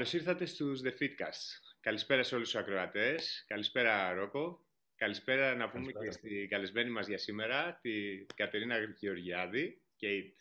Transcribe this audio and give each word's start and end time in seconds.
Καλώς 0.00 0.14
ήρθατε 0.14 0.44
στους 0.44 0.80
The 0.84 0.92
Fitcast. 1.00 1.74
Καλησπέρα 1.80 2.22
σε 2.22 2.34
όλους 2.34 2.50
τους 2.50 2.60
ακροατές. 2.60 3.44
Καλησπέρα 3.48 4.12
Ρόκο. 4.12 4.66
Καλησπέρα 4.96 5.54
να 5.54 5.70
πούμε 5.70 5.92
και 5.92 6.10
στη 6.10 6.46
καλεσμένη 6.50 6.90
μας 6.90 7.06
για 7.06 7.18
σήμερα, 7.18 7.78
την 7.82 8.26
Κατερίνα 8.34 8.76
Γεωργιάδη. 8.98 9.82
Kate. 10.00 10.34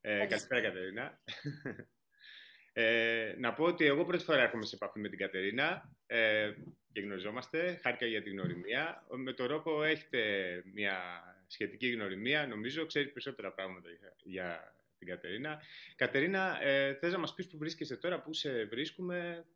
Ε, 0.00 0.26
καλησπέρα 0.26 0.60
Κατερίνα. 0.60 1.22
Ε, 2.72 3.34
να 3.38 3.52
πω 3.52 3.64
ότι 3.64 3.84
εγώ 3.84 4.04
πρώτη 4.04 4.24
φορά 4.24 4.42
έρχομαι 4.42 4.64
σε 4.64 4.74
επαφή 4.74 4.98
με 4.98 5.08
την 5.08 5.18
Κατερίνα 5.18 5.96
ε, 6.06 6.52
και 6.92 7.00
γνωριζόμαστε. 7.00 7.80
Χάρηκα 7.82 8.06
για 8.06 8.22
την 8.22 8.32
γνωριμία. 8.32 9.06
Με 9.16 9.32
τον 9.32 9.46
Ρόκο 9.46 9.82
έχετε 9.82 10.62
μια 10.74 11.22
σχετική 11.46 11.90
γνωριμία. 11.90 12.46
Νομίζω 12.46 12.86
ξέρει 12.86 13.08
περισσότερα 13.08 13.52
πράγματα 13.52 13.88
για 14.22 14.74
την 15.02 15.14
Κατερίνα. 15.14 15.52
Κατερίνα, 15.96 16.62
ε, 16.62 16.94
θες 16.94 17.12
να 17.12 17.18
μας 17.18 17.34
πεις 17.34 17.46
που 17.48 17.58
βρίσκεσαι 17.58 17.96
τώρα, 17.96 18.22
πού 18.22 18.32
σε 18.32 18.64
βρίσκουμε; 18.64 19.46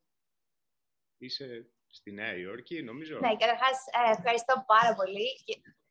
Είσαι 1.19 1.47
στη 1.99 2.11
Νέα 2.13 2.37
Υόρκη, 2.37 2.83
νομίζω; 2.83 3.19
Ναι, 3.19 3.37
καταρχάς 3.37 3.77
ε, 4.07 4.11
ευχαριστώ 4.17 4.55
πάρα 4.67 4.93
πολύ. 4.99 5.27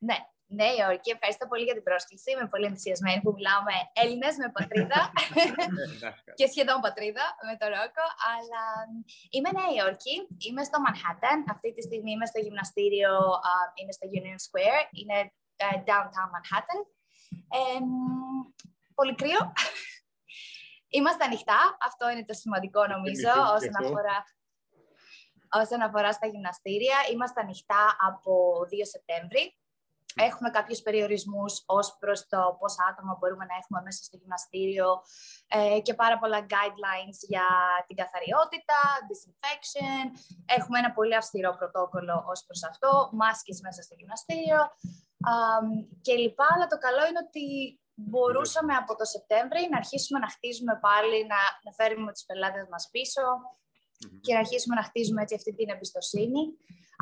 Ναι, 0.07 0.17
Νέα 0.59 0.73
Υόρκη, 0.79 1.09
ευχαριστώ 1.17 1.45
πολύ 1.51 1.63
για 1.67 1.77
την 1.77 1.85
πρόσκληση. 1.89 2.27
Είμαι 2.31 2.47
πολύ 2.53 2.65
ενθουσιασμένη 2.69 3.19
που 3.23 3.31
μιλάω 3.37 3.61
με 3.69 3.75
Έλληνες, 4.01 4.33
με 4.43 4.47
πατρίδα 4.57 4.99
και 6.37 6.47
σχεδόν 6.51 6.79
πατρίδα 6.85 7.25
με 7.47 7.53
το 7.59 7.65
Ρόκο. 7.73 8.05
Αλλά 8.33 8.63
είμαι 9.33 9.49
Νέα 9.57 9.71
Υόρκη, 9.77 10.15
είμαι 10.45 10.63
στο 10.69 10.77
Manhattan. 10.85 11.39
Αυτή 11.53 11.69
τη 11.75 11.81
στιγμή 11.87 12.11
είμαι 12.11 12.29
στο 12.31 12.39
γυμναστήριο, 12.45 13.13
είμαι 13.77 13.93
στο 13.97 14.05
Union 14.17 14.39
Square, 14.45 14.83
είναι 14.99 15.17
uh, 15.63 15.77
downtown 15.89 16.29
Manhattan. 16.35 16.79
Ε, 17.57 17.79
πολύ 18.95 19.15
κρύο. 19.15 19.53
Είμαστε 20.97 21.23
ανοιχτά. 21.23 21.77
Αυτό 21.79 22.09
είναι 22.09 22.25
το 22.25 22.33
σημαντικό 22.33 22.87
νομίζω 22.87 23.31
όσον 23.55 23.75
αφορά, 23.83 24.17
όσον 25.61 25.81
αφορά 25.81 26.11
στα 26.11 26.27
γυμναστήρια. 26.27 26.97
Είμαστε 27.11 27.41
ανοιχτά 27.41 27.95
από 28.07 28.33
2 28.61 28.65
Σεπτέμβρη. 28.91 29.57
Έχουμε 30.17 30.49
κάποιους 30.49 30.81
περιορισμούς 30.81 31.63
ως 31.65 31.97
προς 31.99 32.27
το 32.27 32.57
πόσα 32.59 32.83
άτομα 32.91 33.17
μπορούμε 33.19 33.45
να 33.45 33.55
έχουμε 33.61 33.81
μέσα 33.81 34.03
στο 34.03 34.17
γυμναστήριο 34.17 34.87
ε, 35.47 35.79
και 35.85 35.93
πάρα 35.93 36.17
πολλά 36.19 36.39
guidelines 36.53 37.19
για 37.31 37.47
την 37.87 37.95
καθαριότητα, 38.01 38.79
disinfection. 39.07 40.03
Έχουμε 40.57 40.79
ένα 40.79 40.91
πολύ 40.91 41.15
αυστηρό 41.15 41.51
πρωτόκολλο 41.59 42.23
ως 42.31 42.39
προς 42.45 42.63
αυτό, 42.63 43.09
μάσκες 43.13 43.59
μέσα 43.61 43.81
στο 43.81 43.95
γυμναστήριο 43.97 44.59
και 46.01 46.13
λοιπά. 46.13 46.47
Αλλά 46.53 46.67
το 46.67 46.77
καλό 46.77 47.07
είναι 47.07 47.21
ότι 47.27 47.45
μπορούσαμε 47.95 48.73
από 48.81 48.95
το 48.95 49.05
Σεπτέμβρη 49.05 49.61
να 49.71 49.77
αρχίσουμε 49.77 50.19
να 50.19 50.29
χτίζουμε 50.29 50.79
πάλι, 50.85 51.17
να, 51.31 51.39
να 51.65 51.71
φέρουμε 51.79 52.11
τους 52.11 52.25
πελάτες 52.25 52.67
μας 52.71 52.89
πισω 52.91 53.27
και 54.21 54.33
να 54.33 54.39
αρχίσουμε 54.39 54.75
να 54.75 54.83
χτίζουμε 54.83 55.21
έτσι 55.21 55.35
αυτή 55.35 55.51
την 55.55 55.69
εμπιστοσύνη. 55.69 56.41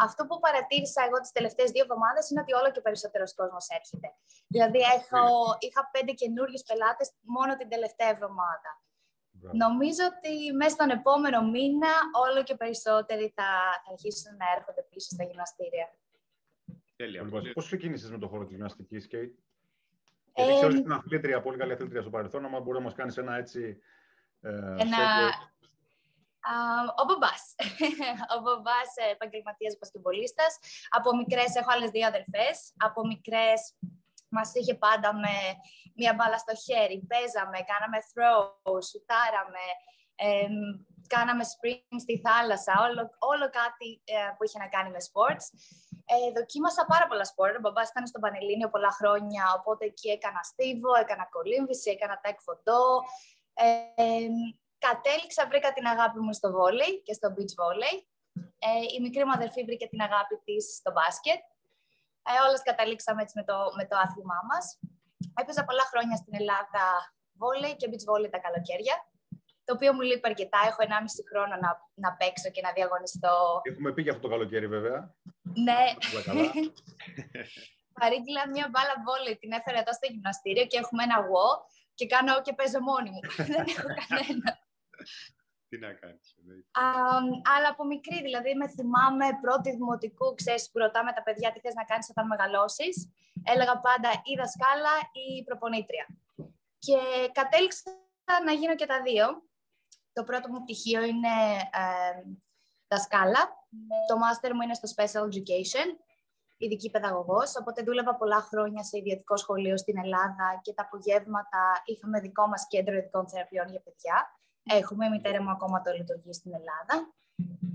Αυτό 0.06 0.22
που 0.28 0.40
παρατήρησα 0.46 1.02
εγώ 1.08 1.18
τις 1.24 1.32
τελευταίες 1.38 1.70
δύο 1.72 1.84
εβδομάδες 1.88 2.30
είναι 2.30 2.42
ότι 2.42 2.54
όλο 2.60 2.70
και 2.72 2.82
περισσότερος 2.82 3.34
κόσμος 3.40 3.66
έρχεται. 3.80 4.08
Δηλαδή 4.54 4.80
έχω, 4.98 5.24
είχα 5.66 5.82
πέντε 5.96 6.12
καινούριους 6.22 6.64
πελάτες 6.70 7.08
μόνο 7.36 7.52
την 7.60 7.70
τελευταία 7.70 8.10
εβδομάδα. 8.16 8.72
Νομίζω 9.64 10.04
ότι 10.14 10.34
μέσα 10.60 10.74
στον 10.78 10.90
επόμενο 10.90 11.40
μήνα 11.54 11.94
όλο 12.26 12.44
και 12.44 12.56
περισσότεροι 12.56 13.26
θα, 13.36 13.50
θα 13.84 13.90
αρχίσουν 13.92 14.32
να 14.42 14.46
έρχονται 14.56 14.84
πίσω 14.90 15.10
στα 15.16 15.24
γυμναστήρια. 15.24 15.88
Τέλεια. 16.96 17.20
Πώς 17.54 17.66
ξεκίνησες 17.66 18.10
με 18.10 18.20
το 18.20 18.28
χώρο 18.28 18.44
της 18.44 18.52
γυμναστικής, 18.52 19.08
Κέιτ; 20.34 20.48
Γιατί 20.48 20.54
ξέρω 20.54 20.68
ότι 20.68 20.78
είναι 20.78 20.96
αθλήτρια, 20.96 21.42
πολύ 21.42 21.58
καλή 21.58 21.74
αθλήτρια 21.74 22.02
στο 22.02 22.10
παρελθόν, 22.10 22.46
αλλά 22.46 22.60
μπορεί 22.60 22.78
να 22.78 22.84
μας 22.84 22.94
κάνεις 22.94 23.18
ένα 23.18 23.36
έτσι... 23.36 23.78
Ε, 24.42 24.50
ένα... 24.78 25.00
ο 27.02 27.04
μπαμπάς. 27.08 27.44
ο 28.36 28.38
μπαμπάς 28.42 28.90
ε, 28.96 29.12
επαγγελματίας 29.12 29.78
μπασκεμπολίστας. 29.80 30.60
Από 30.90 31.16
μικρές 31.16 31.56
έχω 31.56 31.72
άλλες 31.72 31.90
δύο 31.90 32.08
αδερφές. 32.08 32.74
Από 32.78 33.06
μικρές 33.08 33.60
μας 34.30 34.54
είχε 34.54 34.76
πάντα 34.76 35.14
με 35.14 35.36
μία 35.96 36.14
μπάλα 36.14 36.38
στο 36.38 36.54
χέρι. 36.66 36.98
Παίζαμε, 37.12 37.58
κάναμε 37.72 38.00
throw, 38.10 38.84
σουτάραμε, 38.90 39.66
ε, 40.16 40.48
κάναμε 41.08 41.44
spring 41.54 41.96
στη 42.06 42.16
θάλασσα, 42.26 42.74
όλο, 42.88 43.04
όλο 43.32 43.46
κάτι 43.62 43.90
ε, 44.16 44.18
που 44.36 44.44
είχε 44.44 44.60
να 44.60 44.68
κάνει 44.76 44.90
με 44.96 45.02
sports. 45.10 45.46
Ε, 46.06 46.32
δοκίμασα 46.38 46.86
πάρα 46.86 47.08
πολλά 47.08 47.26
σπορ. 47.26 47.50
Ο 47.50 47.60
μπαμπάς 47.60 47.90
ήταν 47.90 48.08
στο 48.08 48.20
Πανελλήνιο 48.20 48.70
πολλά 48.70 48.92
χρόνια, 48.92 49.44
οπότε 49.58 49.86
εκεί 49.86 50.10
έκανα 50.10 50.44
στίβο, 50.44 50.96
έκανα 50.96 51.26
κολύμβηση, 51.36 51.90
έκανα 51.92 52.20
τέκ 52.24 52.38
φωτό. 52.42 52.84
Ε, 53.54 54.28
κατέληξα, 54.78 55.48
βρήκα 55.48 55.74
την 55.74 55.86
αγάπη 55.88 56.20
μου 56.20 56.34
στο 56.34 56.52
βόλεϊ 56.52 57.02
και 57.06 57.14
στο 57.14 57.28
beach 57.36 57.54
volley. 57.60 57.96
Ε, 58.68 58.84
η 58.96 58.98
μικρή 59.02 59.24
μου 59.26 59.32
αδερφή 59.32 59.64
βρήκε 59.64 59.88
την 59.88 60.02
αγάπη 60.02 60.36
της 60.46 60.64
στο 60.80 60.92
μπάσκετ. 60.92 61.42
Ε, 62.30 62.48
όλες 62.48 62.62
καταλήξαμε 62.70 63.22
έτσι 63.22 63.36
με 63.40 63.44
το, 63.50 63.58
με 63.78 63.86
το 63.90 63.96
άθλημά 64.06 64.40
μας. 64.50 64.66
Έπαιζα 65.42 65.64
πολλά 65.64 65.86
χρόνια 65.92 66.16
στην 66.22 66.34
Ελλάδα 66.40 66.86
βόλεϊ 67.40 67.76
και 67.76 67.88
beach 67.92 68.06
volley 68.10 68.30
τα 68.30 68.40
καλοκαίρια 68.46 68.96
το 69.66 69.74
οποίο 69.74 69.94
μου 69.94 70.02
λείπει 70.02 70.28
αρκετά. 70.32 70.60
Έχω 70.70 70.80
1,5 70.80 70.86
χρόνο 71.30 71.54
να, 71.64 71.70
να 72.04 72.10
παίξω 72.20 72.50
και 72.56 72.62
να 72.62 72.72
διαγωνιστώ. 72.78 73.36
Έχουμε 73.72 73.90
πει 73.94 74.02
για 74.02 74.12
αυτό 74.12 74.24
το 74.26 74.34
καλοκαίρι, 74.34 74.68
βέβαια. 74.68 75.00
Ναι. 75.68 75.84
Παρήγγειλα 78.00 78.44
μια 78.56 78.68
μπάλα 78.72 78.96
βόλη, 79.06 79.38
την 79.38 79.52
έφερα 79.52 79.80
εδώ 79.80 79.94
στο 79.94 80.08
γυμναστήριο 80.12 80.66
και 80.66 80.78
έχουμε 80.84 81.04
ένα 81.04 81.18
εγώ 81.24 81.48
και 81.98 82.06
κάνω 82.14 82.42
και 82.46 82.54
παίζω 82.54 82.80
μόνη 82.90 83.10
μου. 83.14 83.22
Δεν 83.54 83.66
έχω 83.76 83.90
κανένα. 84.02 84.50
Τι 85.70 85.78
να 85.80 85.94
κάνεις. 85.94 86.36
αλλά 87.54 87.68
από 87.74 87.84
μικρή, 87.86 88.22
δηλαδή 88.22 88.56
με 88.56 88.68
θυμάμαι 88.76 89.28
πρώτη 89.42 89.70
δημοτικού, 89.72 90.34
ξέρεις 90.34 90.70
που 90.70 90.80
ρωτάμε 90.80 91.12
τα 91.14 91.24
παιδιά 91.24 91.52
τι 91.52 91.60
θες 91.60 91.74
να 91.74 91.84
κάνεις 91.84 92.10
όταν 92.10 92.28
μεγαλώσεις. 92.28 92.96
Έλεγα 93.54 93.76
πάντα 93.88 94.10
ή 94.30 94.32
δασκάλα 94.42 94.96
ή 95.22 95.44
προπονήτρια. 95.44 96.06
Και 96.86 96.98
κατέληξα 97.32 97.92
να 98.46 98.52
γίνω 98.52 98.76
και 98.76 98.86
τα 98.86 99.02
δύο. 99.02 99.26
Το 100.14 100.24
πρώτο 100.24 100.50
μου 100.50 100.64
πτυχίο 100.64 101.04
είναι 101.04 101.36
ε, 101.72 102.22
δασκάλα. 102.88 103.44
Το 104.08 104.18
μάστερ 104.18 104.54
μου 104.56 104.62
είναι 104.62 104.74
στο 104.74 104.88
Special 104.96 105.24
Education, 105.32 105.88
ειδική 106.58 106.90
παιδαγωγός. 106.90 107.56
Οπότε 107.60 107.84
δούλευα 107.84 108.16
πολλά 108.16 108.42
χρόνια 108.42 108.84
σε 108.84 108.98
ιδιωτικό 108.98 109.38
σχολείο 109.38 109.78
στην 109.78 109.98
Ελλάδα 109.98 110.60
και 110.62 110.74
τα 110.74 110.84
απογεύματα 110.84 111.82
είχαμε 111.86 112.20
δικό 112.20 112.48
μας 112.48 112.68
κέντρο 112.68 112.96
ειδικών 112.96 113.30
θεραπείων 113.30 113.68
για 113.70 113.82
παιδιά. 113.82 114.38
Έχουμε, 114.64 115.06
η 115.06 115.10
μητέρα 115.10 115.42
μου 115.44 115.52
ακόμα 115.52 115.82
το 115.82 115.92
λειτουργεί 115.92 116.34
στην 116.34 116.54
Ελλάδα. 116.54 117.14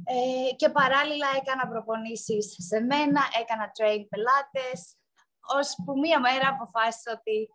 Ε, 0.05 0.55
και 0.55 0.69
παράλληλα 0.69 1.27
έκανα 1.41 1.69
προπονήσεις 1.69 2.57
σε 2.59 2.81
μένα, 2.81 3.21
έκανα 3.41 3.67
train 3.77 4.03
πελάτες, 4.09 4.97
ώσπου 5.57 5.99
μία 5.99 6.21
μέρα 6.21 6.49
αποφάσισα 6.49 7.13
ότι 7.19 7.49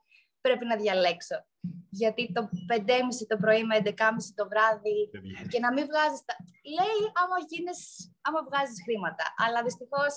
πρέπει 0.46 0.66
να 0.66 0.76
διαλέξω 0.76 1.38
γιατί 1.90 2.32
το 2.34 2.50
5.30 2.74 2.90
το 3.28 3.38
πρωί 3.38 3.64
με 3.64 3.76
11.30 3.84 3.92
το 4.36 4.48
βράδυ 4.48 5.10
και 5.48 5.60
να 5.60 5.74
μην 5.74 5.86
βγάζεις... 5.86 6.22
Τα... 6.26 6.36
Λέει 6.78 7.00
άμα, 7.22 7.38
γίνεις, 7.50 7.80
άμα 8.22 8.44
βγάζεις 8.44 8.84
χρήματα, 8.86 9.26
αλλά 9.38 9.64
δυστυχώς 9.64 10.14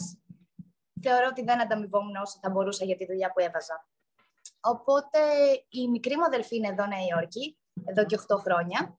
θεωρώ 1.02 1.26
ότι 1.30 1.42
δεν 1.42 1.60
ανταμοιβόμουν 1.60 2.16
όσο 2.16 2.38
θα 2.42 2.50
μπορούσα 2.50 2.84
για 2.84 2.96
τη 2.96 3.06
δουλειά 3.06 3.32
που 3.32 3.40
έβαζα. 3.40 3.88
Οπότε 4.60 5.20
η 5.68 5.88
μικρή 5.88 6.16
μου 6.16 6.24
αδελφή 6.24 6.56
είναι 6.56 6.68
εδώ 6.68 6.86
Νέα 6.86 7.04
Υόρκη, 7.10 7.58
εδώ 7.84 8.04
και 8.06 8.18
8 8.26 8.36
χρόνια. 8.38 8.98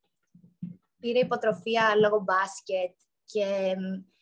Πήρε 1.00 1.20
υποτροφία 1.20 1.96
λόγω 1.96 2.20
μπάσκετ 2.20 2.96
και 3.26 3.76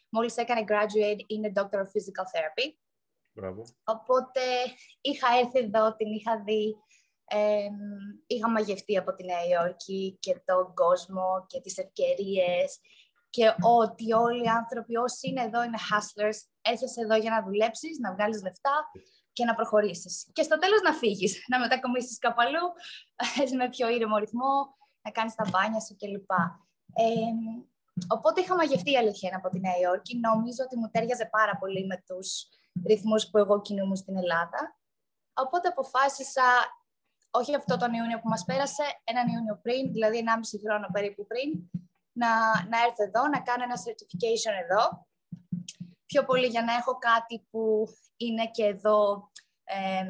μόλις 0.09 0.37
έκανε 0.37 0.63
graduate 0.67 1.21
είναι 1.27 1.51
Doctor 1.55 1.79
of 1.83 1.89
Physical 1.93 2.25
Therapy. 2.33 2.67
Μπράβο. 3.33 3.63
Οπότε 3.83 4.41
είχα 5.01 5.27
έρθει 5.41 5.59
εδώ, 5.59 5.95
την 5.95 6.11
είχα 6.11 6.41
δει 6.43 6.75
ε, 7.27 7.67
είχα 8.27 8.49
μαγευτεί 8.49 8.97
από 8.97 9.13
τη 9.13 9.23
Νέα 9.23 9.45
Υόρκη 9.45 10.17
και 10.19 10.41
τον 10.45 10.73
κόσμο 10.73 11.45
και 11.47 11.61
τις 11.61 11.77
ευκαιρίες 11.77 12.79
και 13.29 13.55
ότι 13.61 14.13
όλοι 14.13 14.43
οι 14.43 14.47
άνθρωποι 14.47 14.95
όσοι 14.95 15.27
είναι 15.29 15.41
εδώ 15.41 15.63
είναι 15.63 15.77
hustlers, 15.89 16.37
έρχεσαι 16.61 17.01
εδώ 17.01 17.15
για 17.15 17.31
να 17.31 17.43
δουλέψεις, 17.43 17.99
να 17.99 18.13
βγάλεις 18.13 18.41
λεφτά 18.43 18.75
και 19.33 19.45
να 19.45 19.55
προχωρήσεις. 19.55 20.29
Και 20.33 20.43
στο 20.43 20.59
τέλος 20.59 20.81
να 20.81 20.93
φύγεις, 20.93 21.41
να 21.51 21.59
μετακομίσεις 21.59 22.17
κάπου 22.17 22.41
αλλού, 22.41 22.65
με 23.59 23.69
πιο 23.69 23.89
ήρεμο 23.89 24.17
ρυθμό, 24.17 24.53
να 25.01 25.11
κάνεις 25.11 25.35
τα 25.35 25.45
μπάνια 25.49 25.79
σου 25.79 25.95
κλπ. 25.99 26.31
Ε, 26.93 27.31
οπότε 28.07 28.41
είχα 28.41 28.55
μαγευτεί 28.55 28.91
η 28.91 28.97
αλήθεια 28.97 29.35
από 29.35 29.49
τη 29.49 29.59
Νέα 29.59 29.77
Υόρκη. 29.81 30.17
Νομίζω 30.17 30.61
ότι 30.65 30.77
μου 30.77 30.89
τέριαζε 30.91 31.25
πάρα 31.25 31.57
πολύ 31.57 31.85
με 31.85 32.03
τους 32.07 32.47
ρυθμούς 32.87 33.29
που 33.29 33.37
εγώ 33.37 33.61
κινούμουν 33.61 33.95
στην 33.95 34.17
Ελλάδα. 34.17 34.77
Οπότε 35.33 35.67
αποφάσισα 35.67 36.43
όχι 37.39 37.55
αυτό 37.55 37.77
τον 37.77 37.93
Ιούνιο 37.93 38.19
που 38.19 38.29
μας 38.29 38.43
πέρασε, 38.45 38.83
έναν 39.03 39.27
Ιούνιο 39.27 39.59
πριν, 39.61 39.91
δηλαδή 39.91 40.23
1,5 40.25 40.59
χρόνο 40.65 40.87
περίπου 40.91 41.25
πριν, 41.27 41.49
να, 42.11 42.29
να 42.71 42.77
έρθω 42.85 43.03
εδώ, 43.03 43.27
να 43.27 43.41
κάνω 43.41 43.63
ένα 43.63 43.77
certification 43.85 44.53
εδώ. 44.63 45.07
Πιο 46.05 46.25
πολύ 46.25 46.47
για 46.47 46.63
να 46.63 46.73
έχω 46.73 46.97
κάτι 46.97 47.47
που 47.49 47.87
είναι 48.17 48.45
και 48.51 48.65
εδώ, 48.65 49.29
ε, 49.63 50.05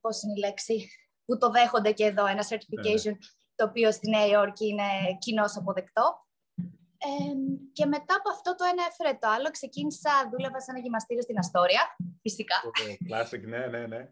πώς 0.00 0.22
είναι 0.22 0.32
η 0.36 0.38
λέξη, 0.38 0.88
που 1.24 1.38
το 1.38 1.50
δέχονται 1.50 1.92
και 1.92 2.04
εδώ, 2.04 2.26
ένα 2.26 2.44
certification, 2.48 3.12
ναι. 3.12 3.26
το 3.54 3.64
οποίο 3.64 3.92
στη 3.92 4.10
Νέα 4.10 4.26
Υόρκη 4.26 4.66
είναι 4.66 4.88
κοινώ 5.18 5.44
αποδεκτό. 5.54 6.26
Ε, 7.08 7.34
και 7.76 7.86
μετά 7.94 8.14
από 8.20 8.28
αυτό 8.34 8.50
το 8.58 8.64
ένα 8.72 8.82
έφερε 8.90 9.12
το 9.22 9.28
άλλο. 9.34 9.48
Ξεκίνησα, 9.50 10.12
δούλευα 10.30 10.60
σε 10.60 10.70
ένα 10.72 10.80
γυμναστήριο 10.84 11.22
στην 11.22 11.38
Αστόρια, 11.38 11.84
φυσικά. 12.24 12.56
Classic, 13.08 13.42
ναι, 13.52 13.62
ναι, 13.72 13.82
ναι. 13.92 14.02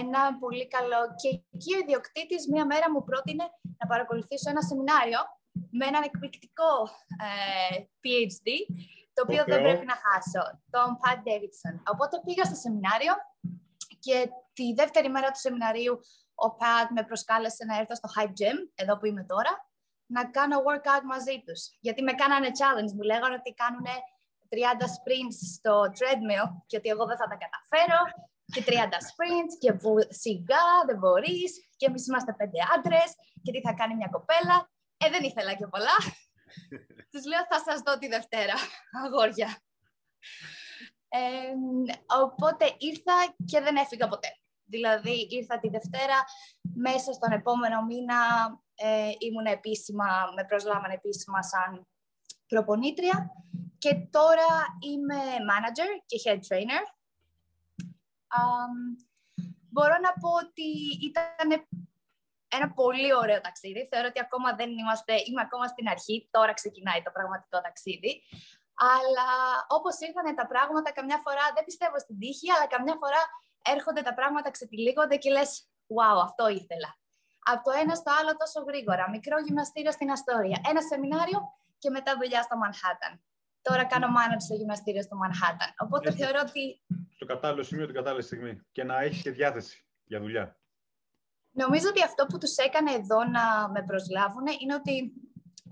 ένα 0.00 0.20
πολύ 0.42 0.66
καλό. 0.76 1.00
Και 1.20 1.28
εκεί 1.54 1.70
ο 1.76 1.78
ιδιοκτήτης 1.84 2.42
μία 2.52 2.64
μέρα 2.72 2.86
μου 2.92 3.02
πρότεινε 3.08 3.44
να 3.80 3.86
παρακολουθήσω 3.92 4.50
ένα 4.50 4.62
σεμινάριο 4.68 5.20
με 5.78 5.84
έναν 5.90 6.02
εκπληκτικό 6.08 6.72
ε, 7.26 7.76
PhD, 8.02 8.48
το 9.14 9.20
οποίο 9.26 9.42
δεν 9.50 9.60
πρέπει 9.62 9.86
να 9.92 9.96
χάσω, 10.04 10.44
τον 10.74 10.88
Pat 11.02 11.18
Davidson. 11.28 11.74
Οπότε 11.92 12.14
πήγα 12.24 12.44
στο 12.44 12.54
σεμινάριο 12.64 13.12
και 13.98 14.16
τη 14.52 14.66
δεύτερη 14.80 15.08
μέρα 15.08 15.28
του 15.30 15.38
σεμιναρίου 15.46 15.94
ο 16.46 16.46
Pat 16.60 16.88
με 16.94 17.02
προσκάλεσε 17.02 17.64
να 17.64 17.74
έρθω 17.78 17.94
στο 17.94 18.08
Hype 18.14 18.34
Gym, 18.38 18.58
εδώ 18.74 18.96
που 18.98 19.06
είμαι 19.06 19.24
τώρα, 19.24 19.52
να 20.06 20.22
κάνω 20.36 20.56
workout 20.66 21.04
μαζί 21.04 21.42
τους. 21.46 21.60
Γιατί 21.80 22.02
με 22.02 22.12
κάνανε 22.12 22.50
challenge, 22.58 22.92
μου 22.96 23.02
λέγανε 23.02 23.34
ότι 23.34 23.54
κάνουν 23.62 23.86
30 24.48 24.82
sprints 24.96 25.38
στο 25.56 25.74
treadmill 25.96 26.46
και 26.66 26.76
ότι 26.76 26.88
εγώ 26.88 27.04
δεν 27.06 27.16
θα 27.16 27.26
τα 27.26 27.36
καταφέρω 27.44 28.00
και 28.54 28.64
30 28.66 28.70
sprints 29.10 29.54
και 29.58 29.72
που 29.72 29.94
σιγά 30.08 30.66
δεν 30.86 30.98
μπορείς 30.98 31.50
και 31.76 31.86
εμείς 31.86 32.06
είμαστε 32.06 32.32
πέντε 32.32 32.58
άντρες 32.74 33.10
και 33.42 33.52
τι 33.52 33.60
θα 33.60 33.72
κάνει 33.72 33.94
μια 33.94 34.08
κοπέλα. 34.10 34.70
Ε, 34.96 35.10
δεν 35.10 35.22
ήθελα 35.22 35.54
και 35.54 35.66
πολλά. 35.66 35.96
Τους 37.10 37.24
λέω 37.26 37.44
θα 37.50 37.58
σας 37.66 37.80
δω 37.80 37.98
τη 37.98 38.08
Δευτέρα, 38.08 38.54
αγόρια. 39.04 39.58
Ε, 41.08 41.52
οπότε 42.22 42.74
ήρθα 42.78 43.34
και 43.44 43.60
δεν 43.60 43.76
έφυγα 43.76 44.08
ποτέ. 44.08 44.28
Δηλαδή 44.64 45.26
ήρθα 45.30 45.58
τη 45.58 45.68
Δευτέρα, 45.68 46.24
μέσα 46.74 47.12
στον 47.12 47.32
επόμενο 47.32 47.84
μήνα 47.84 48.16
ε, 48.76 49.10
ήμουν 49.18 49.46
επίσημα, 49.46 50.06
με 50.36 50.44
προσλάμβανε 50.44 50.94
επίσημα 50.94 51.42
σαν 51.42 51.86
προπονήτρια 52.46 53.30
και 53.78 53.94
τώρα 53.94 54.50
είμαι 54.80 55.20
manager 55.50 55.90
και 56.06 56.20
head 56.24 56.40
trainer. 56.48 56.84
μπορώ 59.70 59.96
να 60.06 60.12
πω 60.20 60.30
ότι 60.44 60.68
ήταν 61.08 61.66
ένα 62.48 62.72
πολύ 62.72 63.14
ωραίο 63.14 63.40
ταξίδι. 63.40 63.86
Θεωρώ 63.90 64.06
ότι 64.08 64.20
ακόμα 64.20 64.54
δεν 64.54 64.70
είμαστε, 64.70 65.12
είμαι 65.26 65.40
ακόμα 65.40 65.66
στην 65.66 65.88
αρχή, 65.88 66.28
τώρα 66.30 66.52
ξεκινάει 66.52 67.02
το 67.02 67.10
πραγματικό 67.10 67.60
ταξίδι. 67.60 68.22
Αλλά 68.94 69.28
όπως 69.68 69.94
ήρθαν 70.06 70.34
τα 70.34 70.46
πράγματα, 70.46 70.92
καμιά 70.92 71.18
φορά 71.18 71.44
δεν 71.54 71.64
πιστεύω 71.64 71.98
στην 71.98 72.18
τύχη, 72.18 72.50
αλλά 72.50 72.66
καμιά 72.66 72.96
φορά 73.02 73.22
έρχονται 73.74 74.02
τα 74.02 74.14
πράγματα, 74.14 74.50
ξετυλίγονται 74.50 75.16
και 75.16 75.30
λες 75.30 75.68
«Wow, 75.96 76.18
αυτό 76.22 76.48
ήθελα». 76.48 76.90
Από 77.52 77.62
το 77.64 77.70
ένα 77.82 77.94
στο 77.94 78.10
άλλο 78.20 78.36
τόσο 78.36 78.60
γρήγορα. 78.68 79.10
Μικρό 79.10 79.36
γυμναστήριο 79.46 79.92
στην 79.92 80.10
Αστόρια, 80.10 80.58
ένα 80.70 80.80
σεμινάριο 80.80 81.40
και 81.78 81.90
μετά 81.90 82.16
δουλειά 82.20 82.42
στο 82.42 82.56
Μανχάταν. 82.56 83.12
Τώρα 83.62 83.84
κάνω 83.84 84.06
manager 84.16 84.40
στο 84.46 84.54
γυμναστήριο 84.54 85.02
στο 85.02 85.16
Μανχάταν. 85.16 85.68
Οπότε 85.78 86.12
θεωρώ 86.12 86.40
ότι... 86.48 86.82
Στο 87.14 87.26
κατάλληλο 87.26 87.62
σημείο 87.62 87.86
την 87.86 87.94
κατάλληλη 87.94 88.22
στιγμή 88.22 88.60
και 88.72 88.84
να 88.84 89.00
έχει 89.00 89.22
και 89.22 89.30
διάθεση 89.30 89.86
για 90.04 90.20
δουλειά. 90.20 90.58
Νομίζω 91.50 91.88
ότι 91.88 92.02
αυτό 92.02 92.26
που 92.26 92.38
τους 92.38 92.56
έκανε 92.56 92.92
εδώ 92.92 93.24
να 93.24 93.68
με 93.68 93.82
προσλάβουν 93.82 94.46
είναι 94.60 94.74
ότι 94.74 95.12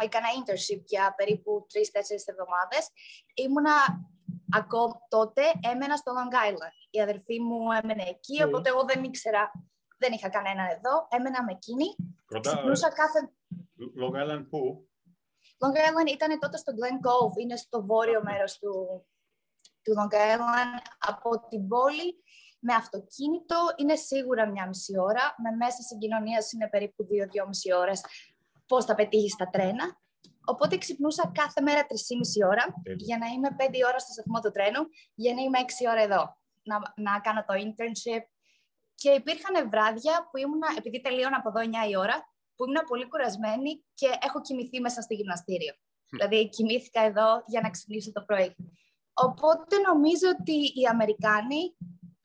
έκανα 0.02 0.26
internship 0.38 0.82
για 0.84 1.14
περίπου 1.16 1.66
τρει-τέσσερι 1.72 2.22
εβδομάδες. 2.26 2.88
Ήμουνα 3.34 3.76
ακόμα 4.50 5.00
τότε, 5.08 5.42
έμενα 5.72 5.96
στο 5.96 6.12
Long 6.16 6.34
Island. 6.48 6.76
Η 6.90 7.00
αδερφή 7.00 7.40
μου 7.40 7.72
έμενε 7.82 8.02
εκεί, 8.02 8.36
mm. 8.42 8.46
οπότε 8.46 8.68
εγώ 8.68 8.84
δεν 8.84 9.04
ήξερα, 9.04 9.50
δεν 10.04 10.12
είχα 10.12 10.28
κανέναν 10.36 10.66
εδώ. 10.76 10.94
Έμενα 11.16 11.44
με 11.44 11.52
εκείνη. 11.52 11.88
Ξυπνούσα 12.40 12.88
κάθε... 13.00 13.18
Long 14.00 14.14
Island 14.22 14.46
πού; 14.50 14.88
Long 15.60 15.76
Island 15.84 16.08
ήταν 16.16 16.38
τότε 16.38 16.56
στο 16.56 16.72
Glen 16.78 16.98
Cove, 17.06 17.36
είναι 17.42 17.56
στο 17.56 17.84
βόρειο 17.84 18.20
μέρος 18.22 18.58
του, 18.58 18.72
του 19.82 19.92
Long 19.96 20.14
Island. 20.14 20.74
Από 20.98 21.30
την 21.48 21.68
πόλη 21.68 22.08
με 22.66 22.74
αυτοκίνητο 22.74 23.56
είναι 23.76 23.96
σίγουρα 23.96 24.46
μια 24.46 24.66
μισή 24.66 24.98
ώρα. 24.98 25.24
Με 25.42 25.50
μέσα 25.56 25.82
συγκοινωνίας 25.82 26.52
είναι 26.52 26.68
περίπου 26.68 27.04
δύο-δυόμιση 27.04 27.74
ώρες 27.74 28.00
πώς 28.66 28.84
θα 28.84 28.94
πετύχεις 28.94 29.36
τα 29.36 29.48
τρένα. 29.48 30.00
Οπότε 30.44 30.78
ξυπνούσα 30.78 31.30
κάθε 31.34 31.60
μέρα 31.60 31.80
3,5 31.80 32.48
ώρα 32.52 32.64
για 32.96 33.18
να 33.18 33.26
είμαι 33.26 33.56
5 33.58 33.62
ώρα 33.88 33.98
στο 33.98 34.12
σταθμό 34.12 34.40
του 34.40 34.50
τρένου, 34.50 34.82
για 35.14 35.34
να 35.34 35.40
είμαι 35.40 35.58
6 35.60 35.90
ώρα 35.92 36.02
εδώ, 36.02 36.22
να, 36.62 36.76
να 36.96 37.20
κάνω 37.20 37.44
το 37.48 37.54
internship. 37.64 38.24
Και 38.94 39.10
υπήρχαν 39.10 39.68
βράδια 39.70 40.28
που 40.30 40.36
ήμουν, 40.38 40.62
επειδή 40.76 41.00
τελείωνα 41.00 41.36
από 41.36 41.48
εδώ 41.48 41.70
9 41.86 41.90
η 41.90 41.96
ώρα, 41.96 42.32
που 42.56 42.64
ήμουν 42.64 42.84
πολύ 42.86 43.08
κουρασμένη 43.08 43.84
και 43.94 44.08
έχω 44.20 44.40
κοιμηθεί 44.40 44.80
μέσα 44.80 45.00
στο 45.00 45.14
γυμναστήριο. 45.14 45.74
Δηλαδή, 46.08 46.48
κοιμήθηκα 46.48 47.00
εδώ 47.00 47.42
για 47.46 47.60
να 47.60 47.70
ξυπνήσω 47.70 48.12
το 48.12 48.22
πρωί. 48.22 48.56
Οπότε 49.12 49.78
νομίζω 49.78 50.28
ότι 50.40 50.52
οι 50.52 50.86
Αμερικάνοι 50.90 51.76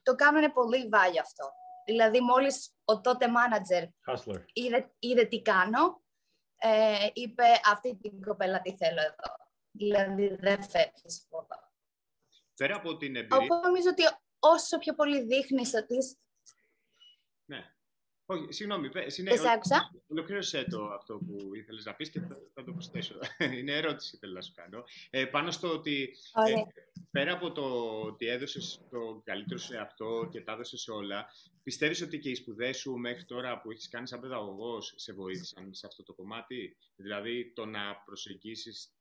το 0.03 0.15
κάνουν 0.15 0.53
πολύ 0.53 0.87
βάλιο 0.87 1.21
αυτό. 1.21 1.51
Δηλαδή, 1.85 2.21
μόλις 2.21 2.73
ο 2.85 3.01
τότε 3.01 3.25
manager 3.25 3.87
είδε, 4.53 4.91
είδε 4.99 5.23
τι 5.23 5.41
κάνω, 5.41 6.01
ε, 6.57 7.07
είπε 7.13 7.43
αυτή 7.71 7.95
την 7.95 8.21
κοπέλα 8.21 8.61
τι 8.61 8.75
θέλω 8.75 9.01
εδώ. 9.01 9.35
Δηλαδή 9.71 10.35
δεν 10.35 10.63
φεύγεις 10.63 11.27
από 11.29 11.47
εδώ. 11.49 11.67
Πέρα 12.55 12.75
από 12.75 12.97
την 12.97 13.15
εμπειρία... 13.15 13.37
Οπότε 13.37 13.67
νομίζω 13.67 13.89
ότι 13.89 14.03
όσο 14.39 14.77
πιο 14.77 14.93
πολύ 14.93 15.21
δείχνεις 15.21 15.73
ότι... 15.73 15.97
Ναι. 17.49 17.73
Όχι, 18.25 18.51
συγγνώμη, 18.51 18.89
συνέ... 19.05 19.35
Δεν 19.35 19.47
άκουσα; 19.47 19.91
Ολοκλήρωσέ 20.07 20.63
το 20.63 20.85
αυτό 20.85 21.17
που 21.17 21.55
ήθελες 21.55 21.85
να 21.85 21.95
πεις 21.95 22.09
και 22.09 22.19
θα, 22.19 22.27
θα 22.53 22.63
το 22.63 22.71
προσθέσω. 22.71 23.15
Είναι 23.57 23.77
ερώτηση 23.77 24.17
θέλω 24.17 24.33
να 24.33 24.41
σου 24.41 24.51
κάνω. 24.55 24.83
Ε, 25.09 25.25
πάνω 25.25 25.51
στο 25.51 25.71
ότι 25.71 26.15
ε, 26.47 26.53
πέρα 27.11 27.33
από 27.33 27.51
το 27.51 27.63
ότι 28.01 28.27
έδωσες 28.27 28.81
το 28.89 29.21
καλύτερο 29.25 29.59
σε 29.59 29.77
αυτό 29.77 30.27
και 30.31 30.41
τα 30.41 30.51
έδωσες 30.51 30.87
όλα, 30.87 31.27
πιστεύεις 31.63 32.01
ότι 32.01 32.19
και 32.19 32.29
οι 32.29 32.35
σπουδές 32.35 32.77
σου 32.77 32.91
μέχρι 32.91 33.25
τώρα 33.25 33.61
που 33.61 33.71
έχεις 33.71 33.89
κάνει 33.89 34.07
σαν 34.07 34.19
παιδαγωγός 34.19 34.93
σε 34.95 35.13
βοήθησαν 35.13 35.73
σε 35.73 35.87
αυτό 35.87 36.03
το 36.03 36.13
κομμάτι, 36.13 36.77
δηλαδή 36.95 37.51
το 37.55 37.65
να 37.65 37.95
προσεγγίσεις 37.95 38.93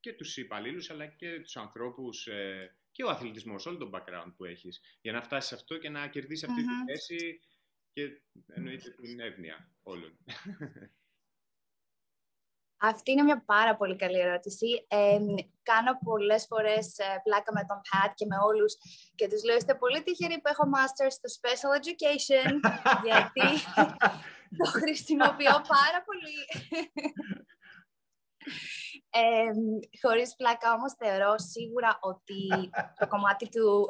και 0.00 0.12
τους 0.12 0.36
υπαλλήλους 0.36 0.90
αλλά 0.90 1.06
και 1.06 1.40
τους 1.40 1.56
ανθρώπους 1.56 2.26
ε, 2.26 2.74
και 2.92 3.04
ο 3.04 3.08
αθλητισμός, 3.08 3.66
όλο 3.66 3.76
τον 3.76 3.90
background 3.94 4.32
που 4.36 4.44
έχεις, 4.44 4.80
για 5.00 5.12
να 5.12 5.22
φτάσεις 5.22 5.48
σε 5.48 5.54
αυτό 5.54 5.78
και 5.78 5.88
να 5.88 6.08
κερδίσεις 6.08 6.48
αυτή 6.48 6.62
τη 6.62 6.84
θέση 6.86 7.40
και 7.92 8.22
εννοείται 8.46 8.90
την 8.90 9.20
εύνοια 9.20 9.72
όλων. 9.82 10.18
Αυτή 12.82 13.10
είναι 13.10 13.22
μια 13.22 13.44
πάρα 13.44 13.76
πολύ 13.76 13.96
καλή 13.96 14.18
ερώτηση. 14.18 14.86
Ε, 14.88 15.18
κάνω 15.62 15.98
πολλές 16.04 16.46
φορές 16.46 16.98
ε, 16.98 17.20
πλάκα 17.22 17.52
με 17.52 17.64
τον 17.68 17.76
Pat 17.76 18.12
και 18.14 18.26
με 18.26 18.36
όλους 18.36 18.74
και 19.14 19.28
τους 19.28 19.44
λέω 19.44 19.56
είστε 19.56 19.74
πολύ 19.74 20.02
τυχεροί 20.02 20.40
που 20.40 20.48
έχω 20.48 20.64
Masters 20.74 21.14
στο 21.18 21.28
Special 21.38 21.72
Education 21.78 22.52
γιατί 23.06 23.48
το 24.58 24.64
χρησιμοποιώ 24.64 25.54
πάρα 25.76 26.00
πολύ. 26.08 26.40
Ε, 29.12 29.50
χωρίς 30.02 30.36
πλάκα 30.36 30.72
όμως 30.72 30.92
θεωρώ 30.92 31.34
σίγουρα 31.38 31.98
ότι 32.00 32.70
το 32.98 33.08
κομμάτι 33.08 33.48
του, 33.48 33.86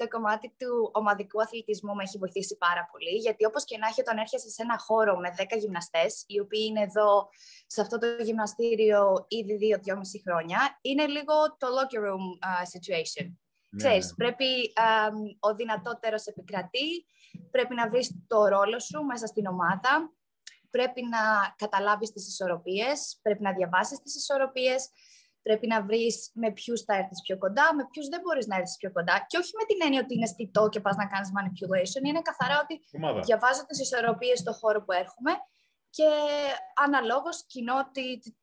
το 0.00 0.08
κομμάτι 0.08 0.48
του 0.58 0.90
ομαδικού 0.92 1.40
αθλητισμού 1.40 1.94
με 1.94 2.02
έχει 2.02 2.18
βοηθήσει 2.18 2.56
πάρα 2.56 2.88
πολύ 2.92 3.16
γιατί 3.16 3.44
όπως 3.44 3.64
και 3.64 3.78
να 3.78 3.86
έχει 3.86 4.00
όταν 4.00 4.18
έρχεσαι 4.18 4.48
σε 4.48 4.62
ένα 4.62 4.78
χώρο 4.78 5.16
με 5.16 5.34
10 5.38 5.58
γυμναστές 5.58 6.24
οι 6.26 6.40
οποίοι 6.40 6.64
είναι 6.68 6.82
εδώ 6.82 7.28
σε 7.66 7.80
αυτό 7.80 7.98
το 7.98 8.06
γυμναστήριο 8.22 9.24
ήδη 9.28 9.78
2-2,5 9.84 9.94
χρόνια 10.26 10.78
είναι 10.80 11.06
λίγο 11.06 11.34
το 11.58 11.66
locker 11.76 12.00
room 12.06 12.24
uh, 12.48 12.64
situation. 12.74 13.26
Ναι, 13.74 13.78
Ξέρεις, 13.82 14.06
ναι. 14.06 14.14
πρέπει 14.14 14.72
ο 15.40 15.54
δυνατότερος 15.54 16.26
επικρατεί, 16.26 17.06
πρέπει 17.50 17.74
να 17.74 17.88
βρεις 17.88 18.24
το 18.26 18.46
ρόλο 18.46 18.78
σου 18.80 19.02
μέσα 19.02 19.26
στην 19.26 19.46
ομάδα 19.46 20.12
πρέπει 20.74 21.02
να 21.14 21.22
καταλάβεις 21.62 22.12
τις 22.12 22.24
ισορροπίες, 22.32 23.18
πρέπει 23.22 23.42
να 23.42 23.52
διαβάσεις 23.52 23.98
τις 24.02 24.14
ισορροπίες, 24.16 24.80
πρέπει 25.42 25.66
να 25.66 25.78
βρεις 25.82 26.30
με 26.34 26.52
ποιους 26.52 26.80
θα 26.82 26.94
έρθεις 26.94 27.20
πιο 27.26 27.38
κοντά, 27.38 27.74
με 27.74 27.82
ποιους 27.90 28.06
δεν 28.08 28.20
μπορείς 28.20 28.46
να 28.46 28.56
έρθεις 28.56 28.76
πιο 28.76 28.90
κοντά. 28.92 29.24
Και 29.28 29.38
όχι 29.38 29.52
με 29.58 29.64
την 29.64 29.78
έννοια 29.84 30.00
ότι 30.04 30.14
είναι 30.14 30.26
στιτό 30.26 30.68
και 30.68 30.80
πας 30.80 30.96
να 30.96 31.06
κάνεις 31.06 31.30
manipulation, 31.36 32.02
είναι 32.08 32.22
καθαρά 32.30 32.56
ότι 32.64 32.74
Ομάδα. 32.98 33.20
διαβάζω 33.20 33.66
τις 33.66 33.80
ισορροπίες 33.80 34.38
στον 34.38 34.54
χώρο 34.54 34.84
που 34.84 34.92
έρχομαι 34.92 35.32
και 35.96 36.08
αναλόγως 36.84 37.44
κοινώ, 37.46 37.74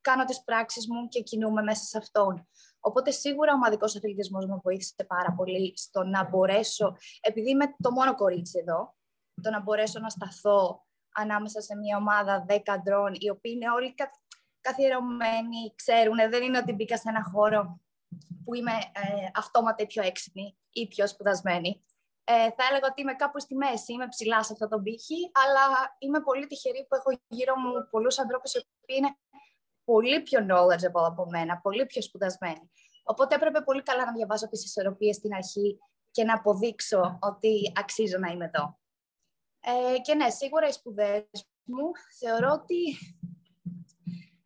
κάνω 0.02 0.24
τις 0.26 0.44
πράξεις 0.44 0.88
μου 0.88 1.08
και 1.08 1.22
κινούμε 1.22 1.62
μέσα 1.62 1.84
σε 1.84 1.98
αυτόν. 1.98 2.48
Οπότε 2.80 3.12
σίγουρα 3.12 3.52
ο 3.52 3.56
ομαδικός 3.56 3.96
αθλητισμός 3.96 4.46
μου 4.46 4.60
βοήθησε 4.64 5.04
πάρα 5.08 5.34
πολύ 5.38 5.74
στο 5.78 6.04
να 6.04 6.30
μπορέσω, 6.30 6.98
επειδή 7.22 7.50
είμαι 7.50 7.76
το 7.84 7.92
μόνο 7.92 8.16
κορίτσι 8.16 8.60
εδώ, 8.62 8.96
το 9.42 9.50
να 9.50 9.62
μπορέσω 9.62 10.00
να 10.00 10.10
σταθώ 10.10 10.86
ανάμεσα 11.14 11.62
σε 11.62 11.76
μια 11.76 11.98
ομάδα 11.98 12.46
10 12.50 12.58
αντρών, 12.66 13.14
οι 13.18 13.30
οποίοι 13.30 13.54
είναι 13.56 13.70
όλοι 13.70 13.96
καθιερωμένοι, 14.62 15.74
ξέρουν, 15.76 16.18
δεν 16.30 16.44
είναι 16.44 16.58
ότι 16.58 16.74
μπήκα 16.74 16.98
σε 16.98 17.10
ένα 17.10 17.24
χώρο 17.34 17.80
που 18.44 18.54
είμαι 18.54 18.72
ε, 18.72 19.30
αυτόματα 19.34 19.86
πιο 19.86 20.04
έξυπνη 20.04 20.58
ή 20.72 20.88
πιο 20.88 21.08
σπουδασμένη. 21.08 21.84
Ε, 22.24 22.34
θα 22.34 22.64
έλεγα 22.70 22.88
ότι 22.90 23.02
είμαι 23.02 23.14
κάπου 23.14 23.40
στη 23.40 23.56
μέση, 23.56 23.94
είμαι 23.94 24.08
ψηλά 24.08 24.44
σε 24.44 24.54
αυτό 24.54 24.68
το 24.68 24.80
πύχη, 24.80 25.32
αλλά 25.34 25.96
είμαι 26.00 26.20
πολύ 26.20 26.48
τυχερή 26.48 26.86
που 26.90 26.96
έχω 26.96 27.20
γύρω 27.28 27.56
μου 27.56 27.72
πολλούς 27.90 28.20
ανθρώπους 28.20 28.54
οι 28.54 28.58
οποίοι 28.58 28.96
είναι 29.00 29.16
πολύ 29.84 30.22
πιο 30.22 30.40
knowledgeable 30.50 31.06
από 31.08 31.26
μένα, 31.30 31.58
πολύ 31.58 31.86
πιο 31.86 32.02
σπουδασμένοι. 32.02 32.72
Οπότε 33.04 33.36
έπρεπε 33.36 33.62
πολύ 33.62 33.84
καλά 33.84 34.06
να 34.06 34.12
διαβάσω 34.12 34.48
τις 34.48 34.64
ισορροπίες 34.64 35.16
στην 35.16 35.34
αρχή 35.34 35.80
και 36.12 36.24
να 36.24 36.34
αποδείξω 36.34 37.18
ότι 37.22 37.72
αξίζω 37.76 38.18
να 38.18 38.28
είμαι 38.32 38.46
εδώ. 38.46 38.80
Ε, 39.62 40.00
και 40.00 40.14
ναι, 40.14 40.30
σίγουρα 40.30 40.68
οι 40.68 40.72
σπουδές 40.72 41.24
μου 41.64 41.92
θεωρώ 42.20 42.52
ότι 42.52 42.98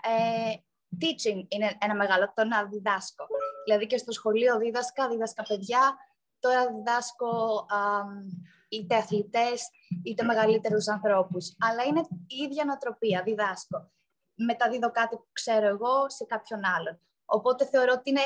ε, 0.04 0.54
teaching 1.02 1.46
είναι 1.48 1.78
ένα 1.80 1.96
μεγάλο, 1.96 2.34
το 2.36 2.44
να 2.44 2.66
διδάσκω. 2.66 3.26
Δηλαδή 3.66 3.86
και 3.86 3.98
στο 3.98 4.12
σχολείο 4.12 4.58
δίδασκα, 4.58 5.10
δίδασκα 5.10 5.44
παιδιά, 5.44 5.98
τώρα 6.40 6.74
διδάσκω 6.74 7.66
είτε 8.70 8.96
αθλητές, 8.96 9.70
είτε 10.04 10.24
μεγαλύτερους 10.24 10.88
ανθρώπους. 10.88 11.56
Αλλά 11.60 11.84
είναι 11.84 12.00
η 12.28 12.36
ίδια 12.36 12.66
νοοτροπία, 12.66 13.24
διδάσκω. 13.24 13.92
Μεταδίδω 14.36 14.92
κάτι 14.92 15.16
που 15.16 15.28
ξέρω 15.32 15.68
εγώ 15.68 16.10
σε 16.10 16.26
κάποιον 16.26 16.60
άλλον. 16.66 17.00
Οπότε 17.26 17.66
θεωρώ 17.66 17.94
ότι 17.98 18.10
είναι 18.10 18.22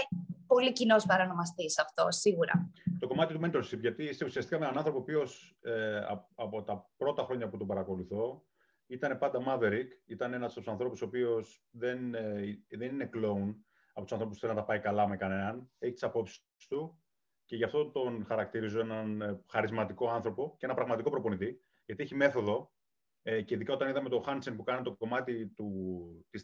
πολύ 0.47 0.71
κοινός 0.71 1.05
παρανομαστής 1.05 1.79
αυτό, 1.79 2.11
σίγουρα. 2.11 2.71
Το 2.99 3.07
κομμάτι 3.07 3.33
του 3.33 3.39
mentorship, 3.43 3.79
γιατί 3.79 4.03
είστε 4.03 4.25
ουσιαστικά 4.25 4.59
με 4.59 4.65
έναν 4.65 4.77
άνθρωπο 4.77 4.97
ο 4.97 5.01
οποίος 5.01 5.57
ε, 5.61 6.01
από 6.35 6.63
τα 6.63 6.89
πρώτα 6.97 7.23
χρόνια 7.23 7.49
που 7.49 7.57
τον 7.57 7.67
παρακολουθώ 7.67 8.43
ήταν 8.87 9.17
πάντα 9.17 9.39
maverick, 9.47 9.87
ήταν 10.05 10.33
ένας 10.33 10.51
από 10.51 10.59
τους 10.59 10.67
ανθρώπους 10.67 11.01
ο 11.01 11.05
οποίος 11.05 11.63
δεν, 11.71 12.13
ε, 12.13 12.63
δεν 12.69 12.89
είναι 12.93 13.09
clone 13.13 13.55
από 13.93 14.01
τους 14.01 14.11
ανθρώπους 14.11 14.35
που 14.35 14.39
θέλουν 14.39 14.55
να 14.55 14.61
τα 14.61 14.67
πάει 14.67 14.79
καλά 14.79 15.07
με 15.07 15.17
κανέναν. 15.17 15.69
Έχει 15.79 15.93
τις 15.93 16.03
απόψεις 16.03 16.45
του 16.69 16.99
και 17.45 17.55
γι' 17.55 17.63
αυτό 17.63 17.91
τον 17.91 18.25
χαρακτηρίζω 18.25 18.79
έναν 18.79 19.21
ε, 19.21 19.43
χαρισματικό 19.49 20.09
άνθρωπο 20.09 20.55
και 20.57 20.65
ένα 20.65 20.75
πραγματικό 20.75 21.09
προπονητή, 21.09 21.61
γιατί 21.85 22.03
έχει 22.03 22.15
μέθοδο. 22.15 22.71
Ε, 23.21 23.41
και 23.41 23.53
ειδικά 23.53 23.73
όταν 23.73 23.89
είδαμε 23.89 24.09
τον 24.09 24.23
Χάνσεν 24.23 24.55
που 24.55 24.63
κάνει 24.63 24.83
το 24.83 24.95
κομμάτι 24.95 25.47
του, 25.47 25.69
της 26.29 26.41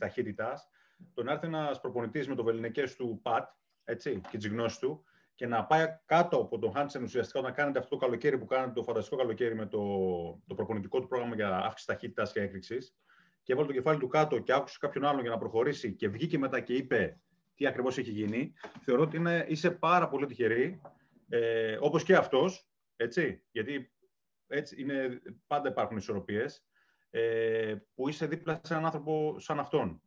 ταχύτητας, 1.05 1.13
τον 1.13 1.27
έρθει 1.27 1.47
ένας 1.47 1.79
προπονητής 1.79 2.27
με 2.27 2.35
το 2.35 2.43
βεληνικές 2.43 2.95
του 2.95 3.19
πατ 3.24 3.50
έτσι, 3.83 4.21
και 4.29 4.38
τις 4.38 4.47
γνώσεις 4.47 4.79
του 4.79 5.03
και 5.35 5.47
να 5.47 5.65
πάει 5.65 5.85
κάτω 6.05 6.38
από 6.38 6.59
τον 6.59 6.71
Χάντσεν 6.71 7.03
ουσιαστικά 7.03 7.39
όταν 7.39 7.53
κάνετε 7.53 7.79
αυτό 7.79 7.97
το 7.97 8.05
καλοκαίρι 8.05 8.38
που 8.38 8.45
κάνετε 8.45 8.71
το 8.74 8.83
φανταστικό 8.83 9.15
καλοκαίρι 9.15 9.55
με 9.55 9.65
το, 9.65 9.79
το 10.47 10.55
προπονητικό 10.55 11.00
του 11.00 11.07
πρόγραμμα 11.07 11.35
για 11.35 11.57
αύξηση 11.57 11.88
ταχύτητας 11.88 12.31
και 12.31 12.41
έκρηξης. 12.41 12.95
Και 13.43 13.53
έβαλε 13.53 13.67
το 13.67 13.74
κεφάλι 13.74 14.00
του 14.00 14.07
κάτω 14.07 14.39
και 14.39 14.53
άκουσε 14.53 14.77
κάποιον 14.79 15.05
άλλον 15.05 15.21
για 15.21 15.29
να 15.29 15.38
προχωρήσει 15.38 15.93
και 15.93 16.07
βγήκε 16.07 16.38
μετά 16.38 16.59
και 16.59 16.74
είπε 16.74 17.19
τι 17.55 17.67
ακριβώς 17.67 17.97
έχει 17.97 18.12
γίνει. 18.12 18.53
Θεωρώ 18.81 19.01
ότι 19.01 19.17
είναι, 19.17 19.45
είσαι 19.50 19.71
πάρα 19.71 20.07
πολύ 20.09 20.25
τυχερή, 20.25 20.81
ε, 21.29 21.77
όπως 21.79 22.03
και 22.03 22.15
αυτός. 22.15 22.67
Έτσι, 22.95 23.43
γιατί 23.51 23.93
έτσι 24.47 24.81
είναι, 24.81 25.21
πάντα 25.47 25.69
υπάρχουν 25.69 25.97
ισορροπίες. 25.97 26.65
Ε, 27.09 27.75
που 27.95 28.09
είσαι 28.09 28.25
δίπλα 28.25 28.62
σε 28.63 28.74
έναν 28.74 28.85
άνθρωπο 28.85 29.35
σαν 29.39 29.59
αυτόν. 29.59 30.01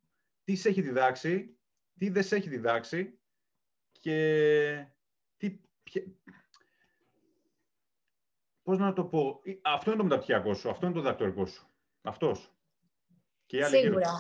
Τι 0.49 0.57
σε 0.57 0.69
έχει 0.69 0.81
διδάξει, 0.81 1.59
τι 1.99 2.09
δεν 2.09 2.23
σε 2.23 2.37
έχει 2.37 2.49
διδάξει 2.49 3.19
και 4.00 4.87
τι, 5.37 5.59
πώς 8.62 8.78
να 8.78 8.93
το 8.93 9.05
πω, 9.05 9.40
αυτό 9.62 9.90
είναι 9.90 9.99
το 9.99 10.05
μεταπτυχιακό 10.05 10.55
σου, 10.55 10.71
αυτό 10.71 10.87
είναι 10.87 10.95
το 10.95 11.00
διδακτορικό 11.00 11.47
σου, 11.47 11.69
αυτός. 12.02 12.55
Και 13.47 13.64
σίγουρα. 13.64 14.11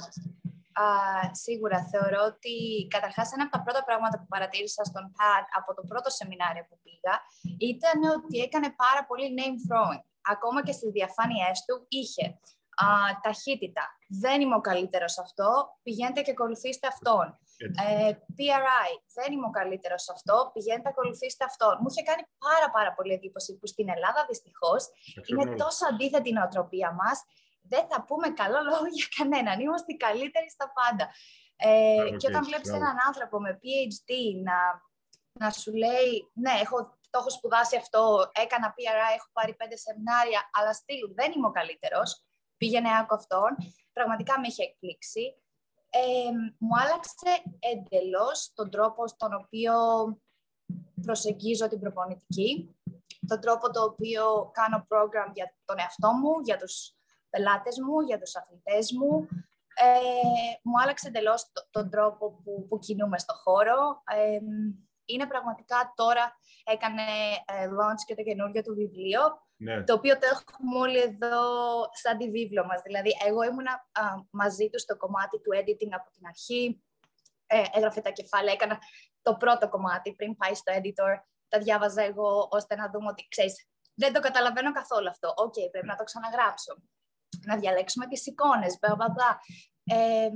Α, 0.72 0.84
σίγουρα. 1.32 1.88
Θεωρώ 1.88 2.24
ότι 2.24 2.86
καταρχάς 2.90 3.32
ένα 3.32 3.42
από 3.42 3.52
τα 3.56 3.62
πρώτα 3.62 3.84
πράγματα 3.84 4.18
που 4.18 4.26
παρατήρησα 4.26 4.84
στον 4.84 5.02
ΠΑΤ 5.02 5.46
από 5.58 5.74
το 5.74 5.82
πρώτο 5.88 6.10
σεμινάριο 6.10 6.64
που 6.68 6.78
πήγα 6.82 7.14
ήταν 7.72 7.98
ότι 8.16 8.38
έκανε 8.38 8.74
πάρα 8.84 9.06
πολύ 9.06 9.26
name 9.38 9.58
throwing. 9.66 10.04
Ακόμα 10.20 10.62
και 10.62 10.72
στις 10.72 10.90
διαφάνειές 10.90 11.64
του 11.66 11.86
είχε 11.88 12.26
α, 12.26 12.67
ταχύτητα. 13.22 13.84
Δεν 14.22 14.40
είμαι 14.40 14.54
ο 14.54 14.60
καλύτερος 14.60 15.12
σε 15.12 15.20
αυτό, 15.20 15.50
πηγαίνετε 15.82 16.20
και 16.22 16.30
ακολουθήστε 16.30 16.86
αυτόν. 16.86 17.26
Ε, 17.86 18.10
PRI, 18.38 18.90
δεν 19.16 19.28
είμαι 19.32 19.46
ο 19.46 19.50
καλύτερος 19.50 20.02
σε 20.02 20.12
αυτό, 20.16 20.50
πηγαίνετε 20.54 20.88
ακολουθήστε 20.88 21.44
αυτόν. 21.44 21.74
Μου 21.80 21.88
είχε 21.90 22.02
κάνει 22.02 22.22
πάρα 22.46 22.68
πάρα 22.76 22.90
πολύ 22.96 23.12
εντύπωση 23.18 23.50
που 23.58 23.66
στην 23.66 23.88
Ελλάδα 23.94 24.20
δυστυχώς 24.30 24.82
είναι 25.28 25.44
τόσο 25.62 25.82
αντίθετη 25.90 26.28
η 26.28 26.32
νοοτροπία 26.32 26.90
μας. 27.00 27.18
Δεν 27.72 27.84
θα 27.90 27.98
πούμε 28.04 28.28
καλό 28.42 28.58
λόγο 28.68 28.86
για 28.96 29.06
κανέναν, 29.18 29.60
είμαστε 29.60 29.92
οι 29.92 29.96
καλύτεροι 30.06 30.50
στα 30.50 30.66
πάντα. 30.78 31.06
Ε, 31.56 32.16
και 32.20 32.26
όταν 32.30 32.42
βλέπεις 32.44 32.70
έναν 32.80 32.96
άνθρωπο 33.08 33.40
με 33.40 33.52
PhD 33.62 34.10
να, 34.48 34.58
να 35.32 35.50
σου 35.50 35.72
λέει, 35.82 36.10
ναι, 36.44 36.54
έχω 36.64 36.78
το 37.10 37.18
έχω 37.18 37.30
σπουδάσει 37.30 37.76
αυτό, 37.76 38.30
έκανα 38.44 38.74
PRI, 38.76 39.10
έχω 39.18 39.28
πάρει 39.32 39.54
πέντε 39.54 39.76
σεμινάρια, 39.76 40.40
αλλά 40.52 40.72
στυλ 40.72 41.00
δεν 41.14 41.32
είμαι 41.32 41.46
ο 41.46 41.50
καλύτερος 41.50 42.27
πήγαινε 42.58 42.88
άκου 43.00 43.14
αυτόν. 43.14 43.50
Πραγματικά 43.92 44.40
με 44.40 44.46
είχε 44.46 44.62
εκπλήξει. 44.62 45.34
Ε, 45.90 46.30
μου 46.58 46.74
άλλαξε 46.82 47.42
εντελώς 47.58 48.52
τον 48.54 48.70
τρόπο 48.70 49.08
στον 49.08 49.34
οποίο 49.34 49.74
προσεγγίζω 51.02 51.68
την 51.68 51.80
προπονητική, 51.80 52.76
τον 53.26 53.40
τρόπο 53.40 53.70
το 53.70 53.82
οποίο 53.82 54.50
κάνω 54.52 54.86
program 54.88 55.30
για 55.34 55.54
τον 55.64 55.78
εαυτό 55.78 56.12
μου, 56.12 56.40
για 56.44 56.56
τους 56.56 56.92
πελάτες 57.30 57.78
μου, 57.78 58.00
για 58.00 58.18
τους 58.20 58.36
αθλητές 58.36 58.92
μου. 58.92 59.28
Ε, 59.74 60.58
μου 60.62 60.80
άλλαξε 60.82 61.08
εντελώς 61.08 61.52
τον 61.70 61.90
τρόπο 61.90 62.32
που, 62.32 62.66
που 62.68 62.78
κινούμε 62.78 63.18
στο 63.18 63.34
χώρο. 63.34 64.02
Ε, 64.14 64.38
είναι 65.04 65.26
πραγματικά 65.26 65.92
τώρα 65.94 66.36
έκανε 66.64 67.02
ε, 67.46 67.66
launch 67.66 68.02
και 68.06 68.14
το 68.14 68.22
καινούργιο 68.22 68.62
του 68.62 68.74
βιβλίο 68.74 69.20
ναι. 69.60 69.84
Το 69.84 69.94
οποίο 69.94 70.18
το 70.18 70.26
έχουμε 70.32 70.78
όλοι 70.78 70.98
εδώ 70.98 71.42
σαν 71.92 72.18
τη 72.18 72.30
βίβλο 72.30 72.64
μας. 72.64 72.82
Δηλαδή, 72.82 73.10
εγώ 73.26 73.42
ήμουνα 73.42 73.72
α, 73.92 74.02
μαζί 74.30 74.68
τους 74.70 74.82
στο 74.82 74.96
κομμάτι 74.96 75.40
του 75.40 75.50
editing 75.54 75.92
από 75.98 76.10
την 76.10 76.26
αρχή. 76.26 76.82
Ε, 77.46 77.62
έγραφε 77.72 78.00
τα 78.00 78.10
κεφάλαια, 78.10 78.52
έκανα 78.52 78.78
το 79.22 79.36
πρώτο 79.36 79.68
κομμάτι 79.68 80.14
πριν 80.14 80.36
πάει 80.36 80.54
στον 80.54 80.72
editor. 80.76 81.12
Τα 81.48 81.58
διάβαζα 81.58 82.02
εγώ 82.02 82.48
ώστε 82.50 82.74
να 82.76 82.90
δούμε 82.90 83.08
ότι, 83.08 83.28
ξέρεις, 83.28 83.68
δεν 83.94 84.12
το 84.12 84.20
καταλαβαίνω 84.20 84.72
καθόλου 84.72 85.08
αυτό. 85.08 85.34
OK, 85.36 85.54
okay, 85.56 85.70
πρέπει 85.70 85.86
να 85.86 85.96
το 85.96 86.04
ξαναγράψω. 86.04 86.82
Να 87.46 87.56
διαλέξουμε 87.56 88.06
τις 88.06 88.26
εικόνες, 88.26 88.78
μπλα, 88.80 88.96
μπλα, 88.96 89.40
ε, 89.84 90.28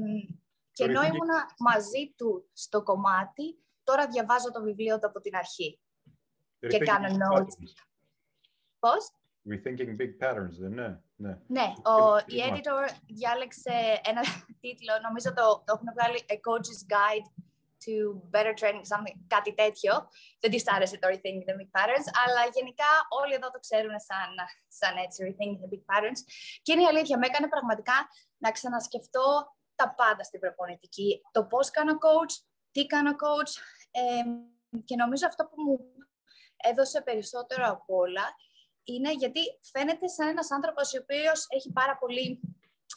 και 0.73 0.85
ενώ 0.85 1.03
ήμουνα 1.03 1.55
μαζί 1.59 2.15
τους 2.17 2.45
στο 2.53 2.83
κομμάτι, 2.83 3.65
τώρα 3.83 4.07
διαβάζω 4.07 4.51
το 4.51 4.63
βιβλίο 4.63 4.99
του 4.99 5.07
από 5.07 5.21
την 5.21 5.37
αρχή. 5.37 5.81
Και 6.69 6.79
κάνω 6.79 7.07
notes. 7.09 7.55
Πώς; 8.85 9.03
Rethinking 9.51 9.93
Big 10.01 10.13
Patterns, 10.23 10.57
δεν 10.63 10.73
είναι. 10.73 11.03
Ναι, 11.17 11.39
ναι 11.47 11.67
ο, 11.93 12.17
η 12.17 12.39
editor 12.49 12.85
διάλεξε 13.19 13.75
ένα 14.11 14.23
τίτλο, 14.63 14.93
νομίζω 15.07 15.29
το, 15.39 15.47
το 15.67 15.71
έχουν 15.77 15.89
βγάλει 15.97 16.19
A 16.35 16.37
Coach's 16.47 16.81
Guide 16.95 17.29
to 17.85 17.95
Better 18.35 18.55
Training, 18.61 18.85
something, 18.93 19.17
κάτι 19.35 19.53
τέτοιο. 19.61 19.93
Δεν 20.41 20.51
της 20.51 20.65
άρεσε 20.75 20.99
το 20.99 21.07
Rethinking 21.13 21.47
the 21.51 21.55
Big 21.61 21.71
Patterns, 21.77 22.07
αλλά 22.23 22.43
γενικά 22.57 22.91
όλοι 23.21 23.35
εδώ 23.39 23.49
το 23.51 23.59
ξέρουν 23.67 23.95
σαν, 24.09 24.31
σαν 24.79 24.95
έτσι, 25.05 25.19
Rethinking 25.27 25.61
the 25.65 25.69
Big 25.73 25.85
Patterns. 25.91 26.21
Και 26.63 26.73
είναι 26.73 26.83
η 26.87 26.91
αλήθεια, 26.93 27.19
με 27.19 27.27
έκανε 27.27 27.49
πραγματικά 27.49 27.97
να 28.45 28.51
ξανασκεφτώ 28.51 29.29
τα 29.75 29.95
πάντα 29.95 30.23
στην 30.25 30.41
προπονητική. 30.41 31.21
Το 31.33 31.45
πώς 31.45 31.71
κάνω 31.71 31.93
coach, 32.07 32.35
τι 32.71 32.87
κάνω 32.87 33.11
coach, 33.25 33.53
ε, 33.91 34.25
και 34.85 34.97
νομίζω 34.97 35.27
αυτό 35.27 35.43
που 35.45 35.63
μου 35.63 35.77
έδωσε 36.57 37.03
περισσότερο 37.03 37.65
από 37.67 37.97
όλα 37.97 38.27
είναι 38.85 39.13
γιατί 39.13 39.41
φαίνεται 39.73 40.09
σαν 40.09 40.29
ένας 40.29 40.51
άνθρωπος 40.51 40.95
ο 40.95 40.99
οποίος 41.03 41.47
έχει 41.49 41.73
πάρα 41.73 41.99
πολύ 41.99 42.41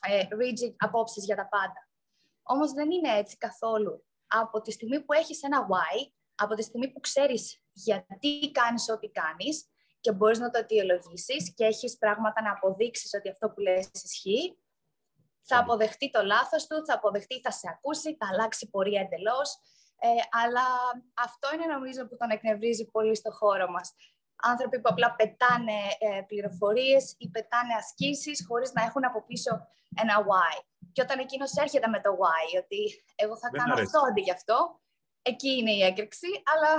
ε, 0.07 0.21
rigid 0.21 0.73
απόψεις 0.77 1.25
για 1.25 1.35
τα 1.35 1.47
πάντα. 1.47 1.89
Όμως 2.43 2.71
δεν 2.71 2.91
είναι 2.91 3.17
έτσι 3.17 3.37
καθόλου. 3.37 4.05
Από 4.27 4.61
τη 4.61 4.71
στιγμή 4.71 5.01
που 5.01 5.13
έχεις 5.13 5.43
ένα 5.43 5.67
why, 5.69 6.11
από 6.35 6.53
τη 6.55 6.63
στιγμή 6.63 6.91
που 6.91 6.99
ξέρεις 6.99 7.61
γιατί 7.71 8.51
κάνεις 8.51 8.89
ό,τι 8.89 9.09
κάνεις 9.09 9.69
και 9.99 10.11
μπορείς 10.11 10.39
να 10.39 10.49
το 10.49 10.57
αιτιολογήσεις 10.57 11.53
και 11.53 11.65
έχεις 11.65 11.97
πράγματα 11.97 12.41
να 12.41 12.51
αποδείξεις 12.51 13.13
ότι 13.13 13.29
αυτό 13.29 13.49
που 13.49 13.59
λες 13.59 13.89
ισχύει, 14.03 14.57
θα 15.41 15.57
αποδεχτεί 15.57 16.09
το 16.09 16.23
λάθος 16.23 16.67
του, 16.67 16.85
θα 16.85 16.93
αποδεχτεί, 16.93 17.39
θα 17.39 17.51
σε 17.51 17.67
ακούσει, 17.69 18.15
θα 18.19 18.27
αλλάξει 18.31 18.69
πορεία 18.69 19.01
εντελώς. 19.01 19.57
Ε, 19.99 20.07
αλλά 20.43 20.65
αυτό 21.13 21.53
είναι 21.53 21.65
νομίζω 21.65 22.07
που 22.07 22.17
τον 22.17 22.29
εκνευρίζει 22.29 22.85
πολύ 22.85 23.15
στο 23.15 23.31
χώρο 23.31 23.69
μας 23.71 23.93
άνθρωποι 24.41 24.79
που 24.81 24.89
απλά 24.91 25.15
πετάνε 25.15 25.79
ε, 25.99 26.21
πληροφορίες 26.21 27.15
ή 27.17 27.29
πετάνε 27.29 27.73
ασκήσεις 27.73 28.45
χωρίς 28.47 28.73
να 28.73 28.83
έχουν 28.83 29.05
από 29.05 29.23
πίσω 29.27 29.51
ένα 30.01 30.15
why. 30.27 30.63
Και 30.91 31.01
όταν 31.01 31.19
εκείνος 31.19 31.51
έρχεται 31.55 31.87
με 31.87 31.99
το 32.01 32.09
why, 32.21 32.61
ότι 32.63 33.03
εγώ 33.15 33.37
θα 33.37 33.49
κάνω 33.49 33.73
αυτό 33.73 33.99
αντί 34.09 34.21
γι' 34.21 34.31
αυτό, 34.31 34.79
εκεί 35.21 35.49
είναι 35.49 35.71
η 35.71 35.81
έκρηξη, 35.81 36.27
αλλά... 36.51 36.71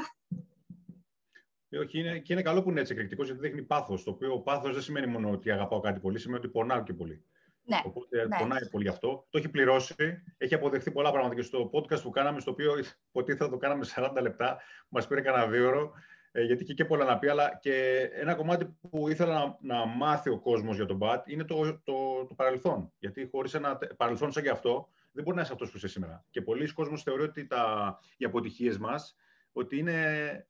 Ε, 1.69 1.79
όχι, 1.79 1.99
είναι, 1.99 2.19
και 2.19 2.33
είναι 2.33 2.43
καλό 2.43 2.63
που 2.63 2.71
είναι 2.71 2.81
έτσι 2.81 2.93
εκρηκτικός, 2.93 3.27
γιατί 3.27 3.41
δείχνει 3.41 3.63
πάθος. 3.63 4.05
Το 4.05 4.11
οποίο 4.11 4.41
πάθος 4.41 4.73
δεν 4.73 4.83
σημαίνει 4.83 5.07
μόνο 5.07 5.31
ότι 5.31 5.51
αγαπάω 5.51 5.81
κάτι 5.81 6.01
πολύ, 6.01 6.19
σημαίνει 6.19 6.39
ότι 6.39 6.49
πονάω 6.49 6.83
και 6.83 6.93
πολύ. 6.93 7.25
Ναι, 7.69 7.81
Οπότε 7.85 8.27
ναι. 8.27 8.37
πονάει 8.39 8.69
πολύ 8.71 8.89
αυτό. 8.89 9.27
Το 9.31 9.39
έχει 9.39 9.49
πληρώσει. 9.49 10.23
Έχει 10.39 10.55
αποδεχθεί 10.55 10.91
πολλά 10.91 11.11
πράγματα 11.11 11.35
και 11.35 11.43
στο 11.43 11.71
podcast 11.73 12.03
που 12.03 12.11
κάναμε, 12.11 12.41
στο 12.41 12.51
οποίο 12.51 12.75
υποτίθεται 13.11 13.51
το 13.51 13.57
κάναμε 13.57 13.87
40 13.95 14.11
λεπτά. 14.21 14.59
Μας 14.89 15.07
πήρε 15.07 15.21
κανένα 15.21 15.47
δύο 15.47 15.67
ώρο. 15.67 15.93
Ε, 16.37 16.43
γιατί 16.43 16.65
και, 16.65 16.75
και 16.75 16.85
πολλά 16.85 17.05
να 17.05 17.19
πει, 17.19 17.29
αλλά 17.29 17.59
και 17.63 17.99
ένα 18.13 18.35
κομμάτι 18.35 18.77
που 18.91 19.09
ήθελα 19.09 19.57
να, 19.61 19.77
να 19.77 19.87
μάθει 19.87 20.31
ο 20.31 20.39
κόσμος 20.39 20.77
για 20.77 20.87
τον 20.87 20.97
Μπατ 20.97 21.29
είναι 21.29 21.45
το, 21.45 21.81
το, 21.85 22.25
το 22.29 22.35
παρελθόν. 22.35 22.93
Γιατί 22.99 23.29
χωρίς 23.31 23.55
ένα 23.55 23.79
παρελθόν 23.97 24.33
σαν 24.33 24.43
και 24.43 24.51
αυτό, 24.51 24.89
δεν 25.13 25.25
μπορεί 25.25 25.37
να 25.37 25.43
είσαι 25.43 25.53
αυτός 25.53 25.71
που 25.71 25.77
είσαι 25.77 25.89
σήμερα. 25.89 26.25
Και 26.31 26.43
πολλοί 26.43 26.73
κόσμος 26.73 27.03
θεωρεί 27.03 27.23
ότι 27.23 27.47
τα, 27.47 27.99
οι 28.17 28.25
αποτυχίες 28.25 28.79
μας, 28.79 29.17
ότι 29.53 29.79
είναι... 29.79 30.47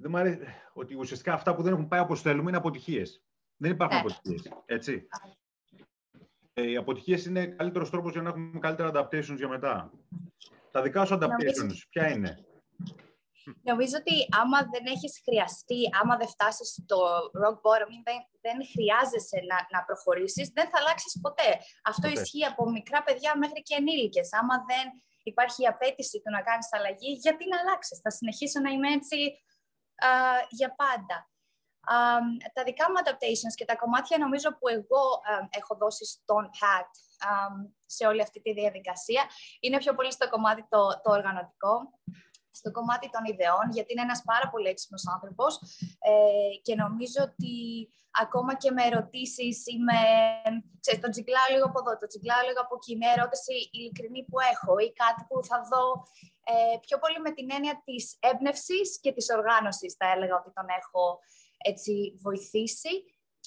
Δεν 0.00 0.10
μου 0.10 0.16
αρέσει, 0.16 0.38
ότι 0.72 0.94
ουσιαστικά 0.94 1.32
αυτά 1.32 1.54
που 1.54 1.62
δεν 1.62 1.72
έχουν 1.72 1.88
πάει 1.88 2.00
όπως 2.00 2.20
θέλουμε 2.20 2.48
είναι 2.48 2.58
αποτυχίες. 2.58 3.22
Δεν 3.56 3.70
υπάρχουν 3.70 3.96
ναι. 3.96 4.02
αποτυχίες, 4.02 4.52
έτσι. 4.66 5.06
Ε, 6.52 6.70
οι 6.70 6.76
αποτυχίες 6.76 7.26
είναι 7.26 7.46
καλύτερος 7.46 7.90
τρόπος 7.90 8.12
για 8.12 8.22
να 8.22 8.28
έχουμε 8.28 8.58
καλύτερα 8.58 8.90
adaptations 8.94 9.36
για 9.36 9.48
μετά. 9.48 9.92
Τα 10.70 10.82
δικά 10.82 11.04
σου 11.04 11.18
adaptations, 11.20 11.76
ποια 11.90 12.10
είναι; 12.10 12.44
Νομίζω 13.70 13.96
ότι 14.02 14.14
άμα 14.40 14.58
δεν 14.74 14.84
έχεις 14.94 15.12
χρειαστεί, 15.24 15.80
άμα 16.00 16.14
δεν 16.20 16.28
φτάσεις 16.34 16.68
στο 16.82 16.98
rock 17.42 17.58
bottom, 17.64 17.92
δεν, 18.08 18.18
δεν 18.44 18.58
χρειάζεσαι 18.72 19.38
να, 19.50 19.58
να 19.74 19.80
προχωρήσεις, 19.88 20.46
δεν 20.56 20.66
θα 20.70 20.78
αλλάξεις 20.80 21.12
ποτέ. 21.24 21.50
Αυτό 21.90 22.06
ισχύει 22.16 22.44
από 22.52 22.62
μικρά 22.76 23.00
παιδιά 23.06 23.32
μέχρι 23.42 23.60
και 23.66 23.74
ενήλικες. 23.80 24.28
Άμα 24.40 24.56
δεν 24.70 24.86
υπάρχει 25.30 25.62
η 25.62 25.66
απέτηση 25.66 26.16
του 26.22 26.30
να 26.36 26.42
κάνεις 26.48 26.68
αλλαγή, 26.76 27.10
γιατί 27.24 27.44
να 27.48 27.56
αλλάξεις; 27.62 27.96
Θα 28.04 28.10
συνεχίσω 28.10 28.58
να 28.60 28.70
είμαι 28.70 28.90
έτσι 28.98 29.18
α, 30.06 30.10
για 30.58 30.70
πάντα. 30.82 31.18
Um, 31.94 32.26
τα 32.52 32.62
δικά 32.64 32.84
μου 32.90 32.98
adaptations 33.04 33.54
και 33.54 33.64
τα 33.64 33.76
κομμάτια 33.76 34.18
νομίζω 34.18 34.48
που 34.58 34.68
εγώ 34.68 35.04
έχω 35.50 35.74
δώσει 35.82 36.04
στον 36.04 36.50
Pat 36.58 36.90
um, 37.28 37.56
σε 37.86 38.06
όλη 38.06 38.22
αυτή 38.22 38.40
τη 38.40 38.52
διαδικασία 38.52 39.22
είναι 39.60 39.78
πιο 39.78 39.94
πολύ 39.94 40.12
στο 40.12 40.28
κομμάτι 40.28 40.66
το, 40.68 41.00
το 41.02 41.10
οργανωτικό 41.10 41.74
στο 42.58 42.70
κομμάτι 42.76 43.06
των 43.14 43.22
ιδεών, 43.32 43.66
γιατί 43.76 43.92
είναι 43.92 44.06
ένας 44.08 44.22
πάρα 44.30 44.46
πολύ 44.52 44.68
έξυπνος 44.72 45.04
άνθρωπος 45.14 45.52
ε, 46.10 46.54
και 46.66 46.74
νομίζω 46.84 47.20
ότι 47.30 47.54
ακόμα 48.22 48.52
και 48.62 48.70
με 48.76 48.82
ερωτήσεις 48.90 49.56
ή 49.72 49.76
με, 49.88 50.00
ξέρεις, 50.82 51.00
το 51.04 51.08
τσιγκλάω 51.12 51.48
λίγο 51.54 51.66
από 51.70 51.78
εδώ, 51.82 51.92
το 52.02 52.06
τσιγκλάω 52.10 52.42
λίγο 52.48 52.60
από 52.66 52.74
εκεί, 52.78 52.92
μια 53.00 53.12
ερώτηση 53.16 53.54
ειλικρινή 53.76 54.20
που 54.28 54.38
έχω 54.52 54.72
ή 54.86 54.88
κάτι 55.02 55.22
που 55.28 55.36
θα 55.48 55.58
δω 55.70 55.84
ε, 56.52 56.76
πιο 56.86 56.96
πολύ 57.02 57.18
με 57.26 57.30
την 57.36 57.46
έννοια 57.56 57.74
της 57.86 58.04
έμπνευσης 58.30 58.88
και 59.02 59.12
της 59.16 59.26
οργάνωσης 59.36 59.92
θα 59.98 60.06
έλεγα 60.14 60.34
ότι 60.40 60.50
τον 60.58 60.66
έχω 60.80 61.04
έτσι 61.70 61.92
βοηθήσει 62.24 62.94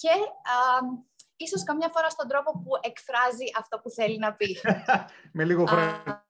και 0.02 0.14
α, 0.54 0.56
ίσως 1.46 1.64
καμιά 1.64 1.90
φορά 1.94 2.10
στον 2.16 2.28
τρόπο 2.32 2.52
που 2.62 2.72
εκφράζει 2.90 3.48
αυτό 3.62 3.76
που 3.80 3.90
θέλει 3.90 4.18
να 4.26 4.32
πει. 4.34 4.50
με 5.38 5.44
λίγο 5.50 5.64
χρόνο 5.66 6.26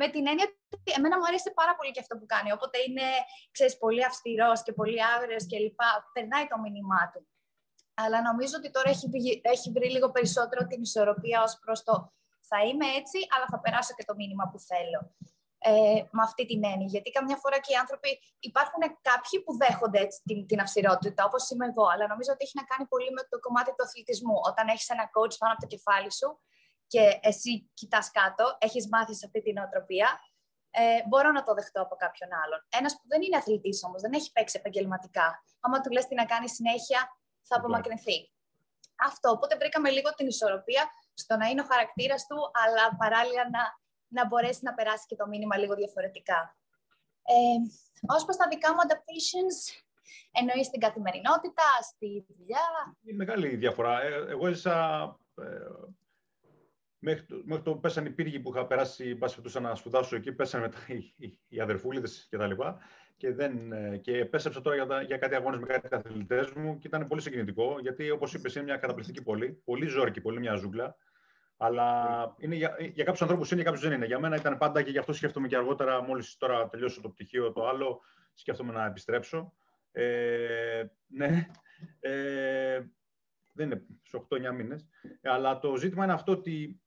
με 0.00 0.06
την 0.14 0.26
έννοια 0.30 0.46
ότι 0.76 0.90
εμένα 0.96 1.16
μου 1.18 1.26
αρέσει 1.30 1.50
πάρα 1.60 1.74
πολύ 1.76 1.90
και 1.90 2.02
αυτό 2.04 2.14
που 2.18 2.26
κάνει. 2.26 2.52
Όποτε 2.56 2.78
είναι, 2.86 3.06
ξέρεις, 3.50 3.74
πολύ 3.78 4.04
αυστηρός 4.04 4.62
και 4.62 4.72
πολύ 4.72 4.98
άγριος 5.14 5.44
και 5.46 5.58
λοιπά, 5.58 5.90
περνάει 6.12 6.46
το 6.46 6.56
μήνυμά 6.64 7.02
του. 7.12 7.20
Αλλά 8.02 8.18
νομίζω 8.28 8.54
ότι 8.60 8.70
τώρα 8.70 8.88
έχει, 8.94 9.06
έχει 9.54 9.68
βρει 9.76 9.88
λίγο 9.90 10.08
περισσότερο 10.10 10.66
την 10.66 10.80
ισορροπία 10.82 11.42
ως 11.42 11.58
προς 11.64 11.82
το 11.82 11.94
θα 12.48 12.58
είμαι 12.66 12.86
έτσι, 13.00 13.18
αλλά 13.34 13.46
θα 13.52 13.58
περάσω 13.60 13.92
και 13.96 14.04
το 14.04 14.14
μήνυμα 14.14 14.44
που 14.50 14.58
θέλω. 14.70 15.00
Ε, 15.58 16.00
με 16.16 16.22
αυτή 16.28 16.42
την 16.50 16.60
έννοια. 16.72 16.88
Γιατί 16.94 17.10
καμιά 17.10 17.36
φορά 17.42 17.58
και 17.64 17.72
οι 17.72 17.76
άνθρωποι 17.82 18.10
υπάρχουν 18.48 18.82
κάποιοι 19.10 19.36
που 19.44 19.52
δέχονται 19.62 20.00
έτσι, 20.06 20.18
την, 20.28 20.46
την 20.46 20.58
αυστηρότητα, 20.60 21.24
όπως 21.24 21.50
είμαι 21.50 21.66
εγώ, 21.70 21.84
αλλά 21.92 22.04
νομίζω 22.12 22.30
ότι 22.32 22.42
έχει 22.46 22.56
να 22.60 22.66
κάνει 22.70 22.84
πολύ 22.92 23.10
με 23.16 23.22
το 23.30 23.36
κομμάτι 23.44 23.70
του 23.76 23.84
αθλητισμού. 23.86 24.36
Όταν 24.50 24.64
έχεις 24.72 24.88
ένα 24.94 25.04
coach 25.14 25.34
πάνω 25.40 25.52
από 25.54 25.62
το 25.64 25.68
κεφάλι 25.74 26.10
σου, 26.18 26.28
και 26.86 27.18
εσύ 27.22 27.70
κοιτάς 27.74 28.10
κάτω, 28.10 28.56
έχεις 28.60 28.88
μάθει 28.88 29.14
σε 29.14 29.26
αυτή 29.26 29.42
την 29.42 29.58
οτροπία, 29.58 30.20
ε, 30.70 31.02
μπορώ 31.08 31.30
να 31.30 31.42
το 31.42 31.54
δεχτώ 31.54 31.80
από 31.82 31.94
κάποιον 31.96 32.30
άλλον. 32.44 32.60
Ένας 32.78 32.92
που 32.92 33.04
δεν 33.08 33.22
είναι 33.22 33.36
αθλητής 33.36 33.84
όμως, 33.84 34.00
δεν 34.00 34.12
έχει 34.12 34.32
παίξει 34.32 34.56
επαγγελματικά. 34.58 35.42
Άμα 35.60 35.80
του 35.80 35.90
λες 35.90 36.06
τι 36.06 36.14
να 36.14 36.24
κάνει 36.24 36.48
συνέχεια, 36.48 37.00
θα 37.42 37.56
απομακρυνθεί. 37.56 38.30
Αυτό. 38.96 39.30
Οπότε 39.30 39.56
βρήκαμε 39.56 39.90
λίγο 39.90 40.10
την 40.14 40.26
ισορροπία 40.26 40.84
στο 41.14 41.36
να 41.36 41.46
είναι 41.46 41.60
ο 41.60 41.64
χαρακτήρας 41.64 42.26
του, 42.26 42.50
αλλά 42.64 42.96
παράλληλα 42.96 43.48
να, 43.50 43.62
να 44.08 44.26
μπορέσει 44.26 44.60
να 44.62 44.74
περάσει 44.74 45.06
και 45.06 45.16
το 45.16 45.26
μήνυμα 45.26 45.56
λίγο 45.56 45.74
διαφορετικά. 45.74 46.56
Ε, 47.22 47.34
Ω 48.14 48.24
προς 48.24 48.36
τα 48.36 48.48
δικά 48.48 48.72
μου 48.72 48.80
adaptations, 48.86 49.56
εννοείς 50.32 50.66
στην 50.66 50.80
καθημερινότητα, 50.80 51.62
στη 51.82 52.26
δουλειά. 52.28 52.66
Είναι 53.02 53.16
μεγάλη 53.16 53.56
διαφορά. 53.56 54.02
Ε, 54.02 54.24
εγώ 54.28 54.46
έζησα 54.46 54.76
ε, 55.34 55.44
Μέχρι 57.08 57.24
το, 57.24 57.42
μέχρι 57.44 57.64
το 57.64 57.74
πέσανε 57.74 58.08
οι 58.08 58.12
πύργοι 58.12 58.40
που 58.40 58.50
είχα 58.54 58.66
περάσει, 58.66 59.14
πάση 59.14 59.40
να 59.60 59.74
σπουδάσω 59.74 60.16
εκεί, 60.16 60.32
πέσανε 60.32 60.64
μετά 60.64 60.78
οι, 60.86 61.14
οι, 61.16 61.38
οι 61.48 61.60
αδερφούλιδες 61.60 62.26
και 62.30 62.36
τα 62.36 62.46
λοιπά. 62.46 62.78
Και, 63.16 63.32
δεν, 63.32 63.72
ε, 63.72 63.96
και 63.96 64.24
πέσεψα 64.24 64.60
τώρα 64.60 64.76
για, 64.76 65.02
για 65.02 65.16
κάτι 65.16 65.34
αγώνες 65.34 65.60
με 65.60 65.66
κάτι 65.66 65.94
αθλητέ 65.94 66.48
μου 66.56 66.78
και 66.78 66.86
ήταν 66.86 67.06
πολύ 67.06 67.20
συγκινητικό, 67.20 67.76
γιατί 67.80 68.10
όπως 68.10 68.34
είπες 68.34 68.54
είναι 68.54 68.64
μια 68.64 68.76
καταπληκτική 68.76 69.22
πόλη, 69.22 69.62
πολύ 69.64 69.86
ζόρικη, 69.86 70.20
πολύ 70.20 70.38
μια 70.38 70.54
ζούγκλα. 70.54 70.96
Αλλά 71.56 72.34
είναι 72.38 72.54
για, 72.54 72.76
για 72.78 73.04
κάποιους 73.04 73.22
ανθρώπους 73.22 73.50
είναι, 73.50 73.60
για 73.60 73.70
κάποιους 73.70 73.88
δεν 73.88 73.96
είναι. 73.96 74.06
Για 74.06 74.18
μένα 74.18 74.36
ήταν 74.36 74.58
πάντα 74.58 74.82
και 74.82 74.90
γι' 74.90 74.98
αυτό 74.98 75.12
σκέφτομαι 75.12 75.48
και 75.48 75.56
αργότερα, 75.56 76.02
μόλις 76.02 76.36
τώρα 76.36 76.68
τελειώσω 76.68 77.00
το 77.00 77.08
πτυχίο 77.08 77.52
το 77.52 77.68
άλλο, 77.68 78.00
σκέφτομαι 78.34 78.72
να 78.72 78.86
επιστρέψω. 78.86 79.52
Ε, 79.92 80.84
ναι, 81.06 81.46
ε, 82.00 82.80
δεν 83.52 83.70
είναι 83.70 83.82
στου 84.02 84.26
8-9 84.30 84.54
μήνες. 84.54 84.88
Αλλά 85.22 85.58
το 85.58 85.76
ζήτημα 85.76 86.04
είναι 86.04 86.12
αυτό 86.12 86.32
ότι 86.32 86.80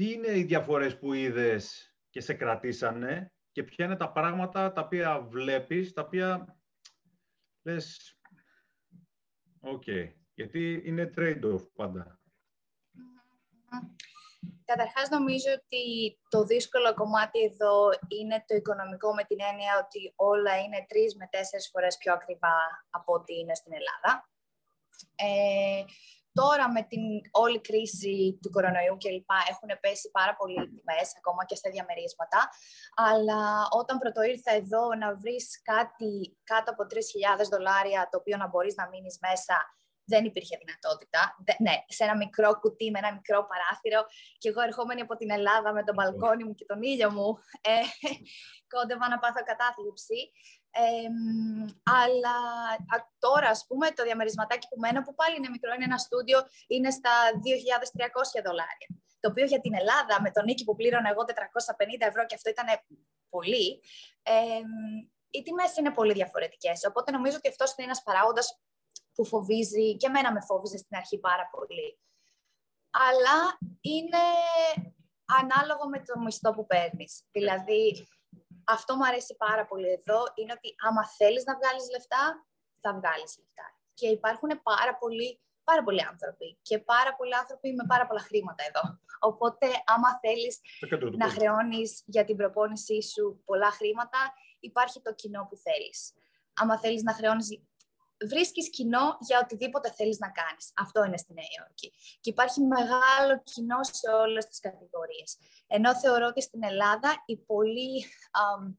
τι 0.00 0.12
είναι 0.12 0.38
οι 0.38 0.42
διαφορές 0.42 0.98
που 0.98 1.12
είδες 1.12 1.94
και 2.10 2.20
σε 2.20 2.34
κρατήσανε 2.34 3.32
και 3.52 3.62
ποια 3.62 3.84
είναι 3.84 3.96
τα 3.96 4.12
πράγματα 4.12 4.72
τα 4.72 4.82
οποία 4.82 5.20
βλέπεις, 5.20 5.92
τα 5.92 6.02
οποία 6.02 6.58
λες, 7.62 8.18
οκ, 9.60 9.82
γιατί 10.34 10.82
είναι 10.84 11.12
trade-off 11.16 11.72
πάντα. 11.72 12.20
Καταρχάς 14.64 15.08
νομίζω 15.08 15.50
ότι 15.52 16.18
το 16.28 16.44
δύσκολο 16.44 16.94
κομμάτι 16.94 17.40
εδώ 17.42 17.88
είναι 18.08 18.44
το 18.46 18.54
οικονομικό 18.54 19.14
με 19.14 19.24
την 19.24 19.38
έννοια 19.50 19.72
ότι 19.84 20.12
όλα 20.16 20.58
είναι 20.58 20.84
τρεις 20.88 21.16
με 21.16 21.28
τέσσερις 21.30 21.68
φορές 21.68 21.96
πιο 21.96 22.12
ακριβά 22.12 22.56
από 22.90 23.12
ό,τι 23.12 23.38
είναι 23.38 23.54
στην 23.54 23.72
Ελλάδα. 23.72 24.30
Ε, 25.14 25.84
Τώρα 26.32 26.70
με 26.70 26.82
την 26.82 27.02
όλη 27.30 27.60
κρίση 27.60 28.38
του 28.42 28.50
κορονοϊού 28.50 28.96
και 28.96 29.10
λοιπά 29.10 29.38
έχουν 29.52 29.70
πέσει 29.80 30.10
πάρα 30.10 30.34
πολύ 30.38 30.58
οι 30.62 30.70
τιμές, 30.74 31.08
ακόμα 31.20 31.42
και 31.48 31.54
στα 31.60 31.70
διαμερίσματα. 31.70 32.40
Αλλά 33.08 33.42
όταν 33.80 33.98
πρώτο 33.98 34.22
ήρθα 34.22 34.52
εδώ 34.60 34.84
να 35.02 35.08
βρεις 35.22 35.46
κάτι 35.72 36.12
κάτω 36.50 36.68
από 36.72 36.82
3.000 36.82 37.48
δολάρια 37.52 38.08
το 38.10 38.16
οποίο 38.18 38.36
να 38.36 38.48
μπορείς 38.48 38.74
να 38.80 38.88
μείνεις 38.88 39.16
μέσα 39.26 39.56
δεν 40.12 40.24
υπήρχε 40.30 40.54
δυνατότητα. 40.62 41.20
ναι, 41.66 41.76
σε 41.96 42.02
ένα 42.04 42.16
μικρό 42.16 42.50
κουτί 42.60 42.90
με 42.90 42.98
ένα 43.02 43.12
μικρό 43.18 43.38
παράθυρο 43.50 44.00
και 44.40 44.48
εγώ 44.48 44.60
ερχόμενη 44.68 45.00
από 45.06 45.14
την 45.20 45.30
Ελλάδα 45.30 45.72
με 45.72 45.82
τον 45.86 45.94
μπαλκόνι 45.94 46.44
μου 46.44 46.54
και 46.58 46.68
τον 46.70 46.80
ήλιο 46.82 47.10
μου 47.16 47.28
ε, 47.70 47.76
κόντευα 48.72 49.06
να 49.12 49.18
πάθω 49.22 49.42
κατάθλιψη 49.50 50.20
αλλά 52.00 52.36
τώρα, 53.18 53.48
ας 53.48 53.64
πούμε, 53.68 53.90
το 53.90 54.02
διαμερισματάκι 54.02 54.66
που 54.68 54.78
μένω, 54.78 55.02
που 55.02 55.14
πάλι 55.14 55.36
είναι 55.36 55.48
μικρό, 55.48 55.72
είναι 55.74 55.84
ένα 55.84 55.98
στούντιο, 55.98 56.38
είναι 56.66 56.90
στα 56.90 57.10
2.300 57.34 58.42
δολάρια. 58.44 58.88
Το 59.20 59.28
οποίο 59.30 59.44
για 59.44 59.60
την 59.60 59.74
Ελλάδα, 59.74 60.22
με 60.22 60.30
τον 60.30 60.44
νίκη 60.44 60.64
που 60.64 60.74
πλήρωνα 60.74 61.08
εγώ 61.10 61.24
450 61.24 61.32
ευρώ 61.98 62.26
και 62.26 62.34
αυτό 62.34 62.50
ήταν 62.50 62.66
πολύ, 63.28 63.82
ε, 64.22 64.60
οι 65.30 65.42
τιμές 65.42 65.76
είναι 65.76 65.90
πολύ 65.90 66.12
διαφορετικές. 66.12 66.84
Οπότε 66.84 67.10
νομίζω 67.10 67.36
ότι 67.36 67.48
αυτός 67.48 67.70
είναι 67.70 67.86
ένας 67.86 68.02
παράγοντας 68.02 68.60
που 69.14 69.24
φοβίζει 69.24 69.96
και 69.96 70.06
εμένα 70.06 70.32
με 70.32 70.40
φόβιζε 70.40 70.76
στην 70.76 70.96
αρχή 70.96 71.18
πάρα 71.18 71.48
πολύ. 71.50 71.98
Αλλά 72.90 73.58
είναι 73.80 74.24
ανάλογο 75.40 75.88
με 75.88 76.02
το 76.02 76.18
μισθό 76.18 76.50
που 76.50 76.66
παίρνεις. 76.66 77.22
Δηλαδή, 77.30 78.06
αυτό 78.76 78.96
μου 78.96 79.06
αρέσει 79.06 79.36
πάρα 79.36 79.64
πολύ 79.66 79.88
εδώ, 79.98 80.18
είναι 80.34 80.52
ότι 80.52 80.74
άμα 80.86 81.02
θέλεις 81.08 81.44
να 81.44 81.54
βγάλεις 81.56 81.90
λεφτά, 81.90 82.46
θα 82.80 82.90
βγάλεις 82.98 83.38
λεφτά. 83.40 83.66
Και 83.94 84.08
υπάρχουν 84.08 84.50
πάρα 84.62 84.96
πολλοί, 84.96 85.40
πάρα 85.64 85.82
πολλοί 85.82 86.02
άνθρωποι 86.12 86.58
και 86.62 86.78
πάρα 86.78 87.16
πολλοί 87.16 87.34
άνθρωποι 87.36 87.72
με 87.72 87.84
πάρα 87.88 88.06
πολλά 88.06 88.20
χρήματα 88.20 88.64
εδώ. 88.68 88.82
Οπότε, 89.20 89.66
άμα 89.84 90.18
θέλεις 90.22 90.60
να 91.16 91.28
χρεώνεις 91.28 92.02
για 92.06 92.24
την 92.24 92.36
προπόνησή 92.36 93.02
σου 93.02 93.42
πολλά 93.44 93.70
χρήματα, 93.70 94.32
υπάρχει 94.60 95.00
το 95.00 95.14
κοινό 95.14 95.46
που 95.48 95.56
θέλεις. 95.56 96.14
Άμα 96.54 96.78
θέλεις 96.78 97.02
να 97.02 97.12
χρεώνεις 97.14 97.48
βρίσκεις 98.28 98.70
κοινό 98.70 99.16
για 99.20 99.40
οτιδήποτε 99.42 99.90
θέλεις 99.90 100.18
να 100.18 100.30
κάνεις. 100.30 100.72
Αυτό 100.76 101.04
είναι 101.04 101.16
στη 101.16 101.32
Νέα 101.32 101.44
Υόρκη. 101.58 101.92
Και 102.20 102.30
υπάρχει 102.30 102.60
μεγάλο 102.60 103.42
κοινό 103.42 103.78
σε 103.82 104.10
όλες 104.10 104.46
τις 104.46 104.60
κατηγορίες. 104.60 105.38
Ενώ 105.66 105.98
θεωρώ 105.98 106.26
ότι 106.26 106.42
στην 106.42 106.64
Ελλάδα 106.64 107.22
οι 107.26 107.36
πολύ 107.36 108.04
um, 108.40 108.74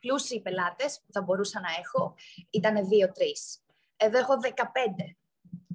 πλούσιοι 0.00 0.40
πελάτες 0.40 1.00
που 1.06 1.12
θα 1.12 1.22
μπορούσα 1.22 1.60
να 1.60 1.68
έχω 1.78 2.14
ήταν 2.50 2.88
δύο-τρεις. 2.88 3.64
Εδώ 3.96 4.18
έχω 4.18 4.34
15 4.42 4.50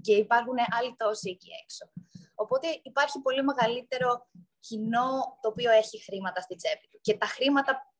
και 0.02 0.14
υπάρχουν 0.14 0.56
άλλοι 0.80 0.96
τόσοι 0.98 1.30
εκεί 1.30 1.50
έξω. 1.64 1.92
Οπότε 2.36 2.68
υπάρχει 2.84 3.22
πολύ 3.22 3.44
μεγαλύτερο 3.44 4.28
κοινό 4.60 5.38
το 5.42 5.50
οποίο 5.50 5.72
έχει 5.72 6.04
χρήματα 6.04 6.42
στη 6.42 6.56
τσέπη 6.56 6.88
του. 6.88 7.00
Και 7.02 7.18
τα 7.18 7.26
χρήματα 7.26 7.94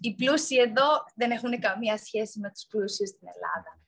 οι 0.00 0.14
πλούσιοι 0.14 0.56
εδώ 0.58 1.04
δεν 1.14 1.30
έχουν 1.30 1.60
καμία 1.60 1.98
σχέση 1.98 2.40
με 2.40 2.50
τους 2.50 2.66
πλούσιους 2.68 3.08
στην 3.08 3.28
Ελλάδα. 3.34 3.79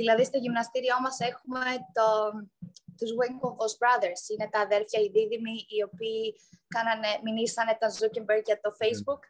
Δηλαδή, 0.00 0.24
στο 0.24 0.38
γυμναστήριό 0.38 1.00
μας 1.00 1.20
έχουμε 1.20 1.64
το, 1.96 2.08
τους 2.98 3.10
Winklevoss 3.18 3.74
Brothers. 3.82 4.22
Είναι 4.32 4.48
τα 4.50 4.60
αδέρφια 4.60 5.00
οι 5.00 5.08
δίδυμοι, 5.14 5.56
οι 5.68 5.82
οποίοι 5.88 6.22
κάνανε, 6.68 7.10
μηνύσανε 7.24 7.76
τα 7.80 7.88
Zuckerberg 7.96 8.44
για 8.44 8.60
το 8.60 8.70
Facebook. 8.80 9.22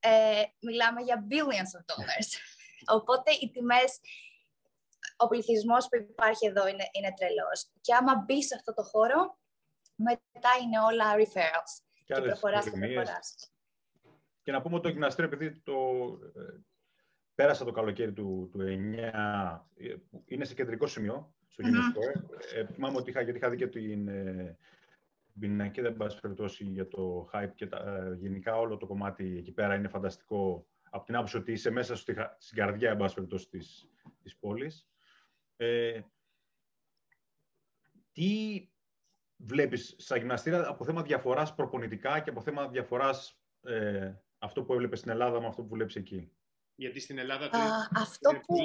Ε, 0.00 0.42
μιλάμε 0.60 1.00
για 1.02 1.26
billions 1.30 1.72
of 1.78 1.82
dollars. 1.90 2.28
Οπότε, 2.96 3.30
οι 3.40 3.50
τιμές, 3.50 4.00
ο 5.16 5.26
πληθυσμός 5.26 5.88
που 5.88 5.96
υπάρχει 5.96 6.46
εδώ 6.46 6.66
είναι, 6.68 6.86
είναι 6.92 7.12
τρελός. 7.16 7.70
Και 7.80 7.94
άμα 7.94 8.14
μπει 8.24 8.42
σε 8.42 8.54
αυτό 8.54 8.74
το 8.74 8.82
χώρο, 8.82 9.38
μετά 9.94 10.50
είναι 10.62 10.78
όλα 10.80 11.06
referrals. 11.20 11.72
Και, 12.04 12.14
και 12.14 12.20
προχωράς 12.20 12.64
και 12.64 12.78
προχωράς. 12.78 13.34
Και 14.42 14.52
να 14.52 14.62
πούμε 14.62 14.74
ότι 14.74 14.84
το 14.84 14.88
γυμναστήριο, 14.88 15.30
επειδή 15.32 15.60
το, 15.60 15.72
ε, 16.36 16.60
πέρασα 17.34 17.64
το 17.64 17.72
καλοκαίρι 17.72 18.12
του, 18.12 18.48
του 18.52 18.58
9, 18.60 18.66
ε, 19.76 19.94
είναι 20.24 20.44
σε 20.44 20.54
κεντρικό 20.54 20.86
σημείο, 20.86 21.34
στο 21.48 21.64
UNESCO. 21.66 22.22
Ε, 22.54 22.66
θυμάμαι 22.66 22.96
ότι 22.96 23.10
είχα, 23.10 23.20
γιατί 23.20 23.38
είχα 23.38 23.50
δει 23.50 23.56
και 23.56 23.66
την 23.66 24.08
ε, 24.08 24.56
πινακίδα, 25.38 25.88
εν 25.88 25.96
πάση 25.96 26.20
περιπτώσει, 26.20 26.64
για 26.64 26.88
το 26.88 27.30
hype 27.32 27.52
και 27.54 27.66
τα, 27.66 27.76
ε, 27.76 28.14
γενικά 28.14 28.56
όλο 28.56 28.76
το 28.76 28.86
κομμάτι 28.86 29.36
εκεί 29.38 29.52
πέρα 29.52 29.74
είναι 29.74 29.88
φανταστικό 29.88 30.66
από 30.90 31.04
την 31.04 31.14
άποψη 31.14 31.36
ότι 31.36 31.52
είσαι 31.52 31.70
μέσα 31.70 31.96
στη, 31.96 32.14
στην 32.38 32.56
καρδιά, 32.56 32.90
εν 32.90 32.96
πάση 32.96 33.14
περιπτώσει, 33.14 33.48
της, 33.48 33.88
της 34.22 34.36
πόλης. 34.36 34.88
Ε, 35.56 36.00
τι 38.12 38.68
βλέπεις 39.36 39.94
στα 39.98 40.16
γυμναστήρια 40.16 40.68
από 40.68 40.84
θέμα 40.84 41.02
διαφοράς 41.02 41.54
προπονητικά 41.54 42.20
και 42.20 42.30
από 42.30 42.40
θέμα 42.40 42.68
διαφοράς 42.68 43.40
ε, 43.62 44.12
αυτό 44.38 44.62
που 44.62 44.72
έβλεπες 44.72 44.98
στην 44.98 45.10
Ελλάδα 45.10 45.40
με 45.40 45.46
αυτό 45.46 45.62
που 45.62 45.74
βλέπεις 45.74 45.96
εκεί; 45.96 46.32
Γιατί 46.74 47.00
στην 47.00 47.18
Ελλάδα 47.18 47.48
το 47.48 47.58
αυτό 47.94 48.30
που... 48.46 48.56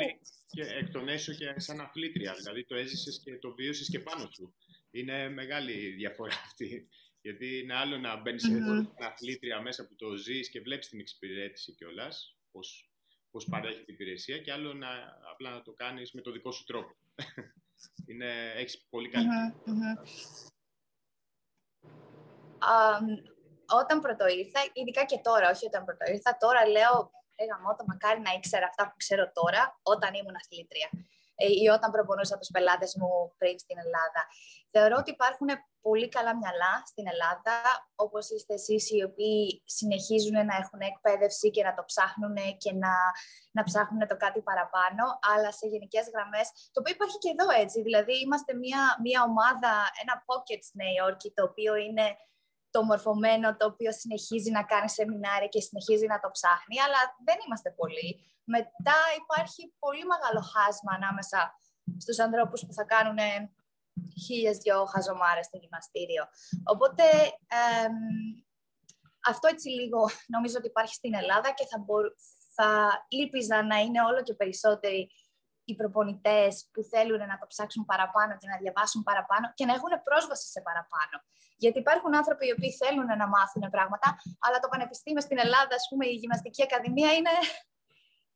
και 0.50 0.62
εκ 0.62 0.92
των 0.92 1.08
έσω 1.08 1.34
και 1.34 1.54
σαν 1.60 1.82
αθλήτρια. 1.82 2.34
Δηλαδή 2.34 2.66
το 2.66 2.76
έζησες 2.76 3.22
και 3.24 3.38
το 3.38 3.54
βίωσες 3.54 3.90
και 3.90 4.00
πάνω 4.00 4.30
σου. 4.32 4.56
Είναι 4.92 5.30
μεγάλη 5.30 5.90
διαφορά 5.90 6.36
αυτή. 6.46 6.90
Γιατί 7.22 7.60
είναι 7.60 7.76
άλλο 7.76 7.98
να 7.98 8.22
μπαίνεις 8.22 8.46
mm-hmm. 8.48 8.86
σε 8.98 9.06
αθλήτρια 9.06 9.62
μέσα 9.62 9.88
που 9.88 9.96
το 9.96 10.16
ζεις 10.16 10.50
και 10.50 10.62
βλέπεις 10.62 10.88
την 10.88 11.00
εξυπηρέτηση 11.00 11.76
κιόλας, 11.76 12.38
πώς 12.52 12.92
πώς 13.32 13.48
παρέχει 13.50 13.84
την 13.84 13.94
υπηρεσία, 13.94 14.38
και 14.38 14.52
άλλο 14.52 14.74
να 14.74 14.88
απλά 15.32 15.50
να 15.50 15.62
το 15.62 15.74
κάνεις 15.74 16.12
με 16.12 16.22
το 16.22 16.32
δικό 16.32 16.52
σου 16.52 16.64
τρόπο. 16.64 16.96
είναι, 18.10 18.52
έχεις 18.56 18.86
πολύ 18.90 19.10
καλή 19.10 19.28
mm-hmm. 19.66 20.48
Um, 22.60 23.08
όταν 23.82 24.02
πρώτο 24.02 24.28
ήρθα, 24.28 24.60
ειδικά 24.74 25.06
και 25.06 25.20
τώρα, 25.24 25.50
όχι 25.50 25.66
όταν 25.66 25.86
πρώτο 25.86 26.12
ήρθα, 26.12 26.38
τώρα 26.38 26.68
λέω 26.68 27.12
Λέγα 27.40 27.60
μότο, 27.64 27.84
μακάρι 27.88 28.20
να 28.28 28.32
ήξερα 28.32 28.66
αυτά 28.66 28.84
που 28.90 28.96
ξέρω 29.04 29.32
τώρα 29.32 29.80
όταν 29.94 30.14
ήμουν 30.14 30.36
αθλήτρια 30.42 30.90
ε, 31.36 31.46
ή 31.64 31.66
όταν 31.68 31.92
προπονούσα 31.92 32.38
τους 32.38 32.50
πελάτες 32.54 32.92
μου 33.00 33.10
πριν 33.38 33.60
στην 33.60 33.78
Ελλάδα. 33.84 34.22
Θεωρώ 34.72 34.96
ότι 35.00 35.12
υπάρχουν 35.12 35.50
πολύ 35.82 36.08
καλά 36.16 36.34
μυαλά 36.38 36.74
στην 36.86 37.06
Ελλάδα, 37.14 37.56
όπως 37.96 38.24
είστε 38.30 38.54
εσείς 38.54 38.84
οι 38.92 39.04
οποίοι 39.10 39.62
συνεχίζουν 39.78 40.38
να 40.50 40.56
έχουν 40.62 40.80
εκπαίδευση 40.92 41.48
και 41.56 41.64
να 41.64 41.74
το 41.78 41.84
ψάχνουν 41.90 42.38
και 42.64 42.72
να, 42.84 42.94
να 43.52 43.64
ψάχνουν 43.64 44.08
το 44.08 44.18
κάτι 44.18 44.42
παραπάνω, 44.50 45.04
αλλά 45.32 45.52
σε 45.52 45.66
γενικές 45.68 46.06
γραμμές, 46.14 46.48
το 46.72 46.78
οποίο 46.80 46.94
υπάρχει 46.98 47.18
και 47.24 47.34
εδώ 47.36 47.48
έτσι, 47.64 47.78
δηλαδή 47.88 48.14
είμαστε 48.24 48.52
μια, 48.64 48.82
μια 49.06 49.20
ομάδα, 49.30 49.74
ένα 50.02 50.16
pocket 50.28 50.62
στη 50.68 50.76
Νέα 50.82 50.94
Υόρκη, 50.98 51.30
το 51.38 51.44
οποίο 51.50 51.76
είναι 51.86 52.06
το 52.70 52.84
μορφωμένο 52.84 53.56
το 53.56 53.66
οποίο 53.66 53.92
συνεχίζει 53.92 54.52
να 54.52 54.64
κάνει 54.64 54.90
σεμινάρια 54.90 55.48
και 55.48 55.62
συνεχίζει 55.62 56.06
να 56.06 56.20
το 56.20 56.30
ψάχνει, 56.32 56.80
αλλά 56.86 57.02
δεν 57.26 57.38
είμαστε 57.46 57.70
πολλοί. 57.72 58.10
Μετά 58.44 58.98
υπάρχει 59.22 59.74
πολύ 59.80 60.06
μεγάλο 60.14 60.42
χάσμα 60.54 60.92
ανάμεσα 60.96 61.60
στους 61.98 62.20
ανθρώπους 62.20 62.66
που 62.66 62.74
θα 62.74 62.84
κάνουν 62.84 63.20
χίλιες 64.24 64.58
δυο 64.58 64.86
χαζομάρες 64.86 65.46
στο 65.46 65.58
γυμναστήριο. 65.58 66.24
Οπότε 66.64 67.04
αυτό 69.26 69.48
έτσι 69.48 69.70
λίγο 69.70 70.10
νομίζω 70.28 70.56
ότι 70.58 70.68
υπάρχει 70.68 70.94
στην 70.94 71.14
Ελλάδα 71.14 71.52
και 71.52 71.66
θα, 71.66 71.80
μπορ, 71.80 72.06
θα 72.56 72.70
ήλπιζα 73.08 73.64
να 73.64 73.78
είναι 73.78 74.02
όλο 74.02 74.22
και 74.24 74.34
περισσότεροι 74.34 75.12
οι 75.70 75.74
προπονητές 75.82 76.54
που 76.74 76.82
θέλουν 76.92 77.22
να 77.32 77.38
το 77.42 77.46
ψάξουν 77.52 77.84
παραπάνω 77.92 78.32
και 78.40 78.48
να 78.52 78.58
διαβάσουν 78.64 79.02
παραπάνω 79.10 79.46
και 79.58 79.66
να 79.70 79.74
έχουν 79.78 79.94
πρόσβαση 80.08 80.48
σε 80.56 80.62
παραπάνω. 80.68 81.16
Γιατί 81.64 81.78
υπάρχουν 81.84 82.12
άνθρωποι 82.20 82.44
οι 82.48 82.54
οποίοι 82.56 82.72
θέλουν 82.82 83.10
να 83.22 83.28
μάθουν 83.36 83.64
πράγματα, 83.76 84.08
αλλά 84.46 84.58
το 84.64 84.68
πανεπιστήμιο 84.74 85.22
στην 85.28 85.38
Ελλάδα, 85.46 85.74
ας 85.82 85.86
πούμε, 85.90 86.06
η 86.14 86.16
γυμναστική 86.22 86.62
ακαδημία 86.68 87.12
είναι, 87.18 87.36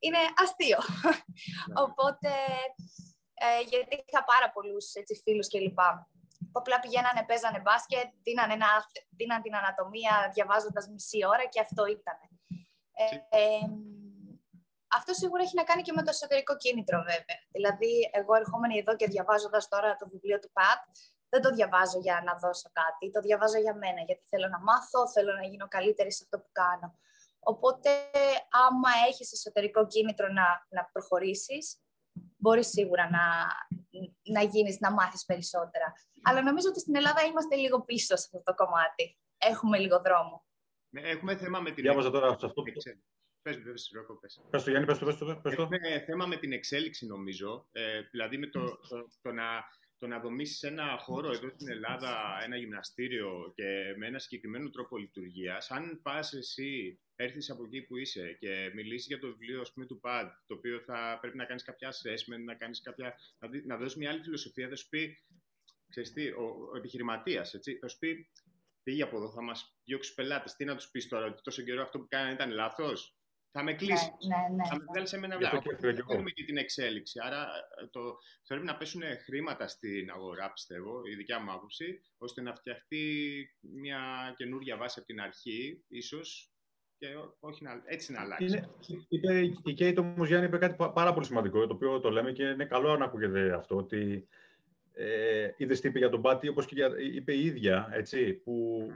είναι 0.06 0.22
αστείο. 0.44 0.80
Ναι. 1.68 1.76
Οπότε, 1.84 2.32
ε, 3.46 3.62
γιατί 3.72 3.94
είχα 4.08 4.24
πάρα 4.34 4.48
πολλούς 4.56 4.86
φίλους 5.24 5.48
κλπ. 5.52 5.82
Που 6.52 6.60
απλά 6.64 6.78
πηγαίνανε, 6.80 7.22
παίζανε 7.30 7.60
μπάσκετ, 7.66 8.08
δίναν, 8.26 8.50
ένα, 8.58 8.70
δίναν 9.18 9.42
την 9.42 9.56
ανατομία 9.62 10.14
διαβάζοντας 10.36 10.86
μισή 10.88 11.20
ώρα 11.34 11.46
και 11.54 11.62
αυτό 11.66 11.84
ήταν. 11.98 12.18
Ε, 13.02 13.06
ε, 13.40 13.66
αυτό 14.98 15.14
σίγουρα 15.14 15.44
έχει 15.44 15.56
να 15.56 15.64
κάνει 15.64 15.82
και 15.82 15.94
με 15.98 16.04
το 16.04 16.10
εσωτερικό 16.16 16.56
κίνητρο, 16.64 16.98
βέβαια. 16.98 17.40
Δηλαδή, 17.52 18.10
εγώ 18.20 18.34
ερχόμενη 18.36 18.78
εδώ 18.78 18.96
και 18.96 19.08
διαβάζοντας 19.08 19.68
τώρα 19.68 19.96
το 19.96 20.06
βιβλίο 20.12 20.40
του 20.40 20.52
Πατ, 20.58 20.82
δεν 21.30 21.42
το 21.42 21.50
διαβάζω 21.58 22.00
για 22.00 22.22
να 22.26 22.34
δώσω 22.44 22.70
κάτι, 22.82 23.12
το 23.12 23.20
διαβάζω 23.22 23.60
για 23.60 23.76
μένα, 23.76 24.02
γιατί 24.08 24.24
θέλω 24.32 24.48
να 24.48 24.60
μάθω, 24.60 25.10
θέλω 25.16 25.34
να 25.34 25.46
γίνω 25.52 25.68
καλύτερη 25.68 26.12
σε 26.12 26.22
αυτό 26.24 26.38
που 26.44 26.52
κάνω. 26.52 26.90
Οπότε, 27.40 27.90
άμα 28.66 28.92
έχεις 29.10 29.32
εσωτερικό 29.32 29.88
κίνητρο 29.88 30.28
να, 30.28 30.48
να 30.70 30.90
προχωρήσεις, 30.92 31.82
μπορείς 32.38 32.68
σίγουρα 32.68 33.10
να, 33.10 33.26
να 34.36 34.42
γίνεις, 34.42 34.80
να 34.80 34.92
μάθεις 34.92 35.26
περισσότερα. 35.26 35.94
Αλλά 36.24 36.42
νομίζω 36.42 36.68
ότι 36.70 36.80
στην 36.80 36.96
Ελλάδα 36.96 37.22
είμαστε 37.24 37.56
λίγο 37.56 37.82
πίσω 37.82 38.16
σε 38.16 38.24
αυτό 38.26 38.42
το 38.44 38.54
κομμάτι. 38.54 39.20
Έχουμε 39.38 39.78
λίγο 39.78 40.02
δρόμο. 40.02 40.46
Ναι, 40.90 41.02
έχουμε 41.02 41.38
θέμα 41.38 41.60
με 41.60 41.72
την... 41.72 41.84
Διάβαζα 41.84 42.10
τώρα 42.12 42.40
σε 42.40 42.46
αυτό 42.46 42.62
Πες 43.42 43.58
μου, 43.58 43.64
πες, 43.64 43.92
Ρόκο, 43.94 44.20
πες. 44.20 44.42
Πες 44.50 44.64
το, 44.64 44.70
Γιάννη, 44.70 44.88
πες 44.88 44.98
το, 44.98 45.06
πες 45.06 45.18
το. 45.18 45.26
Πες 45.26 45.56
το. 45.56 45.62
Έχουμε 45.62 46.04
θέμα 46.06 46.26
με 46.26 46.38
την 46.38 46.52
εξέλιξη, 46.52 47.06
νομίζω. 47.06 47.68
Ε, 47.72 48.02
δηλαδή, 48.02 48.38
με 48.38 48.48
το, 48.48 48.80
το, 48.90 49.08
το, 49.22 49.32
να, 49.32 49.64
το 49.98 50.08
να 50.08 50.20
δομήσεις 50.20 50.64
ένα 50.64 50.98
χώρο 50.98 51.32
εδώ 51.32 51.50
στην 51.50 51.70
Ελλάδα, 51.70 52.40
ένα 52.44 52.58
γυμναστήριο 52.58 53.52
και 53.56 53.96
με 53.98 54.08
ένα 54.08 54.20
συγκεκριμένο 54.20 54.70
τρόπο 54.70 54.98
λειτουργίας. 54.98 55.72
Αν 55.72 56.00
πας 56.02 56.34
εσύ, 56.34 57.00
έρθεις 57.16 57.50
από 57.50 57.64
εκεί 57.64 57.82
που 57.82 57.98
είσαι 57.98 58.38
και 58.40 58.72
μιλήσεις 58.76 59.08
για 59.08 59.20
το 59.20 59.28
βιβλίο 59.28 59.62
ας 59.62 59.74
πούμε, 59.74 59.86
του 59.86 60.00
ΠΑΔ, 60.00 60.28
το 60.48 60.54
οποίο 60.54 60.80
θα 60.80 61.18
πρέπει 61.22 61.38
να 61.38 61.46
κάνεις 61.46 61.64
κάποια 61.64 61.90
assessment, 61.90 62.44
να, 62.46 62.56
κάνεις 62.56 62.82
κάποια, 62.82 63.16
να, 63.40 63.50
να 63.66 63.78
δώσεις 63.78 63.98
μια 63.98 64.10
άλλη 64.10 64.22
φιλοσοφία, 64.24 64.70
θα 64.70 64.76
σου 64.76 64.90
πει, 64.90 65.24
ξέρεις 65.90 66.14
τι, 66.14 66.28
ο, 66.28 66.70
ο 66.74 66.78
επιχειρηματίας, 66.78 67.54
έτσι, 67.54 67.78
θα 67.78 67.88
σου 67.88 67.98
πει, 67.98 68.30
πήγε 68.84 69.04
από 69.04 69.18
εδώ, 69.18 69.32
θα 69.32 69.44
μας 69.44 69.78
διώξεις 69.84 70.14
πελάτες, 70.14 70.56
τι 70.56 70.66
να 70.66 70.76
τους 70.76 70.90
πεις 70.90 71.08
τώρα, 71.08 71.26
ότι 71.26 71.42
τόσο 71.42 71.62
καιρό 71.62 71.82
αυτό 71.82 72.00
που 72.00 72.08
κάνανε 72.10 72.34
ήταν 72.34 72.52
λάθος, 72.52 73.16
θα 73.52 73.64
με 73.64 73.74
κλείσει. 73.74 74.12
Ναι, 74.28 74.36
ναι, 74.36 74.56
ναι. 74.56 74.68
Θα 74.68 74.76
με 74.76 74.84
βγάλεις 74.90 75.10
σε 75.10 75.18
μένα 75.18 75.38
βλάβη. 75.38 75.60
Θέλουμε 76.08 76.30
και 76.30 76.44
την 76.44 76.58
εξέλιξη. 76.58 77.20
Άρα 77.24 77.48
ε, 77.82 77.88
το, 77.88 78.18
πρέπει 78.48 78.66
να 78.66 78.78
πέσουν 78.78 79.02
χρήματα 79.26 79.68
στην 79.68 80.10
αγορά, 80.10 80.52
πιστεύω, 80.52 81.02
η 81.12 81.16
δικιά 81.16 81.40
μου 81.40 81.52
άποψη, 81.52 82.02
ώστε 82.18 82.42
να 82.42 82.56
φτιαχτεί 82.56 83.06
μια 83.60 84.34
καινούργια 84.38 84.78
βάση 84.78 85.00
από 85.00 85.08
την 85.08 85.22
αρχή, 85.22 85.84
ίσως. 85.88 86.46
Και 86.98 87.08
όχι 87.40 87.64
να, 87.64 87.82
έτσι 87.86 88.12
να 88.12 88.22
αλλάξει. 88.22 88.46
Είναι, 88.46 88.70
είπε, 89.10 89.40
η 89.64 89.74
Κέιτ 89.74 89.98
όμω 89.98 90.26
Γιάννη 90.26 90.46
είπε 90.46 90.58
κάτι 90.58 90.76
πάρα 90.94 91.14
πολύ 91.14 91.26
σημαντικό, 91.26 91.68
το 91.68 91.74
οποίο 91.74 92.00
το 92.00 92.10
λέμε 92.10 92.32
και 92.32 92.44
είναι 92.44 92.66
καλό 92.66 92.98
να 92.98 93.06
ακούγεται 93.06 93.54
αυτό, 93.54 93.76
ότι 93.76 94.28
ε, 94.94 95.50
είδες 95.58 95.80
τι 95.80 95.88
είπε 95.88 95.98
για 95.98 96.10
τον 96.10 96.22
Πάτη, 96.22 96.48
όπως 96.48 96.66
και 96.66 96.76
για, 96.76 96.92
είπε 97.14 97.34
η 97.34 97.46
ίδια, 97.46 97.90
έτσι, 97.92 98.34
που 98.34 98.88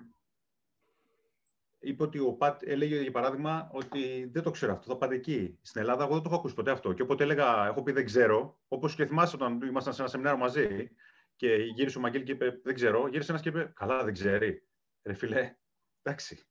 είπε 1.86 2.04
ότι 2.04 2.20
ο 2.20 2.34
Πατ 2.34 2.62
έλεγε 2.66 3.02
για 3.02 3.12
παράδειγμα 3.12 3.70
ότι 3.72 4.30
δεν 4.32 4.44
το 4.44 4.52
ξέρω 4.52 4.74
αυτό, 4.74 4.92
θα 4.92 4.98
πάτε 4.98 5.16
εκεί. 5.16 5.60
Στην 5.62 5.82
Ελλάδα 5.82 6.04
εγώ 6.04 6.14
δεν 6.14 6.22
το 6.22 6.30
έχω 6.30 6.38
ακούσει 6.38 6.56
ποτέ 6.56 6.72
αυτό. 6.72 6.94
Και 6.94 7.02
όποτε 7.02 7.24
έλεγα, 7.24 7.68
έχω 7.68 7.84
πει 7.84 7.92
δεν 7.92 8.06
ξέρω, 8.06 8.60
όπως 8.68 8.96
και 8.96 9.06
θυμάσαι 9.06 9.36
όταν 9.36 9.62
ήμασταν 9.62 9.94
σε 9.94 10.02
ένα 10.02 10.10
σεμινάριο 10.10 10.40
μαζί 10.40 10.90
και 11.36 11.56
γύρισε 11.76 11.98
ο 11.98 12.02
Μαγγέλ 12.02 12.24
και 12.24 12.32
είπε 12.32 12.60
δεν 12.64 12.74
ξέρω, 12.74 13.08
γύρισε 13.08 13.32
ένας 13.32 13.44
και 13.44 13.50
είπε 13.50 13.72
Καλά, 13.76 14.04
δεν 14.04 14.14
ξέρει. 14.14 14.68
Ρε 15.04 15.14
φιλέ, 15.14 15.56
εντάξει. 16.02 16.46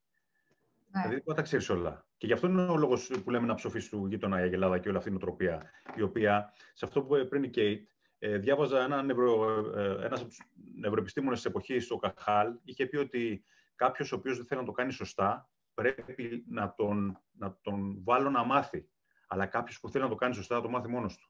Ναι. 0.91 1.01
Δηλαδή 1.01 1.21
δεν 1.25 1.35
τα 1.35 1.41
ξέρεις 1.41 1.69
όλα. 1.69 2.07
Και 2.17 2.27
γι' 2.27 2.33
αυτό 2.33 2.47
είναι 2.47 2.61
ο 2.61 2.77
λόγος 2.77 3.11
που 3.23 3.31
λέμε 3.31 3.45
να 3.45 3.53
ψοφείς 3.53 3.89
του 3.89 4.05
γείτονα 4.07 4.39
η 4.39 4.43
Αγελάδα 4.43 4.79
και 4.79 4.87
όλη 4.87 4.97
αυτή 4.97 5.09
η 5.09 5.11
νοοτροπία. 5.11 5.71
Η 5.95 6.01
οποία, 6.01 6.53
σε 6.73 6.85
αυτό 6.85 7.03
που 7.03 7.15
είπε 7.15 7.25
πριν 7.25 7.43
η 7.43 7.49
Κέιτ, 7.49 7.87
ε, 8.19 8.37
διάβαζα 8.37 8.83
ένα 8.83 9.03
νευρο, 9.03 9.59
ε, 9.75 10.05
ένας 10.05 10.19
από 10.19 10.29
τους 10.29 10.39
νευροεπιστήμονες 10.75 11.37
της 11.41 11.47
εποχής, 11.47 11.91
ο 11.91 11.97
Καχάλ, 11.97 12.53
είχε 12.63 12.85
πει 12.85 12.97
ότι 12.97 13.43
κάποιος 13.75 14.11
ο 14.11 14.15
οποίος 14.15 14.37
δεν 14.37 14.45
θέλει 14.45 14.59
να 14.59 14.65
το 14.65 14.71
κάνει 14.71 14.91
σωστά, 14.91 15.49
πρέπει 15.73 16.45
να 16.49 16.73
τον, 16.73 17.21
να 17.31 17.57
τον 17.61 18.03
βάλω 18.03 18.29
να 18.29 18.43
μάθει. 18.43 18.89
Αλλά 19.27 19.45
κάποιος 19.45 19.79
που 19.79 19.89
θέλει 19.89 20.03
να 20.03 20.09
το 20.09 20.15
κάνει 20.15 20.33
σωστά, 20.33 20.55
θα 20.55 20.61
το 20.61 20.69
μάθει 20.69 20.87
μόνος 20.87 21.17
του. 21.17 21.29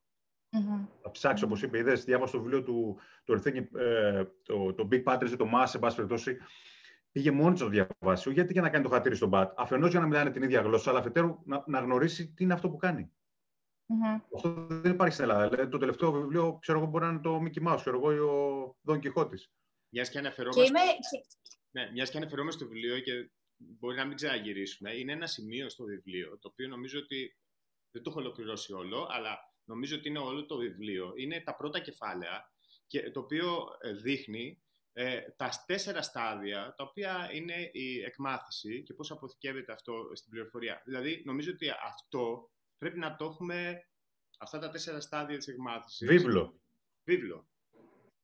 Mm-hmm. 0.51 0.88
Θα 1.01 1.12
ψάξει, 1.12 1.43
όπως 1.43 1.62
είπε, 1.62 1.77
είδες, 1.77 2.03
διάβασα 2.03 2.31
το 2.31 2.41
βιβλίο 2.41 2.63
του, 2.63 2.99
του 3.23 3.41
ε, 3.77 4.23
το, 4.43 4.73
το 4.73 4.88
Big 4.91 5.03
Patterns 5.03 5.31
ή 5.31 5.36
το 5.36 5.49
Mass, 5.53 5.63
σε 5.65 5.79
πάση 5.79 5.95
περιπτώσει, 5.95 6.38
πήγε 7.12 7.31
μόνη 7.31 7.58
το 7.58 7.67
διαβάσει. 7.67 8.31
γιατί 8.31 8.53
για 8.53 8.62
να 8.62 8.69
κάνει 8.69 8.84
το 8.84 8.89
χατήρι 8.89 9.15
στον 9.15 9.29
Μπατ. 9.29 9.60
Αφενός 9.60 9.91
για 9.91 9.99
να 9.99 10.05
μιλάνε 10.08 10.31
την 10.31 10.43
ίδια 10.43 10.62
γλώσσα, 10.62 10.89
αλλά 10.89 10.99
αφετέρου 10.99 11.39
να, 11.45 11.63
να 11.67 11.79
γνωρίσει 11.79 12.34
τι 12.34 12.43
είναι 12.43 12.53
αυτό 12.53 12.69
που 12.69 12.77
κάνει. 12.77 13.12
Mm-hmm. 13.88 14.21
Αυτό 14.36 14.65
δεν 14.69 14.91
υπάρχει 14.91 15.13
στην 15.13 15.25
Ελλάδα. 15.25 15.49
Δηλαδή, 15.49 15.69
το 15.69 15.77
τελευταίο 15.77 16.12
βιβλίο, 16.12 16.58
ξέρω 16.62 16.77
εγώ, 16.77 16.88
μπορεί 16.88 17.05
να 17.05 17.12
είναι 17.12 17.19
το 17.19 17.41
Mickey 17.43 17.67
Mouse, 17.67 17.77
ξέρω 17.79 17.97
εγώ, 17.97 18.12
ή 18.12 18.17
ο 18.17 18.75
Δον 18.81 18.99
Κιχώτη. 18.99 19.38
Μιας 19.89 20.10
και 20.10 20.17
αναφερόμαστε. 20.17 20.63
Είμαι... 20.63 20.79
Ναι, 21.76 21.92
μιας 21.92 22.10
και 22.10 22.18
αναφερόμαστε 22.18 22.64
στο 22.64 22.74
βιβλίο 22.74 23.00
και 23.00 23.30
μπορεί 23.58 23.96
να 23.96 24.06
μην 24.06 24.16
ξαναγυρίσουμε, 24.16 24.94
είναι 24.94 25.12
ένα 25.12 25.28
σημείο 25.28 25.70
στο 25.70 25.84
βιβλίο, 25.84 26.40
το 26.40 26.48
οποίο 26.52 26.68
νομίζω 26.68 27.00
ότι 27.00 27.38
δεν 27.92 28.04
το 28.04 28.10
έχω 28.10 28.20
ολοκληρώσει 28.20 28.74
όλο, 28.74 29.08
αλλά 29.12 29.38
νομίζω 29.64 29.96
ότι 29.96 30.10
είναι 30.10 30.20
όλο 30.20 30.46
το 30.46 30.58
βιβλίο. 30.58 31.14
Είναι 31.16 31.42
τα 31.42 31.56
πρώτα 31.56 31.80
κεφάλαια, 31.80 32.52
και 32.88 33.12
το 33.12 33.20
οποίο 33.20 33.68
ε, 33.80 33.94
δείχνει 33.94 34.62
ε, 34.94 35.22
τα 35.22 35.64
τέσσερα 35.66 36.02
στάδια, 36.02 36.74
τα 36.78 36.84
οποία 36.84 37.30
είναι 37.34 37.70
η 37.74 38.04
εκμάθηση 38.04 38.84
και 38.84 38.94
πώς 38.94 39.12
αποθηκεύεται 39.12 39.72
αυτό 39.72 40.10
στην 40.14 40.32
πληροφορία. 40.32 40.82
Δηλαδή, 40.86 41.22
νομίζω 41.26 41.52
ότι 41.52 41.70
αυτό 41.70 42.52
πρέπει 42.78 43.00
να 43.00 43.16
το 43.16 43.26
έχουμε, 43.26 43.88
αυτά 44.38 44.60
τα 44.60 44.70
τέσσερα 44.70 45.00
στάδια 45.00 45.38
της 45.38 45.48
εκμάθησης. 45.48 46.08
Βίβλο. 46.08 46.60
Βίβλο. 47.04 47.48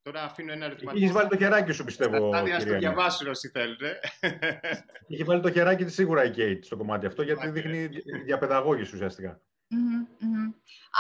Τώρα 0.02 0.24
αφήνω 0.24 0.52
ένα 0.52 0.66
ερωτηματικό. 0.66 1.04
Είχε 1.04 1.14
βάλει 1.14 1.30
το 1.30 1.38
χεράκι 1.38 1.72
σου, 1.72 1.84
πιστεύω. 1.84 2.18
Στα 2.18 2.28
στάδια 2.28 2.60
στο 2.60 2.78
διαβάσουν 2.78 3.28
όσοι 3.28 3.50
θέλετε. 3.50 4.00
Είχε 5.08 5.24
βάλει 5.24 5.42
το 5.42 5.52
χεράκι 5.52 5.84
της 5.84 5.94
σίγουρα 5.94 6.24
η 6.24 6.32
Κέιτ 6.32 6.64
στο 6.64 6.78
κομμάτι 6.78 7.06
αυτό, 7.06 7.22
γιατί 7.22 7.50
δείχνει 7.50 7.90
διαπαιδαγώγηση 8.26 8.96
ουσιαστικά. 8.96 9.42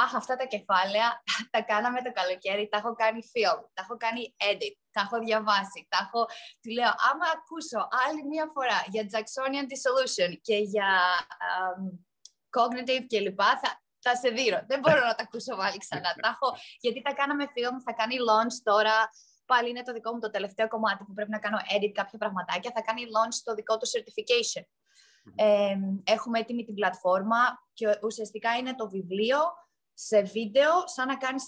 Αχ, 0.03 0.15
αυτά 0.15 0.35
τα 0.35 0.45
κεφάλαια 0.45 1.23
τα 1.53 1.61
κάναμε 1.61 2.01
το 2.01 2.11
καλοκαίρι, 2.11 2.67
τα 2.69 2.77
έχω 2.77 2.95
κάνει 2.95 3.19
film, 3.33 3.59
τα 3.73 3.81
έχω 3.83 3.97
κάνει 3.97 4.35
edit, 4.51 4.75
τα 4.91 5.01
έχω 5.01 5.19
διαβάσει, 5.19 5.85
τα 5.89 5.97
έχω... 6.05 6.25
Του 6.61 6.71
λέω, 6.77 6.93
άμα 7.09 7.25
ακούσω 7.35 7.87
άλλη 8.05 8.23
μία 8.31 8.45
φορά 8.53 8.79
για 8.93 9.03
Jacksonian 9.11 9.65
Dissolution 9.71 10.31
και 10.41 10.55
για 10.55 10.91
um, 11.47 11.81
cognitive 12.57 13.05
κλπ, 13.07 13.41
θα, 13.61 13.80
θα 14.01 14.15
σε 14.15 14.29
δείρω. 14.29 14.59
Δεν 14.67 14.79
μπορώ 14.79 15.01
να 15.09 15.15
τα 15.15 15.23
ακούσω 15.27 15.55
πάλι 15.55 15.77
ξανά. 15.77 16.09
τα 16.21 16.29
έχω, 16.33 16.47
γιατί 16.79 17.01
τα 17.01 17.13
κάναμε 17.13 17.45
film, 17.55 17.75
θα 17.85 17.93
κάνει 17.99 18.15
launch 18.29 18.57
τώρα, 18.63 18.95
πάλι 19.45 19.69
είναι 19.69 19.83
το 19.83 19.93
δικό 19.93 20.13
μου 20.13 20.19
το 20.19 20.29
τελευταίο 20.29 20.67
κομμάτι 20.67 21.03
που 21.03 21.13
πρέπει 21.13 21.31
να 21.31 21.39
κάνω 21.39 21.57
edit 21.75 21.91
κάποια 21.99 22.17
πραγματάκια, 22.17 22.71
θα 22.75 22.81
κάνει 22.81 23.01
launch 23.15 23.37
το 23.43 23.53
δικό 23.53 23.77
του 23.77 23.87
certification. 23.93 24.65
Ε, 25.35 25.75
έχουμε 26.03 26.39
έτοιμη 26.39 26.63
την 26.63 26.73
πλατφόρμα 26.73 27.41
και 27.73 27.99
ουσιαστικά 28.03 28.57
είναι 28.57 28.75
το 28.75 28.89
βιβλίο 28.89 29.39
σε 29.93 30.21
βίντεο, 30.21 30.71
σαν 30.85 31.07
να 31.07 31.17
κάνεις 31.17 31.47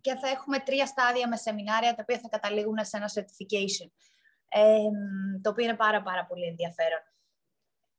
και 0.00 0.14
θα 0.14 0.28
έχουμε 0.28 0.58
τρία 0.58 0.86
στάδια 0.86 1.28
με 1.28 1.36
σεμινάρια 1.36 1.94
τα 1.94 2.02
οποία 2.02 2.18
θα 2.18 2.28
καταλήγουν 2.28 2.84
σε 2.84 2.96
ένα 2.96 3.10
certification. 3.14 3.90
Ε, 4.48 4.88
το 5.42 5.50
οποίο 5.50 5.64
είναι 5.64 5.76
πάρα 5.76 6.02
πάρα 6.02 6.26
πολύ 6.26 6.46
ενδιαφέρον. 6.46 7.02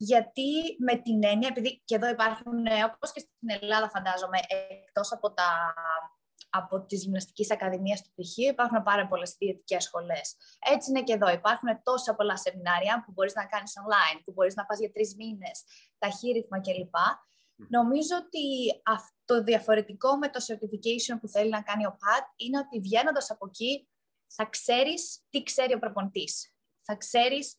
Γιατί 0.03 0.75
με 0.79 0.95
την 0.95 1.23
έννοια, 1.23 1.47
επειδή 1.51 1.81
και 1.85 1.95
εδώ 1.95 2.07
υπάρχουν, 2.09 2.65
όπως 2.95 3.11
και 3.11 3.19
στην 3.19 3.49
Ελλάδα 3.61 3.89
φαντάζομαι, 3.89 4.39
εκτός 4.83 5.11
από 5.11 5.33
τα 5.33 5.73
από 6.53 6.85
τις 6.85 7.03
γυμναστικέ 7.03 7.53
ακαδημίε 7.53 7.95
του 7.95 8.11
πτυχίου 8.11 8.49
υπάρχουν 8.49 8.83
πάρα 8.83 9.07
πολλές 9.07 9.35
ιδιωτικέ 9.37 9.79
σχολές. 9.79 10.35
Έτσι 10.59 10.89
είναι 10.89 11.03
και 11.03 11.13
εδώ. 11.13 11.29
Υπάρχουν 11.31 11.69
τόσα 11.83 12.15
πολλά 12.15 12.37
σεμινάρια 12.37 13.03
που 13.05 13.11
μπορείς 13.11 13.33
να 13.35 13.45
κάνεις 13.45 13.73
online, 13.81 14.21
που 14.23 14.31
μπορείς 14.31 14.55
να 14.55 14.65
πας 14.65 14.79
για 14.79 14.91
τρεις 14.91 15.15
μήνες, 15.15 15.63
ταχύρυθμα 15.97 16.61
κλπ. 16.61 16.95
Νομίζω 17.69 18.15
ότι 18.15 18.45
αυτό 18.85 19.43
διαφορετικό 19.43 20.17
με 20.17 20.29
το 20.29 20.39
certification 20.47 21.17
που 21.21 21.27
θέλει 21.27 21.49
να 21.49 21.61
κάνει 21.61 21.85
ο 21.85 21.97
ΠΑΤ 21.99 22.25
είναι 22.35 22.57
ότι 22.57 22.79
βγαίνοντας 22.79 23.29
από 23.31 23.45
εκεί 23.47 23.89
θα 24.27 24.45
ξέρεις 24.45 25.23
τι 25.29 25.43
ξέρει 25.43 25.73
ο 25.73 25.79
προπονητής. 25.79 26.53
Θα 26.81 26.95
ξέρεις 26.95 27.55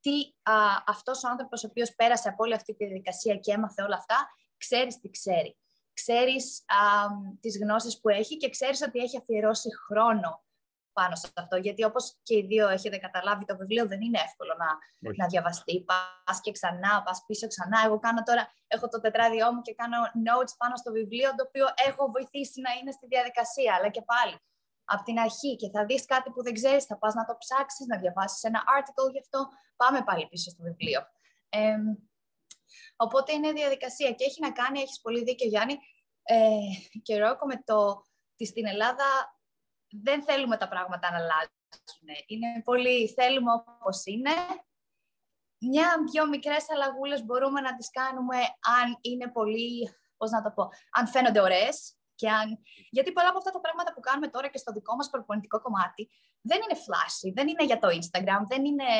τι 0.00 0.32
α, 0.42 0.54
αυτός 0.86 1.24
ο 1.24 1.28
άνθρωπος 1.28 1.64
ο 1.64 1.66
οποίος 1.70 1.94
πέρασε 1.94 2.28
από 2.28 2.44
όλη 2.44 2.54
αυτή 2.54 2.74
τη 2.74 2.84
διαδικασία 2.84 3.36
και 3.36 3.52
έμαθε 3.52 3.82
όλα 3.82 3.96
αυτά, 3.96 4.28
ξέρεις 4.56 5.00
τι 5.00 5.10
ξέρει 5.10 5.56
ξέρεις 5.92 6.64
α, 6.66 7.06
τις 7.40 7.58
γνώσεις 7.58 8.00
που 8.00 8.08
έχει 8.08 8.36
και 8.36 8.50
ξέρεις 8.50 8.82
ότι 8.82 8.98
έχει 8.98 9.16
αφιερώσει 9.16 9.68
χρόνο 9.86 10.44
πάνω 10.92 11.14
σε 11.16 11.28
αυτό. 11.34 11.56
Γιατί 11.56 11.84
όπως 11.84 12.18
και 12.22 12.36
οι 12.36 12.46
δύο 12.46 12.68
έχετε 12.68 12.96
καταλάβει, 12.96 13.44
το 13.44 13.56
βιβλίο 13.56 13.86
δεν 13.86 14.00
είναι 14.00 14.18
εύκολο 14.18 14.54
να, 14.58 14.68
να 15.16 15.26
διαβαστεί. 15.26 15.84
Πας 15.84 16.40
και 16.40 16.50
ξανά, 16.50 17.02
πας 17.02 17.24
πίσω 17.26 17.46
ξανά. 17.46 17.78
Εγώ 17.86 17.98
κάνω 17.98 18.22
τώρα, 18.22 18.52
έχω 18.66 18.88
το 18.88 19.00
τετράδιό 19.00 19.52
μου 19.52 19.60
και 19.60 19.74
κάνω 19.74 19.98
notes 20.26 20.52
πάνω 20.56 20.76
στο 20.76 20.90
βιβλίο, 20.92 21.28
το 21.36 21.44
οποίο 21.46 21.66
έχω 21.88 22.10
βοηθήσει 22.10 22.60
να 22.60 22.70
είναι 22.72 22.90
στη 22.90 23.06
διαδικασία, 23.06 23.74
αλλά 23.74 23.88
και 23.88 24.02
πάλι. 24.02 24.36
Από 24.92 25.02
την 25.02 25.18
αρχή 25.18 25.56
και 25.56 25.70
θα 25.70 25.84
δεις 25.84 26.04
κάτι 26.04 26.30
που 26.30 26.42
δεν 26.42 26.54
ξέρεις, 26.54 26.84
θα 26.84 26.98
πας 26.98 27.14
να 27.14 27.24
το 27.24 27.36
ψάξεις, 27.38 27.86
να 27.86 27.98
διαβάσεις 27.98 28.42
ένα 28.42 28.60
article 28.78 29.12
γι' 29.12 29.22
αυτό, 29.24 29.48
πάμε 29.76 30.02
πάλι 30.02 30.26
πίσω 30.26 30.50
στο 30.50 30.62
βιβλίο. 30.62 31.00
Ε, 31.48 31.76
Οπότε 32.96 33.32
είναι 33.32 33.52
διαδικασία 33.52 34.12
και 34.12 34.24
έχει 34.24 34.40
να 34.40 34.52
κάνει, 34.52 34.80
έχεις 34.80 35.00
πολύ 35.00 35.22
δίκιο 35.24 35.48
Γιάννη, 35.48 35.78
ε, 36.22 36.58
και 37.02 37.18
Ρόκο 37.18 37.46
με 37.46 37.62
το 37.64 37.76
ότι 38.32 38.46
στην 38.46 38.66
Ελλάδα 38.66 39.38
δεν 39.88 40.22
θέλουμε 40.22 40.56
τα 40.56 40.68
πράγματα 40.68 41.10
να 41.10 41.16
αλλάξουν. 41.16 42.08
Είναι 42.26 42.62
πολύ, 42.64 43.08
θέλουμε 43.08 43.52
όπως 43.52 44.04
είναι. 44.04 44.30
Μια-δυο 45.58 46.28
μικρές 46.28 46.70
αλλαγούλες 46.70 47.24
μπορούμε 47.24 47.60
να 47.60 47.76
τις 47.76 47.90
κάνουμε 47.90 48.36
αν 48.80 48.98
είναι 49.00 49.28
πολύ, 49.28 49.94
πώς 50.16 50.30
να 50.30 50.42
το 50.42 50.50
πω, 50.50 50.68
αν 50.90 51.06
φαίνονται 51.06 51.40
ωραίες. 51.40 51.99
Και 52.20 52.30
αν... 52.30 52.48
Γιατί 52.90 53.12
πολλά 53.12 53.28
από 53.28 53.38
αυτά 53.38 53.50
τα 53.50 53.60
πράγματα 53.60 53.90
που 53.92 54.00
κάνουμε 54.00 54.28
τώρα 54.28 54.48
και 54.48 54.58
στο 54.58 54.72
δικό 54.72 54.94
μας 54.96 55.10
προπονητικό 55.10 55.60
κομμάτι 55.60 56.02
δεν 56.48 56.58
είναι 56.62 56.78
flashy, 56.86 57.28
δεν 57.34 57.48
είναι 57.48 57.64
για 57.64 57.78
το 57.78 57.88
Instagram, 58.00 58.42
δεν 58.52 58.64
είναι 58.64 58.90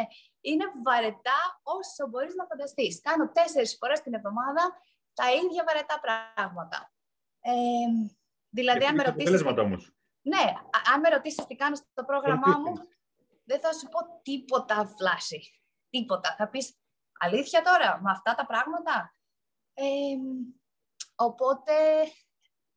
είναι 0.40 0.64
βαρετά 0.84 1.40
όσο 1.62 2.08
μπορείς 2.08 2.34
να 2.34 2.44
φανταστείς. 2.50 3.00
Κάνω 3.00 3.30
τέσσερις 3.30 3.76
φορές 3.80 4.00
την 4.00 4.14
εβδομάδα 4.14 4.62
τα 5.14 5.26
ίδια 5.32 5.64
βαρετά 5.66 5.96
πράγματα. 6.00 6.92
Ε, 7.40 7.52
δηλαδή, 8.48 8.84
αν 8.84 8.94
με 8.94 9.02
ρωτήσεις... 9.02 9.42
Όμως. 9.42 9.94
Ναι, 10.22 10.44
αν 10.92 11.00
με 11.00 11.08
ρωτήσεις 11.08 11.46
τι 11.46 11.56
κάνω 11.56 11.74
στο 11.74 12.04
πρόγραμμά 12.04 12.58
μου, 12.58 12.72
δεν 13.44 13.60
θα 13.60 13.72
σου 13.72 13.88
πω 13.88 13.98
τίποτα 14.22 14.94
φλάσι. 14.96 15.40
Τίποτα. 15.90 16.34
Θα 16.38 16.48
πεις, 16.48 16.78
αλήθεια 17.18 17.62
τώρα, 17.62 18.00
με 18.02 18.10
αυτά 18.10 18.34
τα 18.34 18.46
πράγματα; 18.46 19.14
Ε, 19.74 19.84
οπότε, 21.14 21.74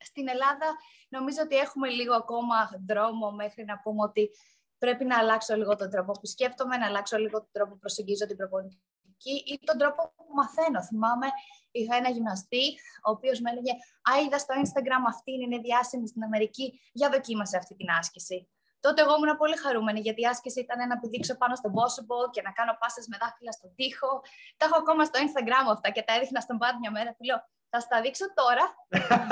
στην 0.03 0.27
Ελλάδα 0.27 0.75
νομίζω 1.09 1.41
ότι 1.43 1.55
έχουμε 1.55 1.87
λίγο 1.89 2.13
ακόμα 2.15 2.55
δρόμο 2.87 3.31
μέχρι 3.31 3.65
να 3.65 3.79
πούμε 3.79 4.03
ότι 4.03 4.29
πρέπει 4.77 5.05
να 5.05 5.17
αλλάξω 5.17 5.55
λίγο 5.55 5.75
τον 5.75 5.89
τρόπο 5.89 6.11
που 6.11 6.25
σκέφτομαι, 6.25 6.77
να 6.77 6.85
αλλάξω 6.85 7.17
λίγο 7.17 7.37
τον 7.39 7.49
τρόπο 7.51 7.71
που 7.71 7.79
προσεγγίζω 7.79 8.25
την 8.25 8.37
προπονητική 8.37 9.35
ή 9.45 9.59
τον 9.63 9.77
τρόπο 9.77 10.13
που 10.15 10.23
μαθαίνω. 10.33 10.83
Θυμάμαι, 10.83 11.27
είχα 11.71 11.95
ένα 11.95 12.09
γυμναστή, 12.09 12.65
ο 13.05 13.09
οποίος 13.11 13.39
με 13.39 13.49
έλεγε 13.51 13.71
Α, 14.09 14.11
είδα 14.21 14.37
στο 14.37 14.53
Instagram 14.63 15.03
αυτή 15.07 15.31
είναι 15.31 15.57
διάσημη 15.57 16.07
στην 16.07 16.23
Αμερική, 16.23 16.81
για 16.93 17.09
δοκίμασε 17.09 17.57
αυτή 17.57 17.75
την 17.75 17.89
άσκηση. 17.99 18.47
Τότε 18.79 19.01
εγώ 19.01 19.13
ήμουν 19.15 19.37
πολύ 19.37 19.57
χαρούμενη 19.57 19.99
γιατί 19.99 20.21
η 20.21 20.25
άσκηση 20.25 20.59
ήταν 20.59 20.87
να 20.87 20.99
πηδήξω 20.99 21.35
πάνω 21.37 21.55
στο 21.55 21.69
Possible 21.77 22.27
και 22.31 22.41
να 22.41 22.51
κάνω 22.51 22.73
πάσες 22.79 23.07
με 23.07 23.17
δάχτυλα 23.21 23.51
στον 23.51 23.75
τοίχο. 23.75 24.11
Τα 24.57 24.65
έχω 24.65 24.77
ακόμα 24.77 25.03
στο 25.05 25.19
Instagram 25.25 25.65
αυτά 25.75 25.89
και 25.89 26.03
τα 26.07 26.13
έδειχνα 26.13 26.39
στον 26.39 26.57
Πάντ 26.57 26.75
μια 26.79 26.91
μέρα. 26.91 27.09
Του 27.15 27.23
λέω, 27.23 27.39
θα 27.73 27.79
στα 27.79 28.01
δείξω 28.01 28.33
τώρα 28.33 28.75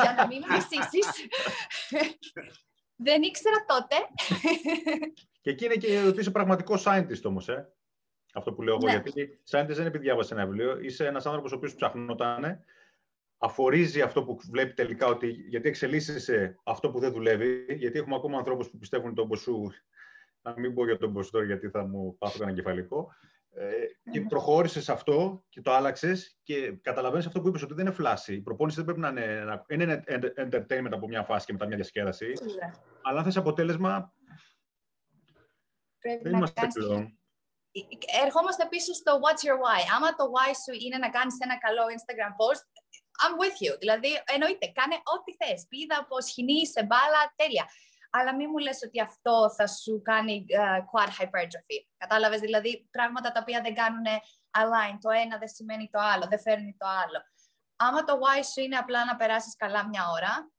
για 0.02 0.14
να 0.18 0.28
μην 0.28 0.42
με 0.48 0.58
Δεν 2.96 3.22
ήξερα 3.22 3.66
τότε. 3.68 3.96
Και 5.42 5.50
εκεί 5.50 5.66
είναι 5.66 5.76
και 5.76 6.04
ότι 6.08 6.20
είσαι 6.20 6.32
πραγματικός 6.32 6.84
scientist 6.88 7.24
όμως, 7.24 7.50
ε. 7.50 7.74
Αυτό 8.34 8.54
που 8.54 8.62
λέω 8.62 8.76
εγώ. 8.76 8.86
Ναι. 8.86 8.92
Γιατί 8.92 9.42
scientist 9.50 9.68
δεν 9.68 9.78
είναι 9.78 9.88
επειδή 9.88 10.04
διάβασε 10.04 10.34
ένα 10.34 10.46
βιβλίο. 10.46 10.80
Είσαι 10.80 11.06
ένας 11.06 11.26
άνθρωπος 11.26 11.52
ο 11.52 11.56
οποίος 11.56 11.76
ψαχνόταν, 11.76 12.64
αφορίζει 13.38 14.02
αυτό 14.02 14.24
που 14.24 14.40
βλέπει 14.50 14.74
τελικά, 14.74 15.08
ότι, 15.08 15.28
γιατί 15.28 15.68
εξελίσσεσαι 15.68 16.56
αυτό 16.64 16.92
που 16.92 17.00
δεν 17.00 17.12
δουλεύει. 17.12 17.66
Γιατί 17.70 18.00
έχουμε 18.00 18.16
ακόμα 18.16 18.38
ανθρώπους 18.38 18.70
που 18.70 18.78
πιστεύουν 18.78 19.16
τον 19.16 19.28
Μποσού. 19.28 19.72
Να 20.42 20.54
μην 20.60 20.74
πω 20.74 20.86
για 20.86 20.98
τον 20.98 21.12
Μποσού 21.12 21.32
τώρα, 21.32 21.46
γιατί 21.46 21.70
θα 21.70 21.84
μου 21.84 22.18
πάθω 22.18 22.44
ένα 22.44 22.54
κεφαλικό. 22.54 23.14
Ε, 23.54 24.12
και 24.12 24.20
ναι. 24.20 24.28
προχώρησες 24.28 24.84
σε 24.84 24.92
αυτό 24.92 25.44
και 25.50 25.62
το 25.62 25.72
άλλαξες 25.72 26.38
και 26.44 26.72
καταλαβαίνεις 26.72 27.26
αυτό 27.26 27.42
που 27.42 27.48
είπες, 27.48 27.62
ότι 27.64 27.74
δεν 27.74 27.86
είναι 27.86 27.96
φλάση. 27.96 28.34
Η 28.34 28.42
προπόνηση 28.42 28.76
δεν 28.76 28.86
πρέπει 28.86 29.00
να 29.00 29.08
είναι. 29.08 29.64
Είναι 29.68 30.04
entertainment 30.38 30.92
από 30.92 31.08
μια 31.08 31.24
φάση 31.24 31.46
και 31.46 31.52
μετά 31.52 31.66
μια 31.66 31.76
διασκέδαση. 31.76 32.26
Ναι. 32.26 32.72
Αλλά 33.02 33.18
αν 33.18 33.24
θες 33.24 33.38
αποτέλεσμα, 33.38 34.14
Πρέπει 36.02 36.30
να 36.30 36.50
κάνεις... 36.50 36.76
Ερχόμαστε 38.26 38.64
πίσω 38.74 38.94
στο 38.94 39.12
what's 39.24 39.44
your 39.48 39.60
why. 39.64 39.82
Άμα 39.96 40.10
το 40.20 40.26
why 40.34 40.52
σου 40.64 40.74
είναι 40.84 40.98
να 41.06 41.10
κάνεις 41.18 41.36
ένα 41.46 41.58
καλό 41.66 41.84
Instagram 41.96 42.34
post, 42.40 42.64
I'm 43.24 43.34
with 43.42 43.58
you. 43.64 43.74
Δηλαδή, 43.84 44.12
εννοείται, 44.34 44.68
κάνε 44.80 44.98
ό,τι 45.16 45.32
θες. 45.40 45.60
Πήδα 45.72 45.98
από 46.04 46.16
σχοινή 46.28 46.62
σε 46.74 46.82
μπάλα, 46.88 47.22
τέλεια. 47.40 47.66
Αλλά 48.12 48.36
μην 48.36 48.48
μου 48.52 48.58
λες 48.58 48.80
ότι 48.86 49.02
αυτό 49.02 49.54
θα 49.58 49.68
σου 49.68 50.02
κάνει 50.02 50.46
uh, 50.50 50.80
quad 50.92 51.10
hypertrophy. 51.10 51.78
Κατάλαβες, 51.98 52.40
δηλαδή, 52.40 52.88
πράγματα 52.92 53.32
τα 53.32 53.40
οποία 53.42 53.62
δεν 53.62 53.74
κάνουν 53.74 54.06
align. 54.62 54.98
Το 55.02 55.10
ένα 55.10 55.38
δεν 55.38 55.48
σημαίνει 55.48 55.90
το 55.92 56.00
άλλο, 56.00 56.26
δεν 56.28 56.40
φέρνει 56.40 56.76
το 56.78 56.88
άλλο. 56.88 57.20
Άμα 57.76 58.04
το 58.04 58.14
why 58.14 58.44
σου 58.54 58.62
είναι 58.62 58.78
απλά 58.78 59.06
να 59.06 59.16
περάσεις 59.16 59.56
καλά 59.56 59.88
μια 59.88 60.04
ώρα, 60.16 60.52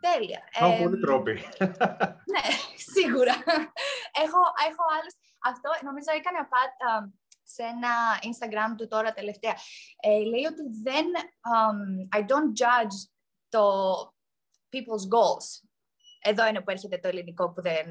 Τέλεια. 0.00 0.48
Έχω 0.52 0.82
πολύ 0.82 1.00
τρόποι. 1.00 1.32
ναι, 2.32 2.44
σίγουρα. 2.94 3.34
έχω, 4.24 4.40
έχω 4.68 4.82
άλλους. 4.96 5.14
Αυτό 5.42 5.70
νομίζω 5.82 6.10
έκανε 6.14 6.48
σε 7.42 7.62
ένα 7.62 7.92
Instagram 8.22 8.74
του 8.76 8.88
τώρα 8.88 9.12
τελευταία. 9.12 9.54
Ε, 10.00 10.18
λέει 10.18 10.44
ότι 10.44 10.62
δεν, 10.82 11.06
um, 11.52 12.18
I 12.18 12.20
don't 12.20 12.50
judge 12.62 12.96
το 13.48 13.64
people's 14.72 15.06
goals. 15.14 15.65
Εδώ 16.28 16.46
είναι 16.46 16.60
που 16.60 16.70
έρχεται 16.70 16.98
το 16.98 17.08
ελληνικό 17.08 17.52
που 17.52 17.62
δεν... 17.62 17.86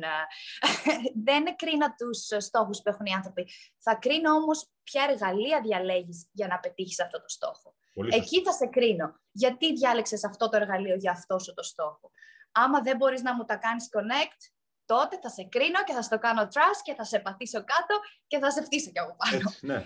δεν 1.28 1.56
κρίνω 1.56 1.86
τους 1.98 2.45
στόχους 2.45 2.82
που 2.82 2.89
έχουν 2.89 3.06
οι 3.06 3.12
άνθρωποι. 3.12 3.50
Θα 3.78 3.95
κρίνω 3.95 4.32
όμως 4.32 4.69
ποια 4.84 5.08
εργαλεία 5.10 5.62
διαλέγεις 5.62 6.30
για 6.32 6.48
να 6.48 6.60
πετύχεις 6.60 7.02
αυτό 7.02 7.21
το 7.21 7.28
στόχο. 7.28 7.76
Εκεί 8.10 8.43
θα 8.43 8.52
σε 8.52 8.65
κρίνω. 8.65 9.19
Γιατί 9.32 9.74
διάλεξες 9.74 10.24
αυτό 10.26 10.50
το 10.50 10.58
εργαλείο 10.58 10.95
για 10.95 11.12
αυτό 11.12 11.39
σου 11.39 11.54
το 11.54 11.63
στόχο; 11.63 12.12
Άμα 12.52 12.82
δεν 12.82 12.98
μπορείς 12.98 13.21
να 13.21 13.36
μου 13.36 13.45
τα 13.45 13.56
κάνεις 13.56 13.89
connect, 13.91 14.52
τότε 14.86 15.19
θα 15.21 15.30
σε 15.30 15.43
κρίνω 15.43 15.84
και 15.84 15.93
θα 15.93 16.02
στο 16.02 16.17
κάνω 16.17 16.41
trust 16.41 16.82
και 16.84 16.93
θα 16.93 17.04
σε 17.04 17.19
πατήσω 17.19 17.63
κάτω 17.63 18.00
και 18.28 18.39
θα 18.39 18.52
σε 18.52 18.63
φτύσω 18.63 18.91
κι 18.91 19.00
εγώ 19.00 19.15
πάνω. 19.17 19.36
Έτσι, 19.36 19.65
ναι. 19.65 19.86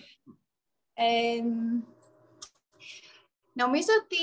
νομίζω 3.54 3.94
ότι 4.04 4.18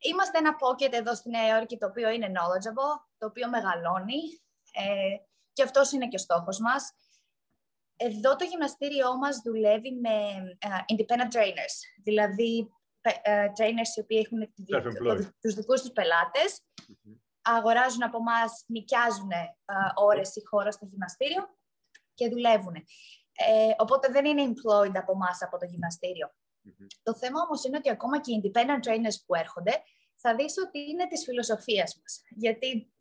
είμαστε 0.00 0.38
ένα 0.38 0.56
pocket 0.60 0.92
εδώ 0.92 1.14
στη 1.14 1.30
Νέα 1.30 1.48
Υόρκη 1.48 1.78
το 1.78 1.86
οποίο 1.86 2.10
είναι 2.10 2.26
knowledgeable, 2.26 2.92
το 3.18 3.26
οποίο 3.26 3.48
μεγαλώνει 3.48 4.20
ε, 4.72 5.16
και 5.52 5.62
αυτός 5.62 5.92
είναι 5.92 6.08
και 6.08 6.16
ο 6.16 6.18
στόχος 6.18 6.58
μας. 6.58 6.92
Εδώ 7.96 8.36
το 8.36 8.44
γυμναστήριό 8.44 9.16
μας 9.16 9.40
δουλεύει 9.44 9.92
με 9.92 10.10
uh, 10.66 10.94
independent 10.94 11.34
trainers, 11.36 11.74
δηλαδή 12.02 12.72
uh, 13.02 13.46
trainers 13.46 13.90
οι 13.96 14.00
οποίοι 14.00 14.26
έχουν 14.26 14.52
τους 15.40 15.54
δικούς 15.54 15.80
τους 15.80 15.92
πελάτες 15.92 16.64
αγοράζουν 17.42 18.02
από 18.02 18.16
εμά, 18.16 18.40
νοικιάζουν 18.66 19.30
ε, 19.30 19.54
ώρες 19.94 20.36
ή 20.36 20.44
χώρα 20.44 20.70
στο 20.70 20.84
γυμναστήριο 20.84 21.48
και 22.14 22.28
δουλεύουν. 22.28 22.74
Ε, 22.74 23.72
οπότε 23.78 24.08
δεν 24.08 24.24
είναι 24.24 24.42
employed 24.42 24.96
από 24.96 25.12
εμά 25.12 25.30
από 25.40 25.58
το 25.58 25.66
γυμναστηριο 26.62 26.86
Το 27.02 27.14
θέμα 27.14 27.42
όμως 27.42 27.64
είναι 27.64 27.76
ότι 27.76 27.90
ακόμα 27.90 28.20
και 28.20 28.32
οι 28.32 28.40
independent 28.42 28.82
trainers 28.86 29.18
που 29.26 29.34
έρχονται 29.34 29.82
θα 30.20 30.34
δεις 30.34 30.54
ότι 30.66 30.78
είναι 30.78 31.06
της 31.06 31.24
φιλοσοφίας 31.24 31.96
μας. 32.00 32.22
Γιατί 32.28 32.92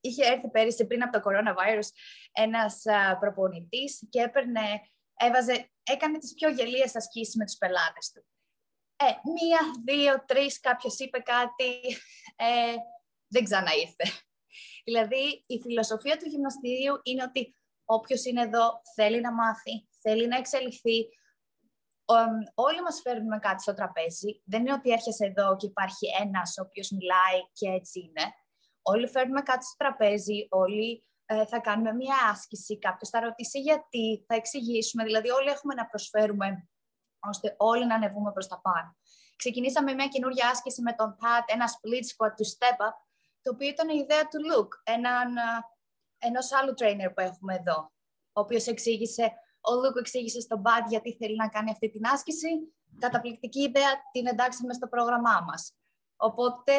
είχε 0.00 0.24
έρθει 0.26 0.50
πέρυσι 0.50 0.86
πριν 0.86 1.02
από 1.02 1.12
το 1.12 1.30
coronavirus 1.30 1.88
ένας 2.32 2.82
uh, 2.84 3.16
προπονητής 3.20 4.06
και 4.08 4.20
έπαιρνε, 4.20 4.80
έβαζε, 5.16 5.70
έκανε 5.82 6.18
τις 6.18 6.34
πιο 6.34 6.50
γελίες 6.50 6.96
ασκήσεις 6.96 7.34
με 7.36 7.44
τους 7.44 7.56
πελάτες 7.56 8.10
του. 8.14 8.26
Ε, 8.96 9.04
μία, 9.04 9.60
δύο, 9.84 10.24
τρεις, 10.24 10.60
κάποιος 10.60 10.98
είπε 10.98 11.18
κάτι, 11.18 11.80
ε, 12.36 12.74
δεν 13.28 13.44
ξαναήρθε. 13.44 14.04
Δηλαδή, 14.84 15.44
η 15.46 15.60
φιλοσοφία 15.60 16.16
του 16.16 16.28
γυμναστηρίου 16.28 17.00
είναι 17.02 17.22
ότι 17.22 17.56
όποιος 17.84 18.24
είναι 18.24 18.42
εδώ 18.42 18.80
θέλει 18.94 19.20
να 19.20 19.32
μάθει, 19.32 19.88
θέλει 20.00 20.26
να 20.26 20.36
εξελιχθεί. 20.36 21.08
Όλοι 22.54 22.82
μας 22.82 23.00
φέρνουμε 23.00 23.38
κάτι 23.38 23.62
στο 23.62 23.74
τραπέζι. 23.74 24.42
Δεν 24.44 24.60
είναι 24.60 24.72
ότι 24.72 24.90
έρχεσαι 24.90 25.26
εδώ 25.26 25.56
και 25.56 25.66
υπάρχει 25.66 26.06
ένας 26.20 26.58
ο 26.58 26.62
οποίος 26.62 26.90
μιλάει 26.90 27.40
και 27.52 27.68
έτσι 27.68 28.00
είναι. 28.00 28.32
Όλοι 28.82 29.08
φέρνουμε 29.08 29.40
κάτι 29.40 29.64
στο 29.64 29.76
τραπέζι, 29.76 30.46
όλοι 30.50 31.04
ε, 31.26 31.46
θα 31.46 31.58
κάνουμε 31.58 31.92
μία 31.92 32.16
άσκηση, 32.30 32.78
κάποιος 32.78 33.08
θα 33.08 33.20
ρωτήσει 33.20 33.60
γιατί, 33.60 34.24
θα 34.26 34.34
εξηγήσουμε. 34.34 35.04
Δηλαδή, 35.04 35.30
όλοι 35.30 35.48
έχουμε 35.48 35.74
να 35.74 35.86
προσφέρουμε 35.86 36.68
ώστε 37.20 37.54
όλοι 37.58 37.86
να 37.86 37.94
ανεβούμε 37.94 38.32
προς 38.32 38.46
τα 38.48 38.60
πάνω. 38.60 38.96
Ξεκινήσαμε 39.36 39.92
μια 39.92 40.08
καινούργια 40.08 40.48
άσκηση 40.48 40.82
με 40.82 40.92
τον 40.92 41.16
Pat, 41.20 41.44
ένα 41.46 41.66
split 41.68 42.04
squat 42.12 42.32
του 42.36 42.46
step 42.46 42.78
up, 42.86 42.96
το 43.42 43.50
οποίο 43.50 43.68
ήταν 43.68 43.88
η 43.88 43.98
ιδέα 44.02 44.28
του 44.28 44.38
Luke, 44.48 44.74
έναν, 44.84 45.34
ενός 46.18 46.52
άλλου 46.52 46.74
trainer 46.80 47.10
που 47.14 47.20
έχουμε 47.20 47.54
εδώ, 47.54 47.92
ο 48.32 48.40
οποίος 48.40 48.66
εξήγησε, 48.66 49.32
ο 49.68 49.72
Luke 49.82 49.98
εξήγησε 49.98 50.40
στον 50.40 50.62
Bad 50.64 50.84
γιατί 50.88 51.16
θέλει 51.16 51.36
να 51.36 51.48
κάνει 51.48 51.70
αυτή 51.70 51.90
την 51.90 52.06
άσκηση, 52.06 52.48
καταπληκτική 52.98 53.60
ιδέα, 53.60 53.90
την 54.12 54.26
εντάξαμε 54.26 54.72
στο 54.72 54.86
πρόγραμμά 54.88 55.44
μας. 55.48 55.72
Οπότε 56.20 56.74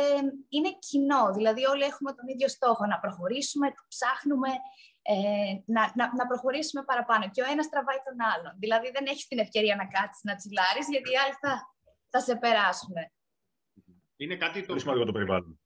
είναι 0.50 0.72
κοινό, 0.80 1.34
δηλαδή 1.34 1.66
όλοι 1.66 1.84
έχουμε 1.84 2.14
τον 2.14 2.28
ίδιο 2.28 2.48
στόχο, 2.48 2.86
να 2.86 3.00
προχωρήσουμε, 3.00 3.68
ψάχνουμε, 3.88 4.50
ε, 5.02 5.54
να, 5.66 5.82
να, 5.96 6.16
να, 6.16 6.28
προχωρήσουμε 6.28 6.84
παραπάνω. 6.84 7.30
Και 7.30 7.42
ο 7.42 7.46
ένας 7.52 7.70
τραβάει 7.70 8.02
τον 8.08 8.18
άλλον. 8.34 8.54
Δηλαδή 8.60 8.92
δεν 8.96 9.06
έχεις 9.06 9.28
την 9.28 9.40
ευκαιρία 9.40 9.76
να 9.76 9.86
κάτσεις 9.88 10.24
να 10.24 10.36
τσιλάρεις, 10.36 10.88
γιατί 10.90 11.12
οι 11.12 11.18
άλλοι 11.24 11.36
θα, 11.42 11.54
θα 12.10 12.20
σε 12.22 12.36
περάσουν. 12.36 12.94
Είναι 14.16 14.36
κάτι 14.36 14.66
το... 14.66 14.80
σημαντικό 14.80 15.06
το 15.06 15.12
περιβάλλον. 15.12 15.59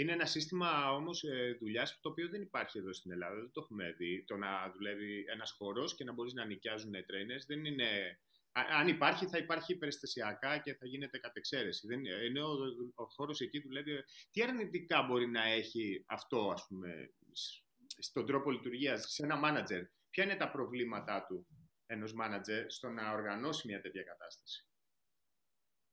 Είναι 0.00 0.12
ένα 0.12 0.26
σύστημα 0.26 0.92
όμως 0.92 1.22
ε, 1.22 1.56
δουλειάς 1.60 1.98
το 2.00 2.08
οποίο 2.08 2.28
δεν 2.28 2.42
υπάρχει 2.42 2.78
εδώ 2.78 2.92
στην 2.92 3.12
Ελλάδα. 3.12 3.34
Δεν 3.34 3.50
το 3.52 3.60
έχουμε 3.60 3.92
δει. 3.92 4.24
Το 4.24 4.36
να 4.36 4.70
δουλεύει 4.70 5.24
ένας 5.32 5.50
χώρος 5.50 5.94
και 5.94 6.04
να 6.04 6.12
μπορείς 6.12 6.32
να 6.32 6.44
νοικιάζουν 6.44 6.92
trainers 6.92 7.44
δεν 7.46 7.64
είναι. 7.64 8.18
Αν 8.52 8.88
υπάρχει, 8.88 9.26
θα 9.26 9.38
υπάρχει 9.38 9.76
περιστασιακά 9.76 10.58
και 10.58 10.74
θα 10.74 10.86
γίνεται 10.86 11.18
κατ' 11.18 11.36
εξαίρεση. 11.36 11.86
Δεν, 11.86 12.06
ενώ 12.06 12.48
ο, 12.48 13.02
ο 13.02 13.04
χώρος 13.04 13.40
εκεί 13.40 13.60
δουλεύει. 13.60 14.04
Τι 14.30 14.42
αρνητικά 14.42 15.02
μπορεί 15.02 15.26
να 15.26 15.44
έχει 15.44 16.04
αυτό, 16.06 16.50
ας 16.50 16.66
πούμε, 16.68 17.10
στον 17.98 18.26
τρόπο 18.26 18.50
λειτουργίας, 18.50 19.12
σε 19.12 19.24
ένα 19.24 19.40
manager. 19.44 19.82
Ποια 20.10 20.24
είναι 20.24 20.36
τα 20.36 20.50
προβλήματά 20.50 21.24
του 21.28 21.46
ενός 21.86 22.12
manager 22.20 22.64
στο 22.66 22.88
να 22.88 23.12
οργανώσει 23.12 23.66
μια 23.66 23.80
τέτοια 23.80 24.02
κατάσταση; 24.02 24.67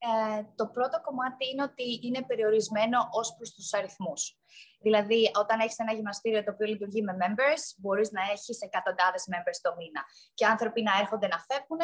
Ε, 0.06 0.44
το 0.56 0.66
πρώτο 0.68 1.02
κομμάτι 1.02 1.44
είναι 1.50 1.64
ότι 1.64 2.00
είναι 2.06 2.22
περιορισμένο 2.30 2.98
ως 3.12 3.36
προς 3.36 3.50
τους 3.54 3.74
αριθμούς. 3.74 4.38
Δηλαδή, 4.86 5.32
όταν 5.36 5.60
έχεις 5.60 5.80
ένα 5.80 5.94
γυμναστήριο 5.94 6.44
το 6.44 6.52
οποίο 6.52 6.68
λειτουργεί 6.68 7.02
με 7.02 7.14
members, 7.22 7.64
μπορείς 7.78 8.12
να 8.12 8.22
έχεις 8.22 8.62
εκατοντάδες 8.62 9.24
members 9.32 9.60
το 9.62 9.72
μήνα 9.78 10.02
και 10.34 10.46
άνθρωποι 10.46 10.82
να 10.82 10.94
έρχονται 11.02 11.28
να 11.28 11.40
φεύγουν 11.48 11.82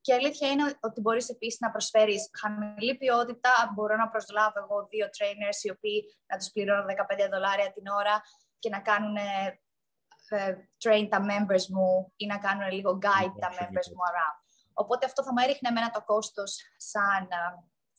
και 0.00 0.12
η 0.12 0.14
αλήθεια 0.14 0.48
είναι 0.50 0.64
ότι 0.80 1.00
μπορείς 1.00 1.28
επίσης 1.28 1.60
να 1.60 1.70
προσφέρεις 1.70 2.30
χαμηλή 2.40 2.96
ποιότητα. 2.96 3.50
Μπορώ 3.74 3.96
να 3.96 4.08
προσλάβω 4.08 4.58
εγώ 4.64 4.86
δύο 4.90 5.06
trainers 5.16 5.58
οι 5.62 5.70
οποίοι 5.70 5.98
να 6.26 6.36
τους 6.38 6.50
πληρώνω 6.50 6.84
15 6.84 7.28
δολάρια 7.32 7.72
την 7.72 7.86
ώρα 7.86 8.14
και 8.58 8.68
να 8.68 8.80
κάνουν 8.80 9.16
ε, 9.16 10.54
train 10.84 11.06
τα 11.10 11.20
members 11.30 11.66
μου 11.74 12.12
ή 12.16 12.26
να 12.26 12.38
κάνουν 12.38 12.70
λίγο 12.70 12.98
guide 13.02 13.36
τα 13.40 13.50
members 13.58 13.88
μου 13.94 14.02
around. 14.10 14.41
Οπότε 14.74 15.06
αυτό 15.06 15.22
θα 15.22 15.32
μου 15.32 15.42
έριχνε 15.42 15.68
εμένα 15.68 15.90
το 15.90 16.02
κόστος 16.02 16.60
σαν, 16.76 17.28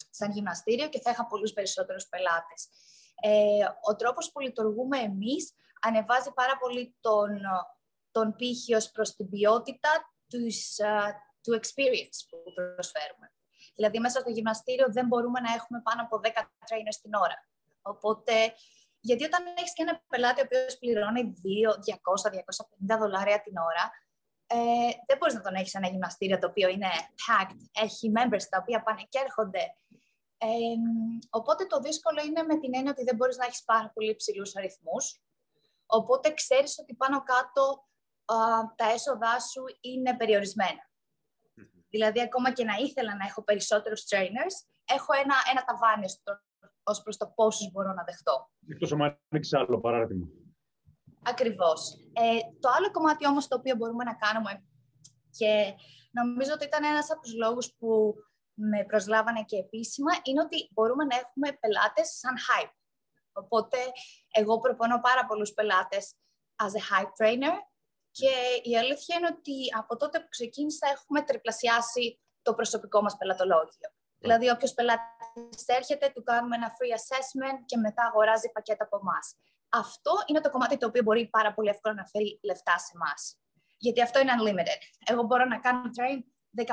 σαν 0.09 0.31
γυμναστήριο 0.31 0.89
και 0.89 1.01
θα 1.01 1.11
είχα 1.11 1.27
πολλούς 1.27 1.53
περισσότερους 1.53 2.07
πελάτες. 2.07 2.69
Ε, 3.21 3.65
ο 3.81 3.95
τρόπος 3.95 4.31
που 4.31 4.39
λειτουργούμε 4.39 4.97
εμείς 4.97 5.53
ανεβάζει 5.81 6.31
πάρα 6.33 6.57
πολύ 6.57 6.95
τον, 6.99 7.41
τον 8.11 8.35
πύχη 8.35 8.73
ως 8.75 8.91
προς 8.91 9.15
την 9.15 9.29
ποιότητα 9.29 9.89
τους, 10.27 10.75
του 11.41 11.59
experience 11.59 12.19
που 12.29 12.53
προσφέρουμε. 12.53 13.27
Δηλαδή, 13.75 13.99
μέσα 13.99 14.19
στο 14.19 14.29
γυμναστήριο 14.29 14.87
δεν 14.89 15.07
μπορούμε 15.07 15.39
να 15.39 15.53
έχουμε 15.53 15.81
πάνω 15.81 16.01
από 16.01 16.19
10 16.23 16.27
trainers 16.69 16.97
την 17.01 17.13
ώρα. 17.13 17.47
Οπότε, 17.81 18.33
γιατί 18.99 19.23
όταν 19.23 19.41
έχεις 19.57 19.73
και 19.73 19.81
ένα 19.81 20.03
πελάτη 20.07 20.41
ο 20.41 20.43
οποίος 20.45 20.77
πληρώνει 20.77 21.21
200, 21.23 22.29
250 22.29 22.97
δολάρια 22.99 23.41
την 23.41 23.57
ώρα, 23.57 23.91
ε, 24.53 24.91
δεν 25.07 25.17
μπορείς 25.17 25.33
να 25.33 25.41
τον 25.41 25.53
έχεις 25.53 25.73
ένα 25.73 25.87
γυμναστήριο 25.87 26.39
το 26.39 26.47
οποίο 26.47 26.69
είναι 26.69 26.87
packed, 27.23 27.61
έχει 27.71 28.11
members 28.15 28.45
τα 28.49 28.57
οποία 28.61 28.83
πάνε 28.83 29.01
και 29.09 29.19
έρχονται. 29.23 29.75
Ε, 30.37 30.47
οπότε 31.29 31.65
το 31.65 31.79
δύσκολο 31.79 32.21
είναι 32.27 32.43
με 32.43 32.59
την 32.59 32.75
έννοια 32.75 32.91
ότι 32.91 33.03
δεν 33.03 33.15
μπορείς 33.15 33.37
να 33.37 33.45
έχεις 33.45 33.63
πάρα 33.63 33.91
πολύ 33.93 34.15
ψηλούς 34.15 34.55
αριθμούς. 34.55 35.21
Οπότε 35.85 36.33
ξέρεις 36.33 36.79
ότι 36.79 36.93
πάνω 36.93 37.23
κάτω 37.23 37.87
τα 38.75 38.91
έσοδά 38.93 39.39
σου 39.39 39.63
είναι 39.81 40.17
Δηλαδή, 41.89 42.21
ακόμα 42.21 42.51
και 42.53 42.63
να 42.63 42.75
ήθελα 42.75 43.15
να 43.15 43.25
έχω 43.25 43.43
περισσότερους 43.43 44.05
trainers, 44.09 44.55
έχω 44.85 45.13
ένα, 45.13 45.35
ένα 45.51 45.63
ταβάνι 45.63 46.05
ως 46.83 47.01
προς 47.01 47.17
το 47.17 47.27
πόσους 47.35 47.71
μπορώ 47.71 47.93
να 47.93 48.03
δεχτώ. 48.03 48.51
Εκτός 48.67 48.91
αν 48.91 49.19
ανοίξει 49.29 49.57
άλλο 49.57 49.79
παράδειγμα. 49.79 50.27
Ακριβώς. 51.25 51.93
Ε, 52.13 52.39
το 52.59 52.69
άλλο 52.77 52.91
κομμάτι 52.91 53.27
όμως 53.27 53.47
το 53.47 53.55
οποίο 53.55 53.75
μπορούμε 53.75 54.03
να 54.03 54.13
κάνουμε 54.13 54.63
και 55.37 55.73
νομίζω 56.11 56.53
ότι 56.53 56.65
ήταν 56.65 56.83
ένας 56.83 57.11
από 57.11 57.21
τους 57.21 57.33
λόγους 57.33 57.73
που 57.77 58.13
με 58.53 58.85
προσλάβανε 58.85 59.43
και 59.43 59.57
επίσημα 59.57 60.11
είναι 60.23 60.41
ότι 60.41 60.69
μπορούμε 60.71 61.03
να 61.03 61.15
έχουμε 61.15 61.57
πελάτες 61.59 62.07
σαν 62.19 62.35
hype. 62.45 62.75
Οπότε 63.33 63.77
εγώ 64.31 64.59
προπονώ 64.59 64.99
πάρα 64.99 65.25
πολλούς 65.25 65.53
πελάτες 65.53 66.15
as 66.55 66.73
a 66.79 66.83
hype 66.89 67.13
trainer 67.19 67.55
και 68.11 68.31
η 68.63 68.77
αλήθεια 68.77 69.17
είναι 69.17 69.27
ότι 69.37 69.55
από 69.77 69.97
τότε 69.97 70.19
που 70.19 70.29
ξεκίνησα 70.29 70.87
έχουμε 70.95 71.21
τριπλασιάσει 71.21 72.19
το 72.41 72.53
προσωπικό 72.53 73.01
μας 73.01 73.17
πελατολόγιο. 73.17 73.89
Δηλαδή, 74.17 74.49
όποιος 74.49 74.73
πελάτης 74.73 75.65
έρχεται, 75.65 76.11
του 76.15 76.23
κάνουμε 76.23 76.55
ένα 76.55 76.69
free 76.77 76.93
assessment 76.99 77.59
και 77.65 77.77
μετά 77.77 78.03
αγοράζει 78.05 78.51
πακέτα 78.51 78.83
από 78.83 78.97
εμάς. 78.97 79.35
Αυτό 79.81 80.11
είναι 80.27 80.41
το 80.41 80.49
κομμάτι 80.49 80.77
το 80.77 80.87
οποίο 80.87 81.03
μπορεί 81.03 81.27
πάρα 81.29 81.53
πολύ 81.53 81.69
εύκολα 81.69 81.93
να 81.95 82.05
φέρει 82.05 82.39
λεφτά 82.43 82.77
σε 82.77 82.91
εμάς. 82.95 83.37
Γιατί 83.77 84.01
αυτό 84.01 84.19
είναι 84.19 84.31
unlimited. 84.37 84.81
Εγώ 85.11 85.23
μπορώ 85.23 85.45
να 85.45 85.59
κάνω 85.59 85.89
train 85.97 86.19
15, 86.55 86.65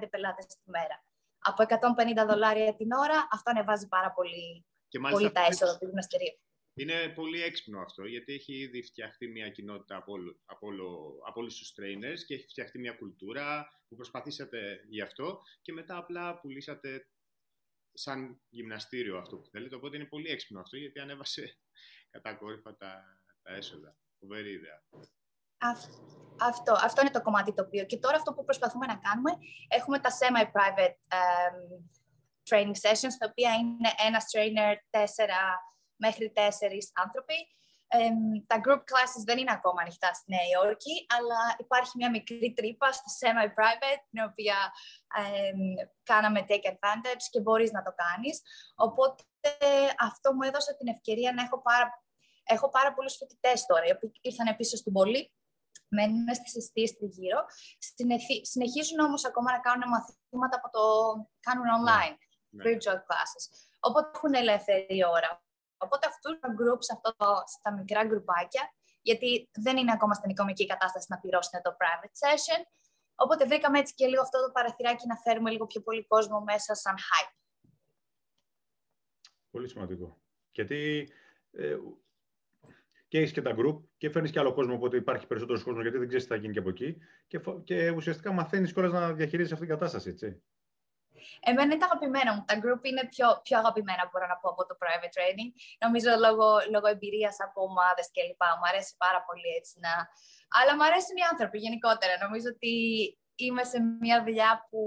15 0.00 0.10
πελάτες 0.10 0.46
τη 0.46 0.70
μέρα. 0.70 1.04
Από 1.38 1.62
150 2.22 2.26
δολάρια 2.28 2.74
την 2.76 2.92
ώρα, 2.92 3.28
αυτό 3.30 3.50
ανεβάζει 3.50 3.88
πάρα 3.88 4.12
πολύ, 4.12 4.66
πολύ 5.10 5.32
τα 5.32 5.44
έσοδα 5.50 5.78
του 5.78 5.86
γυμναστηρίου. 5.86 6.38
Είναι 6.78 7.08
πολύ 7.08 7.42
έξυπνο 7.42 7.80
αυτό, 7.80 8.04
γιατί 8.04 8.32
έχει 8.32 8.54
ήδη 8.54 8.82
φτιαχτεί 8.82 9.28
μια 9.28 9.50
κοινότητα 9.50 9.96
από, 9.96 10.12
όλου, 10.12 10.40
από, 10.44 10.66
από 11.26 11.40
όλους 11.40 11.56
τους 11.58 11.74
trainers 11.76 12.20
και 12.26 12.34
έχει 12.34 12.46
φτιαχτεί 12.46 12.78
μια 12.78 12.92
κουλτούρα 12.92 13.68
που 13.88 13.96
προσπαθήσατε 13.96 14.80
γι' 14.88 15.02
αυτό 15.02 15.40
και 15.62 15.72
μετά 15.72 15.96
απλά 15.96 16.40
πουλήσατε 16.40 17.06
σαν 17.96 18.40
γυμναστήριο 18.48 19.18
αυτό 19.18 19.36
που 19.36 19.48
θέλετε. 19.50 19.74
Οπότε 19.74 19.96
είναι 19.96 20.06
πολύ 20.06 20.30
έξυπνο 20.30 20.60
αυτό, 20.60 20.76
γιατί 20.76 21.00
ανέβασε 21.00 21.58
κατακόρυφα 22.14 22.76
τα, 22.76 23.04
τα 23.42 23.54
έσοδα. 23.54 23.96
Φοβερή 24.18 24.50
ιδέα. 24.50 24.82
Αυτό, 26.38 26.72
αυτό 26.72 27.00
είναι 27.00 27.10
το 27.10 27.22
κομμάτι 27.22 27.54
το 27.54 27.62
οποίο. 27.62 27.84
Και 27.84 27.98
τώρα 27.98 28.16
αυτό 28.16 28.32
που 28.32 28.44
προσπαθούμε 28.44 28.86
να 28.86 28.96
κάνουμε, 28.96 29.30
έχουμε 29.68 29.98
τα 29.98 30.10
semi-private 30.10 30.96
um, 31.18 31.58
training 32.50 32.78
sessions, 32.84 33.14
τα 33.18 33.26
οποία 33.30 33.54
είναι 33.54 33.90
ένας 34.06 34.24
trainer, 34.32 34.74
τέσσερα 34.90 35.40
μέχρι 35.96 36.30
τέσσερις 36.30 36.90
άνθρωποι. 36.94 37.34
Τα 38.46 38.60
group 38.64 38.82
classes 38.90 39.22
δεν 39.24 39.38
είναι 39.38 39.52
ακόμα 39.52 39.80
ανοιχτά 39.80 40.12
στη 40.14 40.34
Νέα 40.34 40.46
Υόρκη, 40.52 41.06
αλλά 41.16 41.40
υπάρχει 41.58 41.92
μια 41.94 42.10
μικρή 42.10 42.52
τρύπα 42.52 42.92
στο 42.92 43.08
semi-private, 43.20 44.02
την 44.10 44.24
οποία 44.28 44.56
κάναμε 46.02 46.44
take 46.48 46.66
advantage 46.72 47.24
και 47.30 47.40
μπορείς 47.40 47.70
να 47.72 47.82
το 47.82 47.92
κάνεις. 48.02 48.42
Οπότε 48.74 49.22
αυτό 49.98 50.34
μου 50.34 50.42
έδωσε 50.42 50.74
την 50.74 50.88
ευκαιρία 50.88 51.32
να 51.32 51.42
έχω 51.42 51.62
πάρα, 51.62 52.02
έχω 52.44 52.68
πάρα 52.68 52.94
πολλούς 52.94 53.16
φοιτητές 53.16 53.66
τώρα, 53.66 53.84
οι 53.86 53.90
οποίοι 53.90 54.12
ήρθαν 54.20 54.56
πίσω 54.56 54.76
στην 54.76 54.92
πόλη, 54.92 55.32
μένουν 55.88 56.34
στις 56.34 56.56
αιστείες 56.56 56.96
τριγύρω, 56.96 57.44
συνεχίζουν 58.42 58.98
όμως 58.98 59.24
ακόμα 59.24 59.52
να 59.52 59.58
κάνουν 59.58 59.88
μαθήματα 59.88 60.60
που 60.60 60.68
το 60.70 60.82
κάνουν 61.40 61.64
ναι. 61.64 61.72
online, 61.78 62.16
ναι. 62.48 62.64
virtual 62.64 62.98
classes. 63.08 63.44
Οπότε 63.80 64.10
έχουν 64.14 64.34
ελεύθερη 64.34 65.04
ώρα. 65.04 65.45
Οπότε 65.78 66.06
αυτούς 66.06 66.38
τα 66.38 66.48
groups, 66.58 66.86
αυτό 66.92 67.14
το, 67.16 67.26
στα 67.46 67.72
μικρά 67.72 68.04
γκρουπάκια, 68.04 68.72
γιατί 69.02 69.50
δεν 69.52 69.76
είναι 69.76 69.92
ακόμα 69.92 70.14
στην 70.14 70.30
οικονομική 70.30 70.66
κατάσταση 70.66 71.06
να 71.08 71.18
πληρώσουν 71.18 71.62
το 71.62 71.76
private 71.80 72.16
session. 72.22 72.60
Οπότε 73.14 73.46
βρήκαμε 73.46 73.78
έτσι 73.78 73.94
και 73.94 74.06
λίγο 74.06 74.22
αυτό 74.22 74.38
το 74.44 74.50
παραθυράκι 74.52 75.06
να 75.06 75.16
φέρουμε 75.16 75.50
λίγο 75.50 75.66
πιο 75.66 75.80
πολύ 75.80 76.06
κόσμο 76.06 76.40
μέσα 76.40 76.74
σαν 76.74 76.94
hype. 76.94 77.34
Πολύ 79.50 79.68
σημαντικό. 79.68 80.20
Γιατί 80.50 81.10
ε, 81.52 81.76
και 83.08 83.18
έχεις 83.18 83.32
και 83.32 83.42
τα 83.42 83.54
group 83.58 83.80
και 83.96 84.10
φέρνεις 84.10 84.30
και 84.30 84.38
άλλο 84.38 84.54
κόσμο, 84.54 84.74
οπότε 84.74 84.96
υπάρχει 84.96 85.26
περισσότερος 85.26 85.62
κόσμος 85.62 85.82
γιατί 85.82 85.98
δεν 85.98 86.06
ξέρεις 86.06 86.26
τι 86.26 86.30
θα 86.30 86.36
γίνει 86.36 86.52
και 86.52 86.58
από 86.58 86.68
εκεί. 86.68 86.96
Και, 87.26 87.40
και 87.64 87.90
ουσιαστικά 87.90 88.32
μαθαίνεις 88.32 88.72
κιόλας 88.72 88.92
να 88.92 89.12
διαχειρίζει 89.12 89.52
αυτή 89.52 89.66
την 89.66 89.74
κατάσταση, 89.74 90.08
έτσι. 90.08 90.42
Εμένα 91.48 91.68
είναι 91.68 91.80
τα 91.82 91.88
αγαπημένα 91.90 92.30
μου. 92.34 92.42
Τα 92.50 92.54
group 92.62 92.82
είναι 92.90 93.04
πιο, 93.12 93.26
πιο 93.46 93.56
αγαπημένα, 93.62 94.02
μπορώ 94.10 94.26
να 94.32 94.36
πω, 94.40 94.48
από 94.54 94.62
το 94.68 94.74
private 94.82 95.12
training. 95.16 95.50
Νομίζω 95.84 96.10
λόγω, 96.24 96.48
λόγω 96.74 96.86
εμπειρίας 96.94 97.36
από 97.46 97.58
ομάδες 97.68 98.06
κλπ. 98.14 98.42
Μου 98.58 98.66
αρέσει 98.70 98.92
πάρα 99.04 99.20
πολύ 99.28 99.50
έτσι 99.58 99.74
να. 99.84 99.92
Αλλά 100.58 100.72
μου 100.76 100.84
αρέσουν 100.88 101.16
οι 101.20 101.26
άνθρωποι 101.32 101.58
γενικότερα. 101.64 102.14
Νομίζω 102.24 102.48
ότι 102.54 102.74
είμαι 103.44 103.64
σε 103.64 103.78
μια 104.00 104.18
δουλειά 104.24 104.50
που 104.68 104.80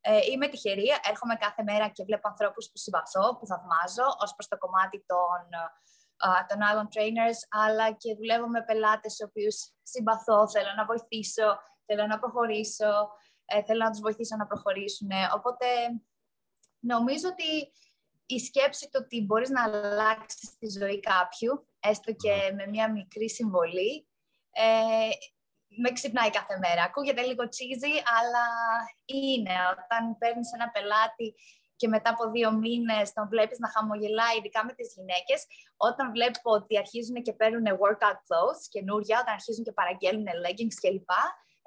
ε, 0.00 0.18
είμαι 0.30 0.48
τυχερή. 0.48 0.88
Έρχομαι 1.10 1.34
κάθε 1.34 1.62
μέρα 1.62 1.88
και 1.88 2.04
βλέπω 2.04 2.28
ανθρώπους 2.28 2.64
που 2.70 2.78
συμπαθώ, 2.78 3.36
που 3.36 3.46
θαυμάζω 3.46 4.06
ως 4.24 4.30
προς 4.34 4.46
το 4.48 4.56
κομμάτι 4.58 5.04
των, 5.06 5.40
των 6.48 6.62
άλλων 6.62 6.88
trainers, 6.94 7.40
αλλά 7.64 7.92
και 7.92 8.14
δουλεύω 8.14 8.48
με 8.48 8.62
πελάτες 8.64 9.16
του 9.16 9.26
οποίους 9.28 9.56
συμπαθώ, 9.82 10.48
θέλω 10.48 10.72
να 10.76 10.84
βοηθήσω, 10.84 11.48
θέλω 11.86 12.06
να 12.06 12.18
προχωρήσω 12.18 12.92
ε, 13.50 13.62
θέλω 13.62 13.84
να 13.84 13.90
τους 13.90 14.00
βοηθήσω 14.00 14.36
να 14.36 14.46
προχωρήσουν. 14.46 15.10
Οπότε 15.34 15.66
νομίζω 16.80 17.28
ότι 17.28 17.72
η 18.26 18.38
σκέψη 18.38 18.88
το 18.90 18.98
ότι 18.98 19.24
μπορείς 19.24 19.50
να 19.50 19.62
αλλάξεις 19.62 20.58
τη 20.58 20.68
ζωή 20.78 21.00
κάποιου, 21.00 21.66
έστω 21.80 22.12
και 22.12 22.52
με 22.56 22.66
μια 22.66 22.90
μικρή 22.90 23.30
συμβολή, 23.30 24.08
ε, 24.50 25.08
με 25.76 25.90
ξυπνάει 25.90 26.30
κάθε 26.30 26.58
μέρα. 26.58 26.82
Ακούγεται 26.82 27.22
λίγο 27.22 27.44
cheesy, 27.44 27.94
αλλά 28.18 28.46
είναι. 29.04 29.54
Όταν 29.72 30.18
παίρνεις 30.18 30.52
ένα 30.52 30.70
πελάτη 30.70 31.34
και 31.76 31.88
μετά 31.88 32.10
από 32.10 32.30
δύο 32.30 32.52
μήνες 32.52 33.12
τον 33.12 33.28
βλέπεις 33.28 33.58
να 33.58 33.68
χαμογελάει, 33.68 34.36
ειδικά 34.38 34.64
με 34.64 34.72
τις 34.72 34.94
γυναίκες, 34.96 35.46
όταν 35.76 36.10
βλέπω 36.10 36.50
ότι 36.58 36.78
αρχίζουν 36.78 37.22
και 37.22 37.32
παίρνουν 37.32 37.66
workout 37.82 38.20
clothes 38.26 38.62
καινούρια, 38.70 39.18
όταν 39.20 39.34
αρχίζουν 39.34 39.64
και 39.64 39.72
παραγγέλνουν 39.72 40.26
leggings 40.44 40.76
κλπ 40.80 41.10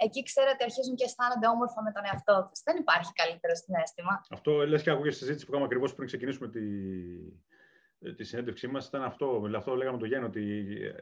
εκεί 0.04 0.24
ξέρετε 0.24 0.64
αρχίζουν 0.64 0.96
και 0.96 1.04
αισθάνονται 1.04 1.48
όμορφα 1.48 1.80
με 1.84 1.92
τον 1.96 2.04
εαυτό 2.10 2.36
τους. 2.50 2.60
Δεν 2.68 2.76
υπάρχει 2.84 3.12
καλύτερο 3.22 3.54
συνέστημα. 3.56 4.14
Αυτό 4.30 4.52
λες 4.68 4.82
και 4.84 4.92
άκουγες 4.94 5.14
στη 5.14 5.22
συζήτηση 5.24 5.46
που 5.46 5.52
κάναμε 5.52 5.70
ακριβώς 5.70 5.94
πριν 5.96 6.08
ξεκινήσουμε 6.08 6.48
τη, 6.56 6.66
τη 8.18 8.24
συνέντευξή 8.24 8.68
μας. 8.68 8.88
Ήταν 8.88 9.04
αυτό. 9.04 9.28
Δηλαδή 9.36 9.56
αυτό 9.56 9.76
λέγαμε 9.76 9.98
το 9.98 10.06
Γιάννη, 10.06 10.28
ότι 10.28 10.44
ε, 10.82 10.94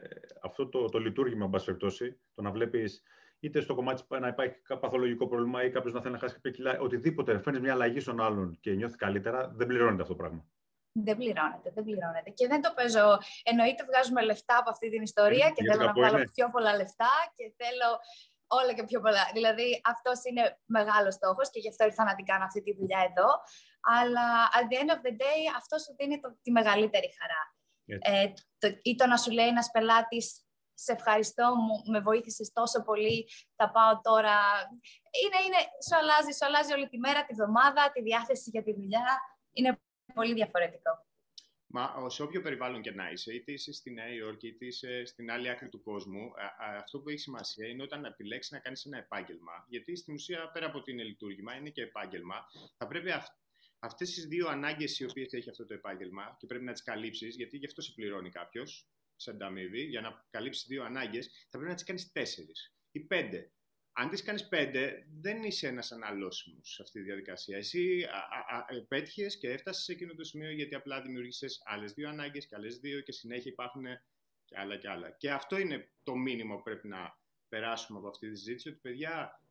αυτό 0.42 0.68
το, 0.68 0.88
το 0.88 0.98
λειτουργήμα, 0.98 1.44
εν 1.44 1.62
περιπτώσει, 1.64 2.20
το 2.34 2.42
να 2.42 2.50
βλέπεις 2.50 3.02
είτε 3.40 3.60
στο 3.60 3.74
κομμάτι 3.74 4.02
να 4.08 4.28
υπάρχει 4.28 4.56
παθολογικό 4.80 5.28
πρόβλημα 5.28 5.64
ή 5.64 5.70
κάποιος 5.70 5.92
να 5.92 6.00
θέλει 6.00 6.12
να 6.12 6.18
χάσει 6.18 6.34
κάποια 6.34 6.50
κιλά, 6.50 6.78
οτιδήποτε, 6.78 7.38
φέρνεις 7.38 7.60
μια 7.60 7.72
αλλαγή 7.72 8.00
στον 8.00 8.20
άλλον 8.20 8.58
και 8.60 8.70
νιώθεις 8.70 8.96
καλύτερα, 8.96 9.52
δεν 9.54 9.66
πληρώνεται 9.66 10.02
αυτό 10.02 10.14
το 10.14 10.22
πράγμα. 10.22 10.44
Δεν 10.94 11.16
πληρώνεται, 11.16 11.70
δεν 11.74 11.84
πληρώνεται. 11.84 12.30
Και 12.30 12.46
δεν 12.46 12.60
το 12.60 12.72
παίζω. 12.76 13.18
Εννοείται 13.42 13.84
βγάζουμε 13.84 14.22
λεφτά 14.22 14.56
από 14.58 14.70
αυτή 14.70 14.90
την 14.90 15.02
ιστορία 15.02 15.50
και 15.54 15.62
θέλω 15.70 15.84
να 15.84 15.92
βγάλω 15.92 16.18
πιο 16.34 16.46
πολλά 16.54 16.76
λεφτά 16.76 17.12
και 17.36 17.44
θέλω 17.60 17.90
όλα 18.58 18.72
και 18.72 18.84
πιο 18.84 19.00
πολλά. 19.00 19.24
Δηλαδή, 19.32 19.80
αυτός 19.84 20.18
είναι 20.24 20.58
μεγάλος 20.64 21.14
στόχος 21.14 21.50
και 21.50 21.60
γι' 21.60 21.68
αυτό 21.68 21.84
ήρθα 21.84 22.04
να 22.04 22.14
την 22.14 22.24
κάνω 22.24 22.44
αυτή 22.44 22.62
τη 22.62 22.72
δουλειά 22.78 23.00
εδώ. 23.10 23.28
Αλλά 23.98 24.26
at 24.58 24.64
the 24.70 24.76
end 24.80 24.90
of 24.96 25.00
the 25.06 25.14
day, 25.24 25.40
αυτό 25.56 25.78
σου 25.78 25.94
δίνει 25.98 26.20
το, 26.20 26.28
τη 26.42 26.50
μεγαλύτερη 26.50 27.10
χαρά. 27.18 27.42
Ε, 27.84 28.32
το, 28.58 28.66
ή 28.82 28.94
το 28.94 29.06
να 29.06 29.16
σου 29.16 29.30
λέει 29.30 29.46
ένας 29.46 29.70
πελάτης, 29.70 30.26
σε 30.74 30.92
ευχαριστώ, 30.92 31.54
μου, 31.56 31.92
με 31.92 32.00
βοήθησες 32.00 32.52
τόσο 32.52 32.82
πολύ, 32.82 33.28
θα 33.56 33.70
πάω 33.70 34.00
τώρα. 34.00 34.36
Είναι, 35.22 35.38
είναι, 35.46 35.60
σου 35.86 35.96
αλλάζει, 35.96 36.32
σου 36.32 36.46
αλλάζει 36.46 36.72
όλη 36.72 36.88
τη 36.88 36.98
μέρα, 36.98 37.24
τη 37.24 37.34
βδομάδα, 37.34 37.90
τη 37.92 38.02
διάθεση 38.02 38.50
για 38.50 38.62
τη 38.62 38.72
δουλειά. 38.74 39.06
Είναι 39.52 39.80
πολύ 40.14 40.34
διαφορετικό. 40.34 40.92
Μα 41.74 42.08
σε 42.10 42.22
όποιο 42.22 42.40
περιβάλλον 42.40 42.82
και 42.82 42.90
να 42.90 43.10
είσαι, 43.10 43.34
είτε 43.34 43.52
είσαι 43.52 43.72
στη 43.72 43.90
Νέα 43.90 44.14
Υόρκη, 44.14 44.46
είτε 44.46 44.66
είσαι 44.66 45.04
στην 45.04 45.30
άλλη 45.30 45.48
άκρη 45.50 45.68
του 45.68 45.82
κόσμου, 45.82 46.32
αυτό 46.78 47.00
που 47.00 47.08
έχει 47.08 47.18
σημασία 47.18 47.66
είναι 47.68 47.82
όταν 47.82 48.04
επιλέξεις 48.04 48.52
να 48.52 48.58
κάνεις 48.58 48.84
ένα 48.84 48.98
επάγγελμα. 48.98 49.66
Γιατί 49.68 49.96
στην 49.96 50.14
ουσία, 50.14 50.50
πέρα 50.50 50.66
από 50.66 50.78
ότι 50.78 50.90
είναι 50.90 51.02
λειτουργήμα, 51.02 51.54
είναι 51.56 51.70
και 51.70 51.82
επάγγελμα. 51.82 52.46
Θα 52.76 52.86
πρέπει 52.86 53.10
αυ... 53.10 53.26
αυτές 53.78 54.14
τις 54.14 54.26
δύο 54.26 54.48
ανάγκες 54.48 54.98
οι 54.98 55.04
οποίες 55.04 55.32
έχει 55.32 55.48
αυτό 55.48 55.66
το 55.66 55.74
επάγγελμα 55.74 56.36
και 56.38 56.46
πρέπει 56.46 56.64
να 56.64 56.72
τις 56.72 56.82
καλύψεις, 56.82 57.36
γιατί 57.36 57.56
γι' 57.56 57.66
αυτό 57.66 57.82
σε 57.82 57.92
πληρώνει 57.94 58.30
κάποιος, 58.30 58.88
σαν 59.16 59.38
ταμίδι, 59.38 59.82
για 59.82 60.00
να 60.00 60.26
καλύψεις 60.30 60.66
δύο 60.66 60.84
ανάγκες, 60.84 61.26
θα 61.26 61.50
πρέπει 61.50 61.68
να 61.68 61.74
τις 61.74 61.84
κάνεις 61.84 62.12
τέσσερις 62.12 62.74
ή 62.90 63.00
πέντε 63.00 63.52
αν 63.92 64.08
τις 64.08 64.22
κάνεις 64.22 64.48
πέντε, 64.48 65.06
δεν 65.20 65.42
είσαι 65.42 65.68
ένας 65.68 65.92
αναλώσιμος 65.92 66.72
σε 66.74 66.82
αυτή 66.82 66.98
τη 66.98 67.04
διαδικασία. 67.04 67.56
Εσύ 67.56 68.06
πέτυχες 68.88 69.38
και 69.38 69.50
έφτασες 69.50 69.84
σε 69.84 69.92
εκείνο 69.92 70.14
το 70.14 70.24
σημείο 70.24 70.50
γιατί 70.50 70.74
απλά 70.74 71.02
δημιούργησες 71.02 71.62
άλλες 71.64 71.92
δύο 71.92 72.08
ανάγκες 72.08 72.46
και 72.46 72.54
άλλες 72.54 72.78
δύο 72.78 73.00
και 73.00 73.12
συνέχεια 73.12 73.50
υπάρχουν 73.50 73.84
και 74.44 74.58
άλλα 74.58 74.76
και 74.76 74.88
άλλα. 74.88 75.10
Και 75.10 75.30
αυτό 75.30 75.58
είναι 75.58 75.92
το 76.02 76.14
μήνυμα 76.14 76.56
που 76.56 76.62
πρέπει 76.62 76.88
να 76.88 77.18
περάσουμε 77.48 77.98
από 77.98 78.08
αυτή 78.08 78.30
τη 78.30 78.36
συζήτηση, 78.36 78.68
ότι 78.68 78.78
παιδιά, 78.78 79.42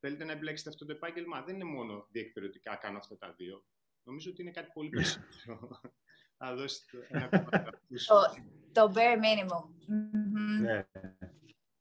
θέλετε 0.00 0.24
να 0.24 0.32
επιλέξετε 0.32 0.70
αυτό 0.70 0.86
το 0.86 0.92
επάγγελμα. 0.92 1.42
Δεν 1.42 1.54
είναι 1.54 1.64
μόνο 1.64 2.06
διεκπαιρεωτικά 2.10 2.76
κάνω 2.76 2.98
αυτά 2.98 3.16
τα 3.18 3.34
δύο. 3.36 3.64
Νομίζω 4.02 4.30
ότι 4.30 4.42
είναι 4.42 4.50
κάτι 4.50 4.70
πολύ 4.74 4.88
περισσότερο. 4.88 5.80
Θα 6.40 6.54
δώσετε 6.54 7.06
ένα 7.08 7.28
Το 8.72 8.92
bare 8.94 9.16
minimum. 9.16 9.68
Ναι. 10.60 10.86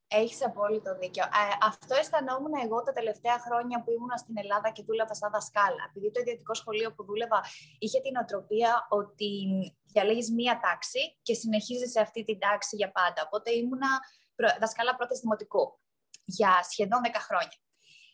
Έχεις 0.10 0.46
απόλυτο 0.46 0.98
δίκιο. 0.98 1.24
Ε, 1.24 1.58
αυτό 1.62 1.96
αισθανόμουν 1.96 2.54
εγώ 2.64 2.84
τα 2.84 2.94
τελευταία 2.94 3.40
χρόνια 3.40 3.84
που 3.84 3.92
ήμουν 3.92 4.18
στην 4.18 4.36
Ελλάδα 4.38 4.70
και 4.70 4.84
δούλευα 4.84 5.14
σαν 5.14 5.32
δασκάλα. 5.32 5.84
Επειδή 5.90 6.12
το 6.12 6.20
ιδιωτικό 6.20 6.54
σχολείο 6.54 6.94
που 6.94 7.04
δούλευα 7.06 7.40
είχε 7.80 8.00
την 8.02 8.16
οτροπία 8.18 8.88
ότι 8.90 9.32
διαλέγεις 9.86 10.32
μία 10.32 10.60
τάξη 10.60 11.20
και 11.22 11.34
συνεχίζεις 11.34 11.92
σε 11.92 12.00
αυτή 12.00 12.24
την 12.24 12.40
τάξη 12.40 12.76
για 12.76 12.92
πάντα. 12.92 13.22
Οπότε 13.26 13.52
ήμουνα 13.52 13.90
δασκάλα 14.60 14.96
πρώτη 14.96 15.20
δημοτικού 15.20 15.80
για 16.26 16.52
σχεδόν 16.72 17.02
10 17.04 17.10
χρόνια. 17.28 17.58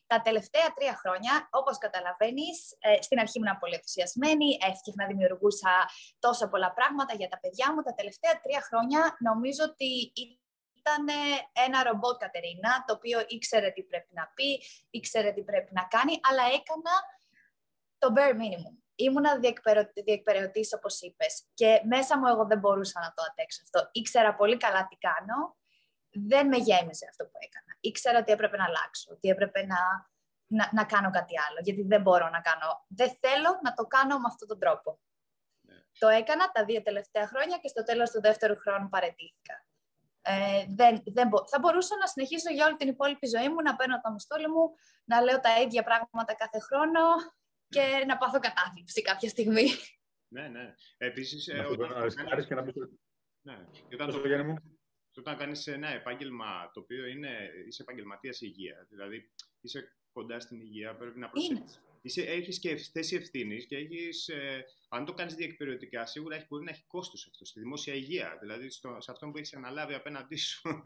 Τα 0.08 0.22
τελευταία 0.22 0.68
τρία 0.78 0.96
χρόνια, 1.02 1.34
όπως 1.52 1.78
καταλαβαίνεις, 1.78 2.58
ε, 2.80 3.02
στην 3.02 3.20
αρχή 3.20 3.38
ήμουν 3.40 3.58
πολύ 3.60 3.74
ενθουσιασμένη, 3.74 4.48
έφτιαχνα, 4.70 5.06
δημιουργούσα 5.12 5.74
τόσα 6.20 6.46
πολλά 6.50 6.74
πράγματα 6.74 7.14
για 7.20 7.30
τα 7.34 7.40
παιδιά 7.40 7.74
μου. 7.74 7.82
Τα 7.82 7.94
τελευταία 7.94 8.34
τρία 8.44 8.62
χρόνια 8.68 9.02
νομίζω 9.28 9.64
ότι 9.70 9.90
ήταν 10.84 11.06
ένα 11.66 11.84
ρομπότ 11.84 12.18
Κατερίνα, 12.18 12.84
το 12.88 12.94
οποίο 12.94 13.24
ήξερε 13.28 13.70
τι 13.70 13.84
πρέπει 13.84 14.12
να 14.14 14.26
πει, 14.36 14.62
ήξερε 14.90 15.32
τι 15.32 15.44
πρέπει 15.44 15.72
να 15.74 15.84
κάνει, 15.84 16.20
αλλά 16.30 16.44
έκανα 16.44 16.94
το 17.98 18.08
bare 18.16 18.36
minimum. 18.42 18.76
Ήμουνα 18.96 19.40
διεκπαιρεωτής, 20.06 20.74
όπως 20.74 21.02
είπες, 21.02 21.44
και 21.54 21.82
μέσα 21.86 22.18
μου 22.18 22.28
εγώ 22.28 22.46
δεν 22.46 22.60
μπορούσα 22.60 23.00
να 23.00 23.14
το 23.16 23.24
αντέξω 23.30 23.62
αυτό. 23.64 23.90
Ήξερα 23.92 24.36
πολύ 24.36 24.58
καλά 24.58 24.88
τι 24.88 24.96
κάνω, 24.96 25.58
δεν 26.30 26.48
με 26.48 26.58
γέμιζε 26.58 27.06
αυτό 27.10 27.24
που 27.26 27.38
έκανα. 27.48 27.72
Ήξερα 27.80 28.20
ότι 28.20 28.32
έπρεπε 28.32 28.58
να 28.58 28.66
αλλάξω, 28.66 29.12
ότι 29.12 29.30
έπρεπε 29.30 29.66
να, 29.66 29.80
να, 30.48 30.70
να 30.74 30.84
κάνω 30.86 31.10
κάτι 31.10 31.34
άλλο, 31.48 31.60
γιατί 31.62 31.84
δεν 31.84 32.02
μπορώ 32.02 32.30
να 32.30 32.42
κάνω, 32.42 32.86
δεν 32.88 33.10
θέλω 33.20 33.60
να 33.64 33.74
το 33.74 33.84
κάνω 33.86 34.18
με 34.18 34.28
αυτόν 34.28 34.48
τον 34.48 34.60
τρόπο. 34.60 35.00
Το 36.00 36.08
έκανα 36.08 36.52
τα 36.52 36.66
δύο 36.66 36.82
τελευταία 36.82 37.28
χρόνια 37.28 37.58
και 37.58 37.68
στο 37.68 37.84
τέλος 37.84 38.12
του 38.12 38.22
δεύτερου 38.22 38.58
χρόνου 38.58 38.90
παρετήθηκα. 38.90 39.66
Ε, 40.26 40.66
δεν, 40.70 41.04
δεν 41.06 41.30
θα 41.52 41.60
μπορούσα 41.60 41.96
να 41.98 42.08
συνεχίσω 42.08 42.52
για 42.54 42.66
όλη 42.66 42.76
την 42.76 42.88
υπόλοιπη 42.88 43.28
ζωή 43.28 43.50
μου, 43.50 43.62
να 43.62 43.76
παίρνω 43.76 44.02
το 44.02 44.12
μισθούλη 44.12 44.48
μου, 44.48 44.64
να 45.04 45.22
λέω 45.22 45.40
τα 45.40 45.62
ίδια 45.62 45.84
πράγματα 45.84 46.36
κάθε 46.36 46.60
χρόνο 46.60 47.02
και 47.68 48.04
να 48.08 48.18
πάθω 48.18 48.40
κατάθλιψη 48.40 49.02
κάποια 49.02 49.30
στιγμή. 49.30 49.66
Ναι, 50.34 50.48
ναι. 50.48 50.74
Επίσης, 50.98 51.48
ε, 51.48 51.60
όταν, 51.60 51.90
κάνεις... 52.30 52.46
και 52.48 52.56
να 52.56 52.64
πεις... 52.64 52.74
ναι. 53.42 53.66
όταν, 53.94 54.10
το... 54.10 55.22
όταν 55.22 55.38
κάνεις 55.38 55.68
ένα 55.68 55.88
επάγγελμα 55.88 56.70
το 56.74 56.80
οποίο 56.80 57.06
είναι, 57.06 57.50
είσαι 57.68 57.82
επαγγελματίας 57.82 58.42
υγεία, 58.42 58.86
δηλαδή 58.90 59.32
είσαι 59.62 59.98
κοντά 60.12 60.40
στην 60.40 60.60
υγεία, 60.62 60.96
πρέπει 60.96 61.20
να 61.20 61.30
προσέξεις. 61.30 61.82
Είσαι, 62.06 62.22
έχεις 62.22 62.60
και 62.60 62.76
θέση 62.76 63.16
ευθύνης 63.16 63.66
και 63.66 63.76
έχεις, 63.78 64.28
ε, 64.28 64.66
αν 64.90 65.06
το 65.06 65.14
κάνεις 65.14 65.36
διεκπαιρεωτικά, 65.36 66.06
σίγουρα 66.06 66.36
έχει, 66.36 66.46
μπορεί 66.50 66.64
να 66.64 66.72
έχει 66.72 66.84
κόστος 66.88 67.28
αυτό 67.32 67.46
στη 67.46 67.60
δημόσια 67.60 67.94
υγεία, 67.94 68.38
δηλαδή 68.42 68.70
στο, 68.70 68.98
σε 69.00 69.12
αυτό 69.12 69.30
που 69.30 69.38
έχεις 69.38 69.54
αναλάβει 69.54 69.94
απέναντί 69.94 70.36
σου. 70.36 70.62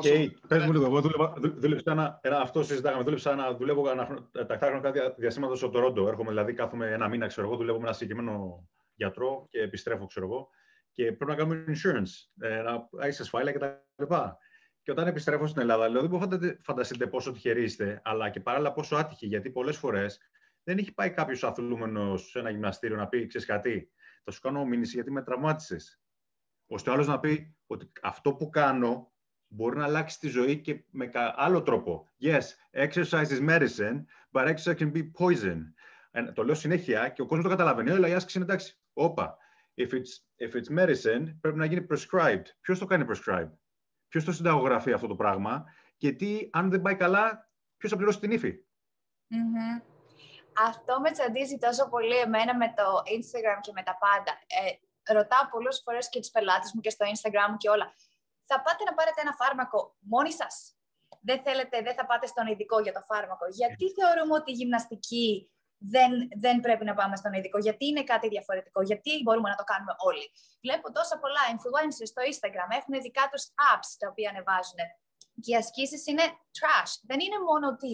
Και 0.00 0.30
πες 0.48 0.64
μου 0.64 0.72
λίγο, 0.72 0.84
εγώ 0.84 1.00
δούλευα, 1.00 1.34
δούλεψα 1.38 1.92
ένα, 1.92 2.18
ένα, 2.22 2.40
αυτό 2.40 2.62
συζητάγαμε, 2.62 3.02
δούλεψα 3.02 3.32
ένα, 3.32 3.54
δουλεύω 3.56 3.90
ένα, 3.90 4.30
τα 4.46 4.58
χρονικά 4.58 5.14
διαστήματα 5.18 5.54
στο 5.54 5.70
Τορόντο. 5.70 6.08
Έρχομαι 6.08 6.28
δηλαδή 6.28 6.52
κάθομαι 6.52 6.90
ένα 6.92 7.08
μήνα, 7.08 7.26
ξέρω 7.26 7.46
εγώ, 7.46 7.56
δουλεύω 7.56 7.78
με 7.78 7.84
ένα 7.84 7.92
συγκεκριμένο 7.92 8.64
γιατρό 8.94 9.46
και 9.50 9.60
επιστρέφω, 9.60 10.06
ξέρω 10.06 10.26
εγώ. 10.26 10.48
Και 10.92 11.04
πρέπει 11.04 11.30
να 11.30 11.34
κάνουμε 11.34 11.64
insurance, 11.68 12.46
ε, 12.48 12.62
να 12.62 12.88
έχει 13.00 13.22
ασφάλεια 13.22 13.52
κτλ. 13.52 14.14
Και 14.84 14.90
όταν 14.90 15.06
επιστρέφω 15.06 15.46
στην 15.46 15.60
Ελλάδα, 15.60 15.88
λέω: 15.88 16.00
Δεν 16.00 16.10
μπορείτε 16.10 16.46
να 16.46 16.56
φανταστείτε 16.62 17.06
πόσο 17.06 17.32
τυχεροί 17.32 17.62
είστε, 17.62 18.00
αλλά 18.04 18.30
και 18.30 18.40
παράλληλα 18.40 18.72
πόσο 18.72 18.96
άτυχοι. 18.96 19.26
Γιατί 19.26 19.50
πολλές 19.50 19.76
φορές 19.76 20.20
δεν 20.62 20.78
έχει 20.78 20.94
πάει 20.94 21.10
κάποιος 21.10 21.44
αθλούμενος 21.44 22.30
σε 22.30 22.38
ένα 22.38 22.50
γυμναστήριο 22.50 22.96
να 22.96 23.08
πει: 23.08 23.26
Ξέρεις 23.26 23.46
κάτι, 23.46 23.90
θα 24.24 24.30
σου 24.30 24.40
κάνω 24.40 24.64
μήνυση 24.64 24.94
γιατί 24.94 25.10
με 25.10 25.22
τραυμάτισες. 25.22 26.00
ώστε 26.66 26.90
ο 26.90 26.92
άλλος 26.92 27.06
να 27.06 27.20
πει 27.20 27.56
ότι 27.66 27.92
αυτό 28.02 28.34
που 28.34 28.50
κάνω 28.50 29.12
μπορεί 29.48 29.76
να 29.76 29.84
αλλάξει 29.84 30.18
τη 30.18 30.28
ζωή 30.28 30.60
και 30.60 30.84
με 30.90 31.10
άλλο 31.34 31.62
τρόπο. 31.62 32.12
Yes, 32.22 32.42
exercise 32.72 33.28
is 33.28 33.48
medicine, 33.48 34.04
but 34.32 34.54
exercise 34.54 34.76
can 34.78 34.92
be 34.92 35.10
poison. 35.18 35.58
And, 36.12 36.32
το 36.34 36.44
λέω 36.44 36.54
συνέχεια 36.54 37.08
και 37.08 37.22
ο 37.22 37.26
κόσμος 37.26 37.44
το 37.44 37.50
καταλαβαίνει. 37.50 37.90
Αλλά 37.90 38.08
η 38.08 38.12
άσκηση 38.12 38.38
είναι 38.38 38.46
εντάξει. 38.46 38.78
Όπα. 38.92 39.36
If 39.74 39.88
it's, 39.92 40.46
if 40.48 40.54
it's 40.54 40.78
medicine, 40.78 41.36
πρέπει 41.40 41.56
να 41.56 41.64
γίνει 41.64 41.86
prescribed. 41.90 42.44
Ποιος 42.60 42.78
το 42.78 42.86
κάνει 42.86 43.04
prescribed? 43.08 43.52
Ποιος 44.14 44.26
το 44.26 44.32
συνταγογραφεί 44.32 44.92
αυτό 44.92 45.06
το 45.06 45.16
πράγμα; 45.16 45.64
Και 45.96 46.12
τι, 46.12 46.48
αν 46.52 46.70
δεν 46.70 46.82
πάει 46.82 46.96
καλά, 46.96 47.50
ποιος 47.76 47.90
θα 47.90 47.96
πληρώσει 47.96 48.18
την 48.18 48.30
ύφη; 48.30 48.52
Mm-hmm. 49.30 49.82
Αυτό 50.68 51.00
με 51.00 51.10
τσαντίζει 51.10 51.58
τόσο 51.58 51.88
πολύ 51.88 52.16
εμένα 52.16 52.56
με 52.56 52.66
το 52.76 52.86
Instagram 53.16 53.58
και 53.60 53.72
με 53.74 53.82
τα 53.82 53.98
πάντα. 54.04 54.32
Ε, 54.60 55.12
ρωτάω 55.12 55.48
πολλές 55.50 55.80
φορές 55.84 56.08
και 56.08 56.20
τους 56.20 56.30
πελάτες 56.30 56.70
μου 56.74 56.80
και 56.80 56.90
στο 56.90 57.06
Instagram 57.12 57.54
και 57.56 57.68
όλα 57.68 57.94
θα 58.44 58.56
πάτε 58.62 58.84
να 58.84 58.94
πάρετε 58.94 59.20
ένα 59.20 59.32
φάρμακο 59.32 59.96
μόνοι 59.98 60.32
σας; 60.32 60.76
Δεν 61.20 61.42
θέλετε, 61.42 61.82
δεν 61.82 61.94
θα 61.94 62.06
πάτε 62.06 62.26
στον 62.26 62.46
ειδικό 62.46 62.80
για 62.80 62.92
το 62.92 63.00
φάρμακο; 63.00 63.46
Γιατί 63.50 63.84
θεωρούμε 63.98 64.34
ότι 64.34 64.50
η 64.50 64.54
γυμναστική 64.54 65.50
δεν, 65.92 66.12
δεν 66.44 66.56
πρέπει 66.60 66.84
να 66.84 66.94
πάμε 66.94 67.16
στον 67.16 67.32
ειδικό, 67.32 67.58
γιατί 67.58 67.84
είναι 67.86 68.04
κάτι 68.12 68.28
διαφορετικό, 68.28 68.82
γιατί 68.82 69.10
μπορούμε 69.22 69.48
να 69.48 69.56
το 69.60 69.64
κάνουμε 69.64 69.94
όλοι. 70.08 70.26
Βλέπω 70.64 70.92
τόσα 70.92 71.16
πολλά 71.22 71.42
influencers 71.54 72.08
στο 72.12 72.20
Instagram, 72.30 72.68
έχουν 72.80 72.94
δικά 73.06 73.24
τους 73.32 73.44
apps 73.72 73.90
τα 74.00 74.06
οποία 74.10 74.28
ανεβάζουν. 74.32 74.80
Και 75.42 75.52
οι 75.52 75.56
ασκήσεις 75.62 76.02
είναι 76.06 76.26
trash. 76.58 76.92
Δεν 77.10 77.18
είναι 77.24 77.38
μόνο 77.48 77.66
ότι. 77.74 77.90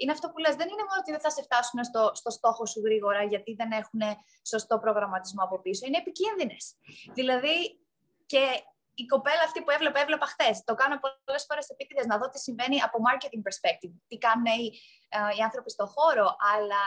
Είναι 0.00 0.12
αυτό 0.16 0.26
που 0.30 0.38
λες, 0.38 0.54
δεν 0.60 0.68
είναι 0.72 0.84
μόνο 0.88 1.00
ότι 1.02 1.10
δεν 1.10 1.22
θα 1.26 1.30
σε 1.36 1.42
φτάσουν 1.46 1.84
στο, 1.84 2.02
στο 2.20 2.30
στόχο 2.30 2.66
σου 2.66 2.80
γρήγορα, 2.86 3.22
γιατί 3.32 3.50
δεν 3.60 3.70
έχουν 3.80 4.02
σωστό 4.52 4.74
προγραμματισμό 4.78 5.42
από 5.44 5.56
πίσω. 5.64 5.86
Είναι 5.86 6.02
επικίνδυνες. 6.04 6.64
Δηλαδή, 7.18 7.56
και 8.26 8.42
η 9.02 9.04
κοπέλα 9.06 9.42
αυτή 9.48 9.58
που 9.62 9.70
έβλεπα, 9.70 10.00
έβλεπα 10.00 10.26
χθες. 10.26 10.56
Το 10.64 10.74
κάνω 10.74 10.94
πολλές 11.26 11.44
φορές 11.48 11.68
επίτηδες 11.68 12.06
να 12.06 12.18
δω 12.18 12.28
τι 12.28 12.38
συμβαίνει 12.38 12.78
από 12.86 12.98
marketing 13.08 13.42
perspective. 13.48 13.94
Τι 14.08 14.16
κάνουν 14.18 14.44
οι, 14.44 14.66
uh, 15.16 15.32
οι 15.36 15.40
άνθρωποι 15.46 15.70
στον 15.70 15.88
χώρο, 15.94 16.26
αλλά 16.54 16.84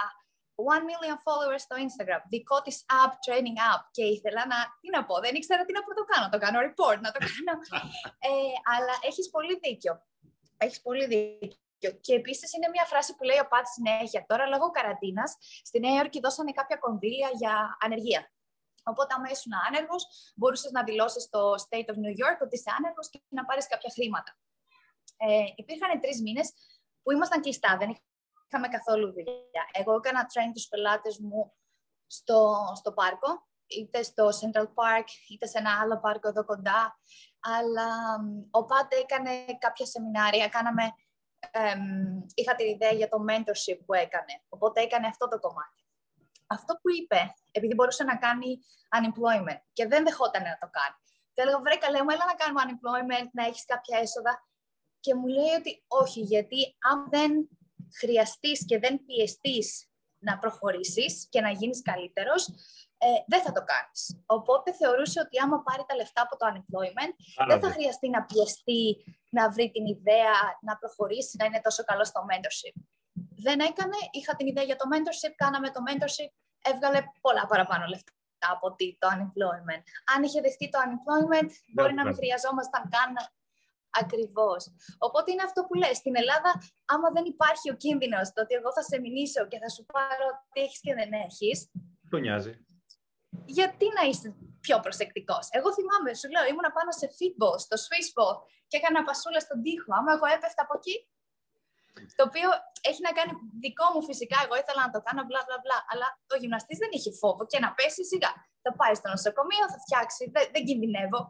1 0.55 0.83
million 0.89 1.17
followers 1.25 1.63
στο 1.67 1.75
Instagram, 1.85 2.21
δικό 2.33 2.61
της 2.61 2.85
app, 3.01 3.13
training 3.25 3.57
app. 3.71 3.81
Και 3.91 4.03
ήθελα 4.15 4.41
να, 4.51 4.57
τι 4.81 4.89
να 4.95 5.05
πω, 5.05 5.15
δεν 5.19 5.35
ήξερα 5.35 5.65
τι 5.65 5.73
να 5.73 5.81
το 5.99 6.03
κάνω. 6.11 6.25
Το 6.29 6.39
κάνω 6.43 6.59
report, 6.67 6.99
να 7.05 7.11
το 7.15 7.19
κάνω. 7.27 7.53
ε, 8.29 8.53
αλλά 8.73 8.93
έχεις 9.09 9.29
πολύ 9.29 9.59
δίκιο. 9.63 9.93
Έχεις 10.57 10.81
πολύ 10.81 11.05
δίκιο. 11.05 11.91
Και 12.01 12.13
επίσης 12.13 12.53
είναι 12.53 12.69
μια 12.69 12.85
φράση 12.85 13.15
που 13.15 13.23
λέει 13.23 13.39
ο 13.45 13.47
Πατ 13.47 13.65
συνέχεια. 13.75 14.25
Τώρα, 14.27 14.45
λόγω 14.47 14.69
καραντίνας, 14.69 15.37
στη 15.63 15.79
Νέα 15.79 15.95
Υόρκη 15.95 16.19
δώσανε 16.19 16.51
κάποια 16.51 16.77
κονδύλια 16.77 17.29
για 17.33 17.77
ανεργία. 17.85 18.31
Οπότε, 18.83 19.13
άμα 19.13 19.29
ήσουν 19.29 19.53
άνεργος, 19.67 20.03
μπορούσες 20.35 20.71
να 20.71 20.83
δηλώσεις 20.83 21.23
στο 21.23 21.55
State 21.65 21.87
of 21.91 21.97
New 22.03 22.13
York 22.23 22.39
ότι 22.41 22.55
είσαι 22.55 22.71
άνεργος 22.77 23.09
και 23.09 23.21
να 23.27 23.45
πάρεις 23.45 23.67
κάποια 23.67 23.89
χρήματα. 23.93 24.37
Ε, 25.17 25.43
υπήρχαν 25.55 25.99
τρεις 25.99 26.21
μήνες 26.21 26.53
που 27.03 27.11
ήμασταν 27.11 27.41
κλειστά, 27.41 27.77
δεν 27.77 27.89
είχαμε 28.53 28.67
καθόλου 28.67 29.11
δουλειά. 29.11 29.63
Εγώ 29.71 29.95
έκανα 29.95 30.25
train 30.25 30.51
τους 30.53 30.67
πελάτες 30.67 31.17
μου 31.19 31.53
στο, 32.07 32.55
στο 32.75 32.93
πάρκο, 32.93 33.47
είτε 33.67 34.03
στο 34.03 34.27
Central 34.27 34.67
Park, 34.79 35.07
είτε 35.29 35.45
σε 35.47 35.57
ένα 35.57 35.79
άλλο 35.81 35.99
πάρκο 35.99 36.27
εδώ 36.27 36.45
κοντά. 36.45 36.99
Αλλά 37.57 37.89
ο 38.51 38.65
Πάτε 38.65 38.95
έκανε 38.95 39.31
κάποια 39.59 39.85
σεμινάρια, 39.85 40.47
κάναμε, 40.47 40.83
είχα 42.33 42.55
την 42.55 42.67
ιδέα 42.67 42.91
για 42.91 43.09
το 43.09 43.17
mentorship 43.29 43.79
που 43.85 43.93
έκανε. 43.93 44.33
Οπότε 44.49 44.81
έκανε 44.81 45.07
αυτό 45.07 45.27
το 45.27 45.39
κομμάτι 45.39 45.83
αυτό 46.47 46.73
που 46.81 46.89
είπε, 46.97 47.33
επειδή 47.51 47.73
μπορούσε 47.73 48.03
να 48.03 48.15
κάνει 48.17 48.59
unemployment 48.97 49.61
και 49.73 49.87
δεν 49.87 50.03
δεχόταν 50.03 50.43
να 50.43 50.57
το 50.61 50.69
κάνει. 50.77 50.95
Του 51.33 51.41
έλεγα, 51.41 51.59
βρε 51.59 51.75
καλέ 51.75 52.03
μου, 52.03 52.09
έλα 52.09 52.25
να 52.25 52.37
κάνουμε 52.41 52.61
unemployment, 52.65 53.29
να 53.33 53.45
έχεις 53.45 53.65
κάποια 53.65 53.99
έσοδα. 53.99 54.33
Και 54.99 55.15
μου 55.15 55.27
λέει 55.27 55.53
ότι 55.59 55.83
όχι, 55.87 56.19
γιατί 56.21 56.75
αν 56.91 57.09
δεν 57.09 57.31
χρειαστείς 57.99 58.65
και 58.65 58.79
δεν 58.79 59.05
πιεστείς 59.05 59.87
να 60.19 60.37
προχωρήσεις 60.37 61.27
και 61.29 61.41
να 61.41 61.49
γίνεις 61.49 61.81
καλύτερος, 61.81 62.47
ε, 62.97 63.07
δεν 63.27 63.41
θα 63.41 63.51
το 63.51 63.63
κάνεις. 63.71 64.01
Οπότε 64.25 64.73
θεωρούσε 64.73 65.19
ότι 65.19 65.39
άμα 65.39 65.63
πάρει 65.67 65.83
τα 65.87 65.95
λεφτά 65.95 66.21
από 66.21 66.37
το 66.37 66.45
unemployment, 66.51 67.13
δεν 67.47 67.59
θα 67.63 67.69
χρειαστεί 67.69 68.09
να 68.09 68.21
πιεστεί, 68.23 68.83
να 69.29 69.51
βρει 69.51 69.71
την 69.71 69.85
ιδέα, 69.85 70.35
να 70.61 70.77
προχωρήσει, 70.77 71.37
να 71.39 71.45
είναι 71.45 71.61
τόσο 71.63 71.83
καλό 71.83 72.05
στο 72.05 72.25
mentorship. 72.29 72.75
Δεν 73.45 73.59
έκανε, 73.59 73.97
είχα 74.11 74.35
την 74.35 74.47
ιδέα 74.47 74.63
για 74.63 74.75
το 74.75 74.85
mentorship, 74.91 75.33
κάναμε 75.35 75.69
το 75.75 75.79
mentorship, 75.87 76.31
έβγαλε 76.71 76.99
πολλά 77.21 77.45
παραπάνω 77.47 77.85
λεφτά 77.85 78.11
από 78.53 78.67
ότι 78.67 78.97
το 78.99 79.07
unemployment. 79.15 79.83
Αν 80.15 80.23
είχε 80.23 80.41
δεχτεί 80.41 80.69
το 80.69 80.79
unemployment, 80.85 81.49
μπορεί 81.73 81.93
να 81.93 82.03
μην 82.05 82.15
χρειαζόμασταν 82.15 82.83
καν 82.89 83.13
Ακριβώς. 84.01 84.61
Οπότε 85.07 85.27
είναι 85.31 85.45
αυτό 85.49 85.59
που 85.65 85.73
λες. 85.81 85.95
Στην 86.01 86.15
Ελλάδα, 86.21 86.51
άμα 86.93 87.07
δεν 87.15 87.25
υπάρχει 87.33 87.67
ο 87.73 87.75
κίνδυνος 87.83 88.25
το 88.33 88.39
ότι 88.43 88.53
εγώ 88.59 88.69
θα 88.77 88.83
σε 88.89 88.95
μηνύσω 89.03 89.41
και 89.51 89.59
θα 89.63 89.69
σου 89.75 89.83
πάρω 89.93 90.27
τι 90.51 90.59
έχεις 90.65 90.79
και 90.85 90.93
δεν 90.99 91.11
έχεις. 91.25 91.57
Το 92.13 92.17
νοιάζει. 92.23 92.53
Γιατί 93.57 93.85
να 93.97 94.03
είσαι 94.09 94.29
πιο 94.65 94.77
προσεκτικός; 94.85 95.43
Εγώ 95.57 95.69
θυμάμαι, 95.77 96.11
σου 96.19 96.29
λέω, 96.33 96.43
ήμουν 96.51 96.69
πάνω 96.77 96.91
σε 96.99 97.05
football, 97.17 97.57
στο 97.65 97.75
Swiss 97.85 98.09
ball 98.17 98.37
και 98.69 98.77
έκανα 98.79 98.99
πασούλα 99.07 99.39
στον 99.45 99.57
τοίχο. 99.63 99.89
Άμα 99.99 100.11
εγώ 100.17 100.27
έπεφτα 100.35 100.61
από 100.65 100.73
εκεί, 100.79 100.95
το 102.17 102.23
οποίο 102.29 102.47
έχει 102.89 103.01
να 103.07 103.11
κάνει 103.17 103.33
δικό 103.65 103.85
μου 103.93 104.01
φυσικά. 104.09 104.37
Εγώ 104.45 104.55
ήθελα 104.61 104.81
να 104.87 104.91
το 104.95 104.99
κάνω 105.07 105.21
μπλα 105.27 105.41
μπλα 105.45 105.57
μπλα. 105.63 105.79
Αλλά 105.91 106.07
ο 106.33 106.35
γυμναστής 106.41 106.77
δεν 106.83 106.91
είχε 106.95 107.11
φόβο 107.21 107.43
και 107.51 107.59
να 107.63 107.69
πέσει 107.77 108.03
σιγά. 108.11 108.31
Θα 108.63 108.71
πάει 108.79 108.95
στο 108.99 109.07
νοσοκομείο, 109.15 109.65
θα 109.73 109.79
φτιάξει, 109.83 110.23
δεν, 110.33 110.45
δεν 110.53 110.63
κινδυνεύω. 110.67 111.21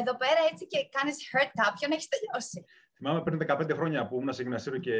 Εδώ 0.00 0.16
πέρα 0.16 0.40
έτσι 0.52 0.66
και 0.66 0.88
κάνεις 0.90 1.16
hurt 1.32 1.50
κάποιον, 1.64 1.90
έχεις 1.92 2.08
τελειώσει; 2.08 2.64
Θυμάμαι 2.96 3.22
πριν 3.22 3.38
15 3.46 3.74
χρόνια 3.74 4.06
που 4.06 4.20
ήμουν 4.20 4.32
σε 4.32 4.42
γυμναστήριο 4.42 4.80
και 4.80 4.96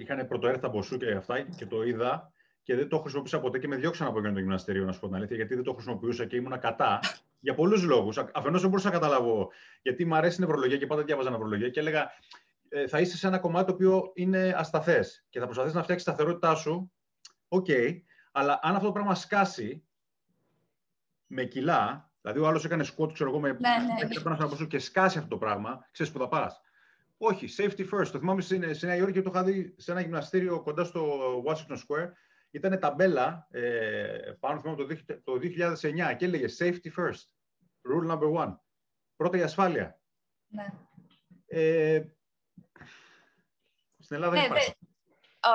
είχαν 0.00 0.26
πρωτοέρθα 0.26 0.66
από 0.66 0.82
σου 0.82 0.96
και 0.96 1.12
αυτά 1.12 1.40
και 1.40 1.66
το 1.66 1.82
είδα 1.82 2.32
και 2.62 2.74
δεν 2.74 2.88
το 2.88 2.98
χρησιμοποιούσα 2.98 3.40
ποτέ 3.40 3.58
και 3.58 3.68
με 3.68 3.76
διώξαν 3.76 4.06
από 4.06 4.18
εκείνο 4.18 4.32
το 4.32 4.40
γυμναστήριο, 4.40 4.84
να 4.84 4.92
σου 4.92 5.00
πω 5.00 5.06
την 5.06 5.16
αλήθεια, 5.16 5.36
γιατί 5.36 5.54
δεν 5.54 5.64
το 5.64 5.72
χρησιμοποιούσα 5.72 6.26
και 6.26 6.36
ήμουν 6.36 6.58
κατά. 6.58 7.00
Για 7.40 7.54
πολλούς 7.54 7.82
λόγους. 7.82 8.18
Αφενός 8.18 8.60
δεν 8.60 8.70
μπορούσα 8.70 8.88
να 8.88 8.94
καταλάβω 8.94 9.50
γιατί 9.82 10.04
μου 10.04 10.14
αρέσει 10.14 10.36
η 10.36 10.44
νευρολογία 10.44 10.76
και 10.76 10.86
πάντα 10.86 11.02
διάβαζα 11.02 11.30
νευρολογία 11.30 11.68
και 11.68 11.80
έλεγα 11.80 12.10
ε, 12.68 12.86
θα 12.86 13.00
είσαι 13.00 13.16
σε 13.16 13.26
ένα 13.26 13.38
κομμάτι 13.38 13.66
το 13.66 13.72
οποίο 13.72 14.10
είναι 14.14 14.54
ασταθές 14.56 15.26
και 15.28 15.38
θα 15.38 15.44
προσπαθείς 15.44 15.74
να 15.74 15.82
φτιάξεις 15.82 16.06
τη 16.06 16.12
σταθερότητά 16.12 16.54
σου. 16.54 16.92
OK, 17.48 17.66
okay, 17.68 18.00
αλλά 18.32 18.58
αν 18.62 18.74
αυτό 18.74 18.86
το 18.86 18.92
πράγμα 18.92 19.14
σκάσει 19.14 19.84
με 21.26 21.44
κιλά, 21.44 22.11
δηλαδή 22.22 22.40
ο 22.40 22.46
άλλος 22.46 22.64
έκανε 22.64 22.84
squat, 22.84 23.12
ξέρω 23.12 23.30
εγώ, 23.30 23.40
με 23.40 23.48
ναι, 23.48 23.56
ναι. 24.58 24.66
και 24.66 24.78
σκάσει 24.78 25.18
αυτό 25.18 25.30
το 25.30 25.38
πράγμα, 25.38 25.88
ξέρεις 25.90 26.12
που 26.12 26.18
θα 26.18 26.28
πας. 26.28 26.60
Όχι, 27.24 27.46
safety 27.56 27.88
first. 27.90 28.06
Το 28.12 28.18
θυμάμαι 28.18 28.40
στη 28.40 28.58
Νέα 28.58 28.96
Υόρκη 28.96 29.12
και 29.12 29.22
το 29.22 29.30
είχα 29.34 29.44
δει 29.44 29.74
σε 29.78 29.90
ένα 29.90 30.00
γυμναστήριο 30.00 30.62
κοντά 30.62 30.84
στο 30.84 31.42
Washington 31.46 31.76
Square. 31.76 32.10
Ήταν 32.50 32.78
ταμπέλα 32.78 33.46
ε, 33.50 34.32
πάνω 34.40 34.60
θυμάμαι, 34.60 34.86
το, 34.86 35.22
το 35.24 35.32
2009 36.12 36.16
και 36.16 36.24
έλεγε 36.24 36.46
safety 36.58 36.90
first. 36.96 37.24
Rule 37.92 38.10
number 38.10 38.32
one. 38.44 38.56
Πρώτα 39.16 39.38
η 39.38 39.42
ασφάλεια. 39.42 40.00
Ναι. 40.48 40.66
Ε, 41.46 42.02
στην 43.98 44.16
Ελλάδα 44.16 44.32
δεν 44.32 44.40
ναι, 44.40 44.46
υπάρχει. 44.46 44.76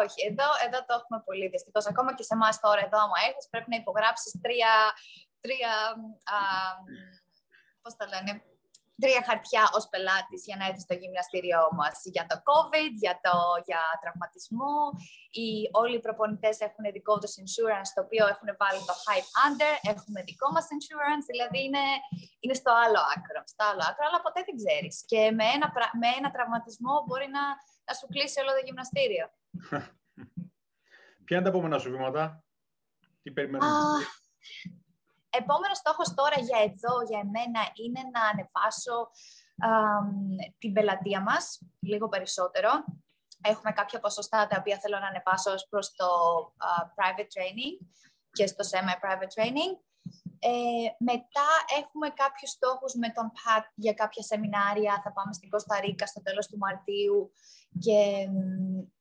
Όχι, 0.03 0.19
εδώ, 0.29 0.47
εδώ 0.65 0.79
το 0.85 0.93
έχουμε 0.99 1.21
πολύ 1.25 1.47
δυστυχώς. 1.47 1.85
Ακόμα 1.87 2.15
και 2.15 2.23
σε 2.23 2.33
εμάς 2.33 2.59
τώρα, 2.59 2.81
εδώ, 2.85 2.97
άμα 3.05 3.17
έρθεις, 3.27 3.47
πρέπει 3.49 3.69
να 3.69 3.75
υπογράψεις 3.75 4.31
τρία, 4.41 4.73
τρία 5.41 5.73
α, 6.23 6.39
πώς 7.81 7.95
τα 7.95 8.05
λένε, 8.07 8.31
τρία 9.01 9.21
χαρτιά 9.29 9.63
ως 9.77 9.85
πελάτης 9.91 10.41
για 10.47 10.57
να 10.59 10.65
έρθει 10.69 10.81
στο 10.87 10.95
γυμναστήριό 11.01 11.61
μας 11.79 11.95
για 12.15 12.25
το 12.29 12.35
COVID, 12.49 12.91
για, 13.03 13.15
το, 13.25 13.35
για 13.69 13.81
τραυματισμό. 14.01 14.75
Οι, 15.37 15.47
όλοι 15.81 15.95
οι 15.97 16.03
προπονητές 16.07 16.55
έχουν 16.67 16.83
δικό 16.97 17.13
τους 17.21 17.33
insurance, 17.41 17.89
το 17.95 18.01
οποίο 18.05 18.23
έχουν 18.33 18.49
βάλει 18.61 18.81
το 18.89 18.95
Hype 19.05 19.29
Under, 19.45 19.73
έχουμε 19.93 20.19
δικό 20.29 20.47
μας 20.55 20.65
insurance, 20.75 21.25
δηλαδή 21.31 21.59
είναι, 21.67 21.85
είναι 22.43 22.57
στο 22.61 22.71
άλλο 22.83 23.01
άκρο, 23.13 23.41
στο 23.53 23.63
άλλο 23.69 23.83
άκρο, 23.89 24.03
αλλά 24.07 24.19
ποτέ 24.25 24.39
δεν 24.47 24.55
ξέρεις. 24.61 24.95
Και 25.11 25.21
με 25.37 25.45
ένα, 25.55 25.67
με 26.01 26.09
ένα 26.19 26.29
τραυματισμό 26.35 26.95
μπορεί 27.05 27.27
να, 27.37 27.43
να 27.87 27.93
σου 27.97 28.07
κλείσει 28.13 28.37
όλο 28.41 28.51
το 28.57 28.63
γυμναστήριο. 28.67 29.25
Ποια 31.25 31.35
είναι 31.37 31.45
τα 31.47 31.51
επόμενα 31.53 31.77
σου 31.79 31.91
βήματα, 31.91 32.23
τι 33.21 33.29
περιμένουμε; 33.31 33.73
Επόμενος 35.41 35.77
στόχος 35.77 36.13
τώρα 36.13 36.39
για 36.39 36.59
εδώ, 36.67 36.95
για 37.09 37.19
εμένα, 37.25 37.61
είναι 37.83 38.01
να 38.13 38.21
ανεβάσω 38.31 38.95
την 40.57 40.73
πελατεία 40.73 41.21
μας 41.21 41.61
λίγο 41.79 42.07
περισσότερο. 42.07 42.71
Έχουμε 43.41 43.71
κάποια 43.71 43.99
ποσοστά 43.99 44.47
τα 44.47 44.55
οποία 44.59 44.77
θέλω 44.79 44.99
να 44.99 45.07
ανεβάσω 45.07 45.53
προς 45.69 45.91
το 45.95 46.07
private 46.95 47.29
training 47.35 47.75
και 48.31 48.47
στο 48.47 48.63
semi-private 48.71 49.33
training. 49.35 49.73
Ε, 50.39 50.89
μετά 50.97 51.49
έχουμε 51.79 52.09
κάποιους 52.09 52.51
στόχους 52.51 52.93
με 52.93 53.09
τον 53.11 53.31
ΠΑΤ 53.37 53.65
για 53.75 53.93
κάποια 53.93 54.23
σεμινάρια. 54.23 55.01
Θα 55.03 55.11
πάμε 55.13 55.33
στην 55.33 55.49
Κωνσταντίνα 55.49 56.05
στο 56.05 56.21
τέλος 56.21 56.47
του 56.47 56.57
Μαρτίου 56.57 57.31
και 57.79 58.27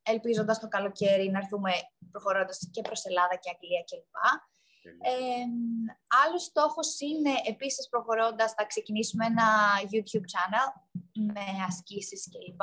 ελπίζοντας 0.02 0.58
το 0.58 0.68
καλοκαίρι 0.68 1.30
να 1.30 1.38
έρθουμε 1.38 1.72
προχωρώντας 2.10 2.68
και 2.72 2.82
προς 2.82 3.04
Ελλάδα 3.04 3.36
και 3.36 3.50
Αγγλία 3.54 3.84
κλπ. 3.88 4.16
Ε, 4.90 5.44
άλλος 6.24 6.42
στόχος 6.42 7.00
είναι 7.00 7.32
επίσης 7.46 7.88
προχωρώντας 7.88 8.52
θα 8.52 8.66
ξεκινήσουμε 8.66 9.26
ένα 9.26 9.46
YouTube 9.90 10.28
channel 10.34 10.68
με 11.12 11.64
ασκήσεις 11.68 12.28
κλπ. 12.30 12.60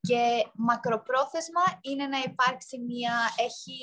και 0.00 0.50
μακροπρόθεσμα 0.54 1.62
είναι 1.80 2.06
να 2.06 2.18
υπάρξει 2.18 2.78
μια, 2.78 3.14
έχει 3.36 3.80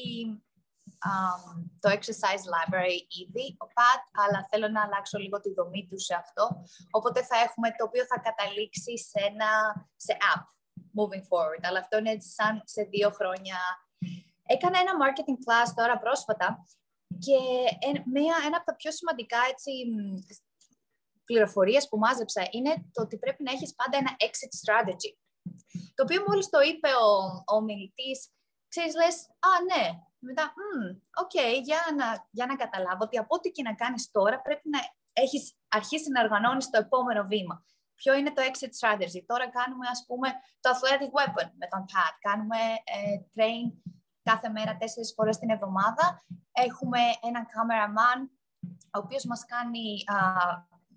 το 1.79 1.89
exercise 1.89 2.45
library 2.53 2.99
ήδη, 3.21 3.57
ο 3.59 3.65
Pat, 3.75 4.01
αλλά 4.11 4.47
θέλω 4.49 4.67
να 4.67 4.81
αλλάξω 4.83 5.17
λίγο 5.17 5.39
τη 5.39 5.53
δομή 5.53 5.87
του 5.89 5.99
σε 5.99 6.15
αυτό. 6.15 6.63
Οπότε 6.91 7.23
θα 7.23 7.37
έχουμε 7.37 7.69
το 7.77 7.83
οποίο 7.83 8.05
θα 8.05 8.19
καταλήξει 8.19 8.97
σε 8.97 9.19
ένα 9.29 9.49
σε 9.95 10.17
app 10.33 10.43
moving 10.97 11.23
forward. 11.29 11.61
Αλλά 11.61 11.79
αυτό 11.79 11.97
είναι 11.97 12.19
σαν 12.19 12.61
σε 12.65 12.81
δύο 12.83 13.09
χρόνια 13.09 13.57
Έκανα 14.53 14.77
ένα 14.83 14.93
marketing 15.03 15.39
class 15.45 15.69
τώρα 15.75 15.95
πρόσφατα 15.99 16.47
και 17.25 17.37
μία, 18.15 18.35
ένα 18.45 18.57
από 18.57 18.65
τα 18.65 18.75
πιο 18.75 18.91
σημαντικά 18.91 19.37
έτσι, 19.51 19.71
πληροφορίες 21.25 21.87
που 21.87 21.97
μάζεψα 21.97 22.47
είναι 22.51 22.73
το 22.93 23.01
ότι 23.01 23.17
πρέπει 23.17 23.43
να 23.43 23.51
έχεις 23.51 23.75
πάντα 23.75 23.97
ένα 23.97 24.11
exit 24.27 24.53
strategy. 24.61 25.11
Το 25.95 26.01
οποίο 26.03 26.23
μόλις 26.27 26.49
το 26.49 26.59
είπε 26.69 26.89
ο, 27.07 27.09
ο 27.55 27.61
ομιλητής, 27.61 28.19
ξέρεις, 28.67 28.93
λες, 28.95 29.15
α, 29.49 29.51
ναι, 29.69 29.83
μετά, 30.19 30.53
OK, 31.21 31.31
okay, 31.33 31.53
για, 31.63 31.81
να, 31.97 32.27
για 32.31 32.45
να 32.45 32.55
καταλάβω 32.55 33.03
ότι 33.03 33.17
από 33.17 33.35
ό,τι 33.35 33.49
και 33.51 33.63
να 33.63 33.73
κάνεις 33.75 34.11
τώρα 34.11 34.41
πρέπει 34.41 34.69
να 34.69 34.79
έχεις 35.13 35.43
αρχίσει 35.67 36.09
να 36.11 36.21
οργανώνεις 36.23 36.69
το 36.69 36.77
επόμενο 36.85 37.23
βήμα. 37.23 37.65
Ποιο 37.95 38.13
είναι 38.13 38.33
το 38.33 38.41
exit 38.49 38.73
strategy; 38.79 39.21
Τώρα 39.25 39.49
κάνουμε, 39.49 39.87
ας 39.91 40.03
πούμε, 40.07 40.27
το 40.59 40.69
athletic 40.73 41.11
weapon 41.17 41.47
με 41.59 41.67
τον 41.73 41.81
Pat. 41.91 42.13
Κάνουμε 42.19 42.57
ε, 42.95 43.15
train 43.33 43.65
κάθε 44.31 44.49
μέρα 44.49 44.77
τέσσερις 44.77 45.13
φορές 45.15 45.37
την 45.37 45.49
εβδομάδα. 45.49 46.05
Έχουμε 46.51 46.99
έναν 47.27 47.43
cameraman, 47.53 48.19
ο 48.95 48.99
οποίος 49.03 49.23
μας 49.25 49.45
κάνει, 49.45 49.85
α, 50.13 50.17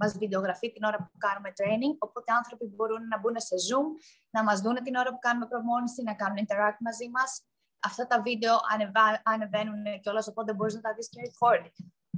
μας 0.01 0.11
βιντεογραφεί 0.19 0.73
την 0.73 0.85
ώρα 0.85 0.99
που 0.99 1.19
κάνουμε 1.19 1.51
training, 1.59 1.95
οπότε 2.07 2.33
άνθρωποι 2.41 2.65
μπορούν 2.75 3.03
να 3.13 3.17
μπουν 3.19 3.37
σε 3.49 3.57
Zoom, 3.67 3.87
να 4.35 4.41
μας 4.47 4.61
δουν 4.61 4.77
την 4.87 4.95
ώρα 5.01 5.11
που 5.15 5.23
κάνουμε 5.27 5.47
προπόνηση, 5.47 6.03
να 6.03 6.15
κάνουν 6.21 6.39
interact 6.45 6.79
μαζί 6.89 7.09
μας. 7.17 7.31
Αυτά 7.89 8.07
τα 8.07 8.23
βίντεο 8.27 8.55
ανεβα... 8.73 9.05
ανεβαίνουν 9.25 9.83
κιόλας, 10.03 10.27
οπότε 10.29 10.51
μπορείς 10.55 10.75
να 10.75 10.81
τα 10.81 10.95
δεις 10.97 11.09
και 11.13 11.21
recorded. 11.27 11.75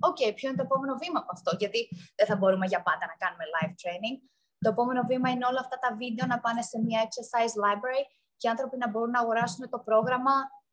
OK, 0.09 0.16
okay, 0.18 0.30
ποιο 0.36 0.46
είναι 0.48 0.58
το 0.60 0.66
επόμενο 0.68 0.94
βήμα 1.02 1.18
από 1.22 1.32
αυτό, 1.36 1.50
γιατί 1.62 1.80
δεν 2.18 2.26
θα 2.30 2.36
μπορούμε 2.36 2.66
για 2.72 2.82
πάντα 2.88 3.04
να 3.12 3.16
κάνουμε 3.22 3.44
live 3.54 3.74
training. 3.82 4.16
Το 4.64 4.68
επόμενο 4.74 5.02
βήμα 5.10 5.28
είναι 5.30 5.46
όλα 5.50 5.60
αυτά 5.64 5.76
τα 5.84 5.90
βίντεο 6.00 6.26
να 6.32 6.38
πάνε 6.44 6.62
σε 6.70 6.76
μια 6.86 7.00
exercise 7.06 7.54
library 7.64 8.04
και 8.38 8.46
οι 8.46 8.50
άνθρωποι 8.50 8.76
να 8.82 8.88
μπορούν 8.90 9.10
να 9.10 9.20
αγοράσουν 9.20 9.70
το 9.70 9.78
πρόγραμμα 9.88 10.32
ε, 10.32 10.63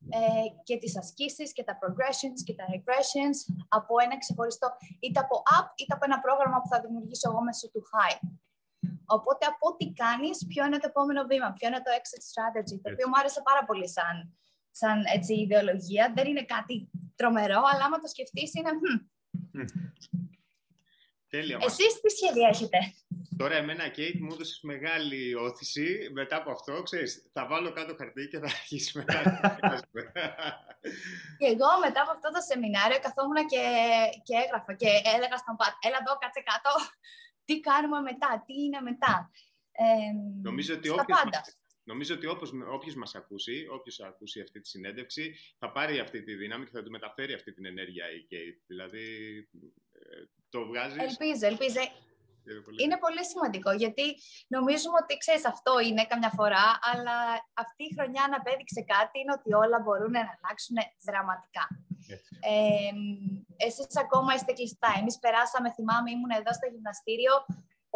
και 0.63 0.77
τις 0.77 0.97
ασκήσεις 0.97 1.53
και 1.53 1.63
τα 1.63 1.77
progressions 1.81 2.39
και 2.45 2.55
τα 2.55 2.65
regressions 2.73 3.37
από 3.67 3.93
ένα 4.03 4.17
ξεχωριστό 4.17 4.67
είτε 4.99 5.19
από 5.19 5.35
app 5.57 5.67
είτε 5.75 5.93
από 5.93 6.05
ένα 6.05 6.19
πρόγραμμα 6.19 6.57
που 6.61 6.67
θα 6.67 6.81
δημιουργήσω 6.81 7.29
εγώ 7.31 7.41
μέσω 7.43 7.69
του 7.71 7.83
High. 7.91 8.19
Οπότε 9.05 9.45
από 9.45 9.67
ό,τι 9.71 9.91
κάνεις, 9.91 10.45
ποιο 10.47 10.65
είναι 10.65 10.77
το 10.77 10.87
επόμενο 10.87 11.23
βήμα, 11.31 11.53
ποιο 11.57 11.67
είναι 11.67 11.81
το 11.85 11.91
exit 11.99 12.23
strategy, 12.31 12.77
το 12.81 12.91
οποίο 12.91 13.07
μου 13.07 13.17
άρεσε 13.19 13.41
πάρα 13.49 13.65
πολύ 13.65 13.89
σαν, 13.89 14.37
σαν 14.71 15.03
έτσι, 15.15 15.33
ιδεολογία. 15.33 16.13
Δεν 16.15 16.27
είναι 16.27 16.43
κάτι 16.43 16.89
τρομερό, 17.15 17.61
αλλά 17.71 17.83
άμα 17.85 17.99
το 17.99 18.07
σκεφτείς 18.07 18.53
είναι... 18.53 18.71
Τέλεια. 21.29 21.57
Εσείς 21.61 22.01
τι 22.01 22.09
σχέδια 22.09 22.47
έχετε; 22.47 22.77
Τώρα 23.37 23.55
εμένα, 23.55 23.87
Κέιτ, 23.87 24.19
μου 24.19 24.33
έδωσες 24.33 24.59
μεγάλη 24.61 25.35
όθηση. 25.35 26.09
Μετά 26.13 26.35
από 26.35 26.51
αυτό, 26.51 26.81
ξέρεις, 26.83 27.29
θα 27.33 27.47
βάλω 27.47 27.71
κάτω 27.71 27.95
χαρτί 27.95 28.27
και 28.27 28.39
θα 28.39 28.45
αρχίσει 28.45 28.97
μετά. 28.97 29.19
και 31.39 31.45
εγώ 31.53 31.69
μετά 31.85 32.01
από 32.01 32.11
αυτό 32.11 32.29
το 32.31 32.41
σεμινάριο 32.49 32.99
καθόμουν 32.99 33.47
και, 33.51 33.63
και 34.23 34.35
έγραφα 34.43 34.73
και 34.73 34.89
έλεγα 35.15 35.37
στον 35.37 35.55
Πατ, 35.55 35.73
έλα 35.87 35.97
εδώ, 36.01 36.17
κάτσε 36.17 36.41
κάτω, 36.51 36.71
τι 37.45 37.59
κάνουμε 37.59 37.99
μετά, 38.09 38.43
τι 38.45 38.53
είναι 38.63 38.81
μετά. 38.81 39.31
Ε, 39.71 39.85
νομίζω 40.41 40.73
ότι 40.75 40.89
όποιος 40.89 41.23
μας, 41.25 41.57
νομίζω 41.83 42.15
ότι 42.15 42.27
όπως, 42.27 42.51
όποιος 42.71 42.95
μας 42.95 43.15
ακούσει, 43.15 43.67
όποιος 43.71 43.99
ακούσει 43.99 44.41
αυτή 44.41 44.59
τη 44.61 44.67
συνέντευξη, 44.67 45.35
θα 45.59 45.71
πάρει 45.71 45.99
αυτή 45.99 46.23
τη 46.23 46.33
δύναμη 46.33 46.65
και 46.65 46.71
θα 46.73 46.83
του 46.83 46.91
μεταφέρει 46.91 47.33
αυτή 47.33 47.53
την 47.53 47.65
ενέργεια 47.65 48.05
η 48.11 48.21
Κέιτ. 48.29 48.57
Δηλαδή, 48.67 49.05
ε, 49.91 50.23
το 50.49 50.65
βγάζεις... 50.65 50.97
Ελπίζω, 50.97 51.45
ελπίζω. 51.45 51.79
Είναι 52.81 52.97
πολύ 53.05 53.23
σημαντικό 53.31 53.71
γιατί 53.71 54.05
νομίζουμε 54.55 54.97
ότι 55.03 55.17
ξέρεις 55.23 55.45
αυτό 55.53 55.73
είναι 55.87 56.03
καμιά 56.11 56.31
φορά, 56.39 56.65
αλλά 56.91 57.17
αυτή 57.63 57.83
η 57.89 57.93
χρονιά 57.95 58.23
αναπέδειξε 58.23 58.81
κάτι 58.93 59.15
είναι 59.19 59.35
ότι 59.37 59.49
όλα 59.63 59.77
μπορούν 59.83 60.11
να 60.11 60.23
αλλάξουν 60.33 60.77
δραματικά. 61.07 61.65
Ε, 62.51 62.91
εσείς 63.67 63.95
ακόμα 64.05 64.33
είστε 64.33 64.51
κλειστά. 64.53 64.91
Εμείς 64.99 65.15
περάσαμε, 65.23 65.67
θυμάμαι, 65.77 66.11
ήμουν 66.11 66.33
εδώ 66.39 66.51
στο 66.57 66.67
γυμναστήριο, 66.73 67.33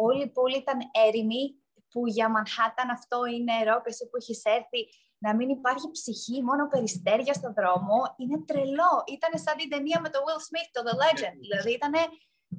όλη 0.06 0.22
η 0.28 0.30
πόλη 0.36 0.56
ήταν 0.64 0.78
έρημη, 1.06 1.44
που 1.90 2.06
για 2.06 2.28
Μανχάταν 2.34 2.88
αυτό 2.90 3.18
είναι 3.34 3.54
ρόκ, 3.68 3.84
εσύ 3.86 4.04
που 4.08 4.16
έχεις 4.16 4.40
έρθει, 4.44 4.80
να 5.18 5.30
μην 5.34 5.48
υπάρχει 5.48 5.90
ψυχή, 5.90 6.42
μόνο 6.42 6.68
περιστέρια 6.72 7.34
στον 7.40 7.52
δρόμο, 7.58 7.96
είναι 8.20 8.38
τρελό. 8.48 8.94
Ήταν 9.16 9.32
σαν 9.44 9.56
την 9.56 9.68
ταινία 9.72 9.98
με 10.00 10.08
το 10.14 10.18
Will 10.24 10.42
Smith, 10.46 10.68
το 10.76 10.80
The 10.86 10.94
Legend. 11.02 11.36
Δηλαδή 11.44 11.70
ήταν 11.78 11.94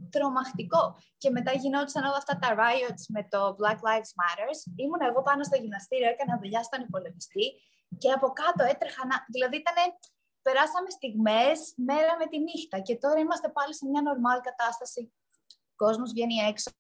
τρομακτικό. 0.09 0.83
Και 1.17 1.29
μετά 1.29 1.51
γινόντουσαν 1.51 2.03
όλα 2.03 2.19
αυτά 2.23 2.37
τα 2.41 2.49
riots 2.61 3.03
με 3.15 3.27
το 3.31 3.39
Black 3.59 3.79
Lives 3.87 4.11
Matter. 4.19 4.49
Ήμουν 4.75 5.01
εγώ 5.09 5.21
πάνω 5.21 5.43
στο 5.43 5.57
γυμναστήριο, 5.61 6.09
έκανα 6.09 6.39
δουλειά 6.41 6.63
στον 6.63 6.81
υπολογιστή 6.81 7.47
και 7.97 8.11
από 8.11 8.27
κάτω 8.41 8.63
έτρεχα 8.63 9.05
να... 9.05 9.15
Δηλαδή 9.33 9.57
ήταν... 9.57 9.77
Περάσαμε 10.41 10.89
στιγμές 10.89 11.73
μέρα 11.75 12.17
με 12.17 12.25
τη 12.31 12.37
νύχτα 12.39 12.79
και 12.79 12.95
τώρα 13.03 13.19
είμαστε 13.19 13.49
πάλι 13.49 13.73
σε 13.75 13.85
μια 13.85 14.01
normal 14.07 14.39
κατάσταση. 14.43 15.13
Ο 15.47 15.75
κόσμος 15.75 16.11
βγαίνει 16.11 16.35
έξω. 16.35 16.71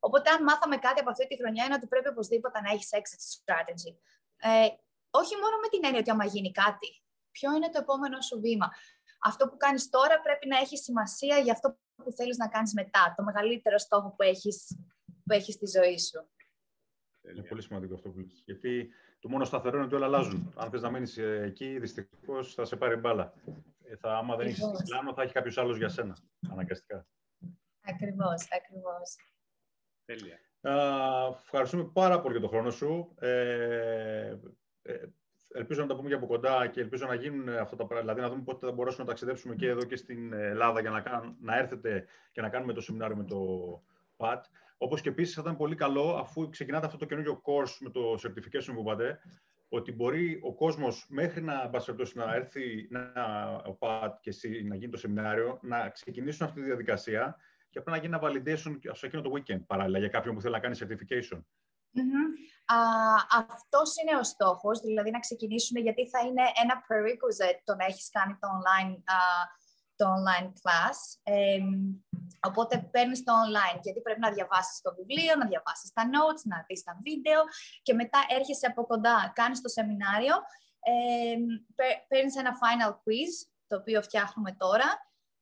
Οπότε 0.00 0.30
αν 0.30 0.42
μάθαμε 0.42 0.76
κάτι 0.76 1.00
από 1.00 1.10
αυτή 1.10 1.26
τη 1.26 1.36
χρονιά 1.36 1.64
είναι 1.64 1.74
ότι 1.74 1.86
πρέπει 1.86 2.08
οπωσδήποτε 2.08 2.60
να 2.60 2.70
έχεις 2.70 2.88
exit 2.98 3.22
strategy. 3.36 3.92
Ε, 4.36 4.68
όχι 5.10 5.34
μόνο 5.42 5.56
με 5.62 5.68
την 5.68 5.80
έννοια 5.84 6.00
ότι 6.00 6.10
άμα 6.10 6.24
γίνει 6.24 6.50
κάτι, 6.50 6.88
ποιο 7.30 7.54
είναι 7.54 7.68
το 7.68 7.78
επόμενο 7.78 8.20
σου 8.20 8.40
βήμα. 8.40 8.68
Αυτό 9.22 9.48
που 9.48 9.56
κάνεις 9.56 9.88
τώρα 9.88 10.20
πρέπει 10.20 10.46
να 10.48 10.58
έχει 10.58 10.76
σημασία 10.76 11.38
για 11.38 11.52
αυτό 11.52 11.78
που 11.94 12.12
θέλεις 12.12 12.36
να 12.36 12.48
κάνεις 12.48 12.72
μετά, 12.74 13.14
το 13.16 13.22
μεγαλύτερο 13.22 13.78
στόχο 13.78 14.08
που 14.16 14.22
έχεις, 14.22 14.78
που 15.24 15.32
έχεις 15.32 15.54
στη 15.54 15.66
ζωή 15.66 15.98
σου. 15.98 16.28
Είναι 17.30 17.42
πολύ 17.42 17.62
σημαντικό 17.62 17.94
αυτό 17.94 18.10
που 18.10 18.18
λες. 18.18 18.42
Γιατί 18.44 18.90
το 19.20 19.28
μόνο 19.28 19.44
σταθερό 19.44 19.76
είναι 19.76 19.86
ότι 19.86 19.94
όλα 19.94 20.06
αλλάζουν. 20.06 20.52
Αν 20.56 20.70
θες 20.70 20.82
να 20.82 20.90
μείνεις 20.90 21.18
εκεί, 21.18 21.78
δυστυχώς 21.78 22.54
θα 22.54 22.64
σε 22.64 22.76
πάρει 22.76 22.96
μπάλα. 22.96 23.32
Ε, 23.84 23.96
θα, 23.96 24.16
άμα 24.16 24.36
δεν 24.36 24.46
έχεις 24.46 24.64
πλάνο, 24.84 25.14
θα 25.14 25.22
έχει 25.22 25.32
κάποιος 25.32 25.58
άλλος 25.58 25.76
για 25.76 25.88
σένα, 25.88 26.16
αναγκαστικά. 26.50 27.06
Ακριβώς, 27.80 28.48
ακριβώς. 28.50 29.16
Τέλεια. 30.04 30.38
Uh, 30.60 31.34
ευχαριστούμε 31.42 31.84
πάρα 31.84 32.20
πολύ 32.20 32.32
για 32.32 32.40
τον 32.40 32.50
χρόνο 32.50 32.70
σου. 32.70 33.14
Ε, 33.18 34.36
ε, 34.82 35.06
ελπίζω 35.54 35.80
να 35.80 35.86
τα 35.86 35.96
πούμε 35.96 36.08
και 36.08 36.14
από 36.14 36.26
κοντά 36.26 36.66
και 36.66 36.80
ελπίζω 36.80 37.06
να 37.06 37.14
γίνουν 37.14 37.48
αυτά 37.48 37.76
τα 37.76 37.86
πράγματα. 37.86 38.00
Δηλαδή, 38.00 38.20
να 38.20 38.28
δούμε 38.28 38.42
πότε 38.42 38.66
θα 38.66 38.72
μπορέσουμε 38.72 39.02
να 39.02 39.08
ταξιδέψουμε 39.08 39.54
και 39.54 39.68
εδώ 39.68 39.84
και 39.84 39.96
στην 39.96 40.32
Ελλάδα 40.32 40.80
για 40.80 40.90
να, 40.90 41.00
κάνουν, 41.00 41.36
να 41.40 41.58
έρθετε 41.58 42.06
και 42.32 42.40
να 42.40 42.48
κάνουμε 42.48 42.72
το 42.72 42.80
σεμινάριο 42.80 43.16
με 43.16 43.24
το 43.24 43.38
ΠΑΤ. 44.16 44.44
Όπως 44.76 45.00
και 45.00 45.08
επίσης, 45.08 45.34
θα 45.34 45.40
ήταν 45.40 45.56
πολύ 45.56 45.74
καλό, 45.74 46.16
αφού 46.16 46.48
ξεκινάτε 46.48 46.86
αυτό 46.86 46.98
το 46.98 47.04
καινούριο 47.04 47.42
course 47.44 47.76
με 47.80 47.90
το 47.90 48.14
certification 48.22 48.72
που 48.74 48.80
είπατε, 48.80 49.18
ότι 49.68 49.92
μπορεί 49.92 50.40
ο 50.42 50.54
κόσμος 50.54 51.06
μέχρι 51.08 51.42
να, 51.42 51.70
να 52.14 52.34
έρθει 52.34 52.88
να, 52.90 53.12
ο 53.64 53.72
ΠΑΤ 53.72 54.20
και 54.20 54.30
εσύ 54.30 54.62
να 54.62 54.74
γίνει 54.74 54.90
το 54.90 54.98
σεμινάριο, 54.98 55.58
να 55.62 55.88
ξεκινήσουν 55.88 56.46
αυτή 56.46 56.60
τη 56.60 56.66
διαδικασία 56.66 57.36
και 57.70 57.78
απλά 57.78 57.92
να 57.92 57.98
γίνει 57.98 58.14
ένα 58.14 58.28
validation 58.28 58.76
σε 58.92 59.06
εκείνο 59.06 59.22
το 59.22 59.32
weekend 59.34 59.60
παράλληλα 59.66 59.98
για 59.98 60.08
κάποιον 60.08 60.34
που 60.34 60.40
θέλει 60.40 60.52
να 60.52 60.60
κάνει 60.60 60.76
certification. 60.80 61.40
Mm-hmm. 61.96 62.26
αυτός 63.52 63.94
είναι 64.00 64.18
ο 64.18 64.22
στόχος, 64.22 64.80
δηλαδή 64.80 65.10
να 65.10 65.18
ξεκινήσουμε 65.18 65.80
γιατί 65.80 66.08
θα 66.08 66.20
είναι 66.26 66.44
ένα 66.62 66.74
prerequisite 66.86 67.60
το 67.64 67.74
να 67.74 67.84
έχεις 67.84 68.08
κάνει 68.10 68.34
το 68.40 68.48
online, 68.58 68.94
το 69.96 70.06
online 70.16 70.48
class. 70.60 70.98
οπότε 72.40 72.88
παίρνεις 72.92 73.24
το 73.24 73.32
online 73.44 73.78
γιατί 73.82 74.00
πρέπει 74.00 74.20
να 74.20 74.30
διαβάσεις 74.30 74.80
το 74.80 74.94
βιβλίο, 74.94 75.36
να 75.36 75.46
διαβάσεις 75.46 75.92
τα 75.92 76.02
notes, 76.14 76.42
να 76.44 76.64
δεις 76.66 76.82
τα 76.82 76.98
βίντεο 77.02 77.40
και 77.82 77.94
μετά 77.94 78.18
έρχεσαι 78.28 78.66
από 78.66 78.86
κοντά, 78.86 79.32
κάνεις 79.34 79.60
το 79.60 79.68
σεμινάριο, 79.68 80.34
ε, 80.80 81.36
παίρνεις 82.08 82.36
ένα 82.36 82.52
final 82.62 82.92
quiz 82.92 83.32
το 83.66 83.76
οποίο 83.76 84.02
φτιάχνουμε 84.02 84.52
τώρα 84.52 84.88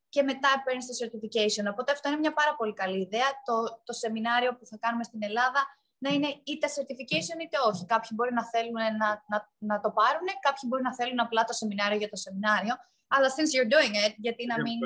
και 0.08 0.22
μετά 0.22 0.48
παίρνεις 0.64 0.86
το 0.86 0.94
certification. 1.00 1.70
Οπότε 1.70 1.92
αυτό 1.92 2.08
είναι 2.08 2.18
μια 2.18 2.32
πάρα 2.32 2.54
πολύ 2.56 2.72
καλή 2.72 3.00
ιδέα. 3.00 3.28
Το, 3.44 3.80
το 3.84 3.92
σεμινάριο 3.92 4.56
που 4.56 4.66
θα 4.66 4.76
κάνουμε 4.80 5.04
στην 5.04 5.22
Ελλάδα 5.22 5.60
να 6.02 6.10
είναι 6.10 6.40
είτε 6.44 6.66
certification 6.76 7.38
είτε 7.44 7.56
όχι. 7.70 7.84
Κάποιοι 7.86 8.10
μπορεί 8.14 8.32
να 8.32 8.44
θέλουν 8.46 8.80
να, 9.02 9.24
να, 9.28 9.38
να 9.58 9.80
το 9.80 9.90
πάρουν, 9.90 10.28
κάποιοι 10.40 10.64
μπορεί 10.68 10.82
να 10.82 10.94
θέλουν 10.94 11.20
απλά 11.20 11.44
το 11.44 11.52
σεμινάριο 11.52 11.98
για 11.98 12.08
το 12.08 12.16
σεμινάριο. 12.16 12.74
Αλλά 13.08 13.28
since 13.36 13.50
you're 13.54 13.70
doing 13.76 13.94
it, 14.06 14.14
γιατί 14.16 14.46
να 14.46 14.60
μην... 14.62 14.78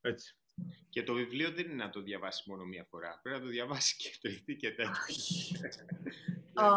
Έτσι. 0.00 0.32
Και 0.88 1.02
το 1.02 1.12
βιβλίο 1.12 1.50
δεν 1.50 1.64
είναι 1.64 1.84
να 1.84 1.90
το 1.90 2.00
διαβάσεις 2.00 2.46
μόνο 2.46 2.64
μία 2.64 2.86
φορά. 2.90 3.20
Πρέπει 3.22 3.38
να 3.38 3.44
το 3.44 3.50
διαβάσεις 3.50 3.96
και 3.96 4.18
τρίτη 4.20 4.56
και 4.56 4.70
τέταρτη. 4.70 5.14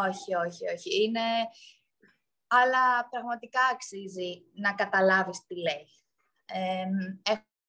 όχι, 0.07 0.36
όχι, 0.47 0.63
όχι. 0.74 1.03
Είναι... 1.03 1.28
Αλλά 2.47 3.09
πραγματικά 3.09 3.61
αξίζει 3.74 4.43
να 4.53 4.74
καταλάβεις 4.74 5.45
τι 5.45 5.55
λέει. 5.55 5.88
Ε, 6.45 6.86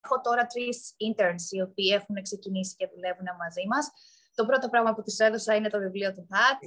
έχω 0.04 0.20
τώρα 0.20 0.46
τρεις 0.46 0.94
interns 1.06 1.44
οι 1.50 1.60
οποίοι 1.60 1.90
έχουν 1.92 2.22
ξεκινήσει 2.22 2.74
και 2.76 2.88
δουλεύουν 2.94 3.26
μαζί 3.38 3.66
μας 3.68 3.90
το 4.34 4.46
πρώτο 4.46 4.68
πράγμα 4.68 4.94
που 4.94 5.02
τους 5.02 5.18
έδωσα 5.18 5.54
είναι 5.54 5.68
το 5.68 5.78
βιβλίο 5.78 6.12
του 6.12 6.26
Pat. 6.30 6.58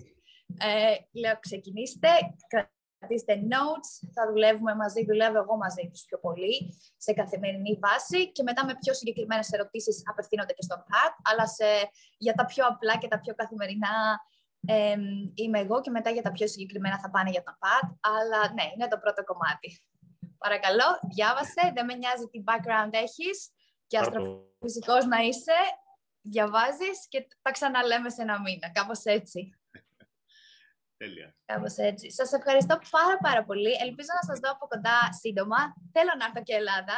Ε, 0.57 1.19
λέω, 1.21 1.39
ξεκινήστε, 1.39 2.09
κρατήστε 2.47 3.33
notes, 3.53 3.89
θα 4.15 4.23
δουλεύουμε 4.31 4.75
μαζί, 4.75 5.05
δουλεύω 5.05 5.37
εγώ 5.37 5.55
μαζί 5.57 5.83
τους 5.91 6.01
πιο 6.07 6.17
πολύ, 6.19 6.55
σε 6.97 7.13
καθημερινή 7.13 7.79
βάση 7.81 8.31
και 8.31 8.43
μετά 8.43 8.65
με 8.65 8.73
πιο 8.81 8.93
συγκεκριμένες 8.93 9.51
ερωτήσεις 9.51 10.01
απευθύνονται 10.11 10.53
και 10.53 10.61
στον 10.67 10.79
Pat, 10.89 11.13
αλλά 11.29 11.47
σε, 11.47 11.69
για 12.17 12.33
τα 12.33 12.45
πιο 12.45 12.65
απλά 12.67 12.97
και 12.97 13.07
τα 13.07 13.19
πιο 13.19 13.33
καθημερινά 13.35 13.95
ε, 14.67 14.95
είμαι 15.33 15.59
εγώ 15.59 15.81
και 15.81 15.89
μετά 15.89 16.09
για 16.09 16.21
τα 16.21 16.31
πιο 16.31 16.47
συγκεκριμένα 16.47 16.99
θα 16.99 17.09
πάνε 17.09 17.29
για 17.29 17.43
τον 17.43 17.57
Pat, 17.63 17.87
αλλά 17.99 18.53
ναι, 18.53 18.65
είναι 18.73 18.87
το 18.87 18.97
πρώτο 18.97 19.23
κομμάτι. 19.23 19.69
Παρακαλώ, 20.37 20.87
διάβασε, 21.15 21.63
δεν 21.75 21.85
με 21.85 21.93
νοιάζει 21.93 22.25
τι 22.31 22.43
background 22.49 22.93
έχεις 23.05 23.37
και 23.87 23.97
αστροφυσικός 23.97 25.05
να 25.05 25.19
είσαι, 25.27 25.59
διαβάζεις 26.33 26.97
και 27.09 27.27
τα 27.41 27.51
ξαναλέμε 27.51 28.09
σε 28.09 28.21
ένα 28.21 28.41
μήνα. 28.41 28.71
Κάπως 28.71 29.03
έτσι. 29.03 29.39
Τέλεια. 31.01 31.35
Κάπως 31.45 31.75
έτσι. 31.77 32.11
Σας 32.11 32.31
ευχαριστώ 32.33 32.79
πάρα 32.89 33.17
πάρα 33.17 33.43
πολύ. 33.43 33.71
Ελπίζω 33.85 34.11
να 34.19 34.23
σας 34.29 34.39
δω 34.39 34.49
από 34.51 34.67
κοντά 34.67 34.97
σύντομα. 35.21 35.59
Θέλω 35.91 36.11
να 36.19 36.25
έρθω 36.25 36.41
και 36.43 36.55
Ελλάδα. 36.61 36.95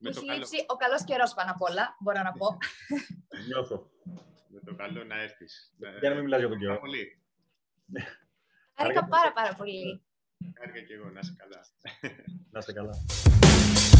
Με 0.00 0.10
Μου 0.10 0.16
έχει 0.16 0.30
λείψει 0.32 0.64
ο 0.66 0.74
καλός 0.76 1.04
καιρός 1.04 1.34
πάνω 1.34 1.50
απ' 1.50 1.62
όλα, 1.62 1.96
μπορώ 2.00 2.22
να 2.22 2.32
πω. 2.32 2.48
Νιώθω. 3.48 3.90
Με 4.48 4.60
το 4.66 4.74
καλό 4.74 5.04
να 5.04 5.16
έρθεις. 5.22 5.74
Για 6.00 6.08
να 6.08 6.14
μην 6.14 6.24
μιλάς 6.24 6.40
για 6.40 6.48
τον 6.48 6.58
καιρό. 6.58 6.78
Πολύ. 6.80 7.22
Χάρηκα 8.76 9.04
πάρα 9.06 9.32
πάρα 9.32 9.54
πολύ. 9.54 10.06
Χάρηκα 10.58 10.80
και 10.80 10.94
εγώ. 10.94 11.10
Να 11.10 11.20
είσαι 11.22 11.34
καλά. 11.38 11.60
Να 12.50 12.58
είσαι 12.58 12.72
καλά. 12.72 12.94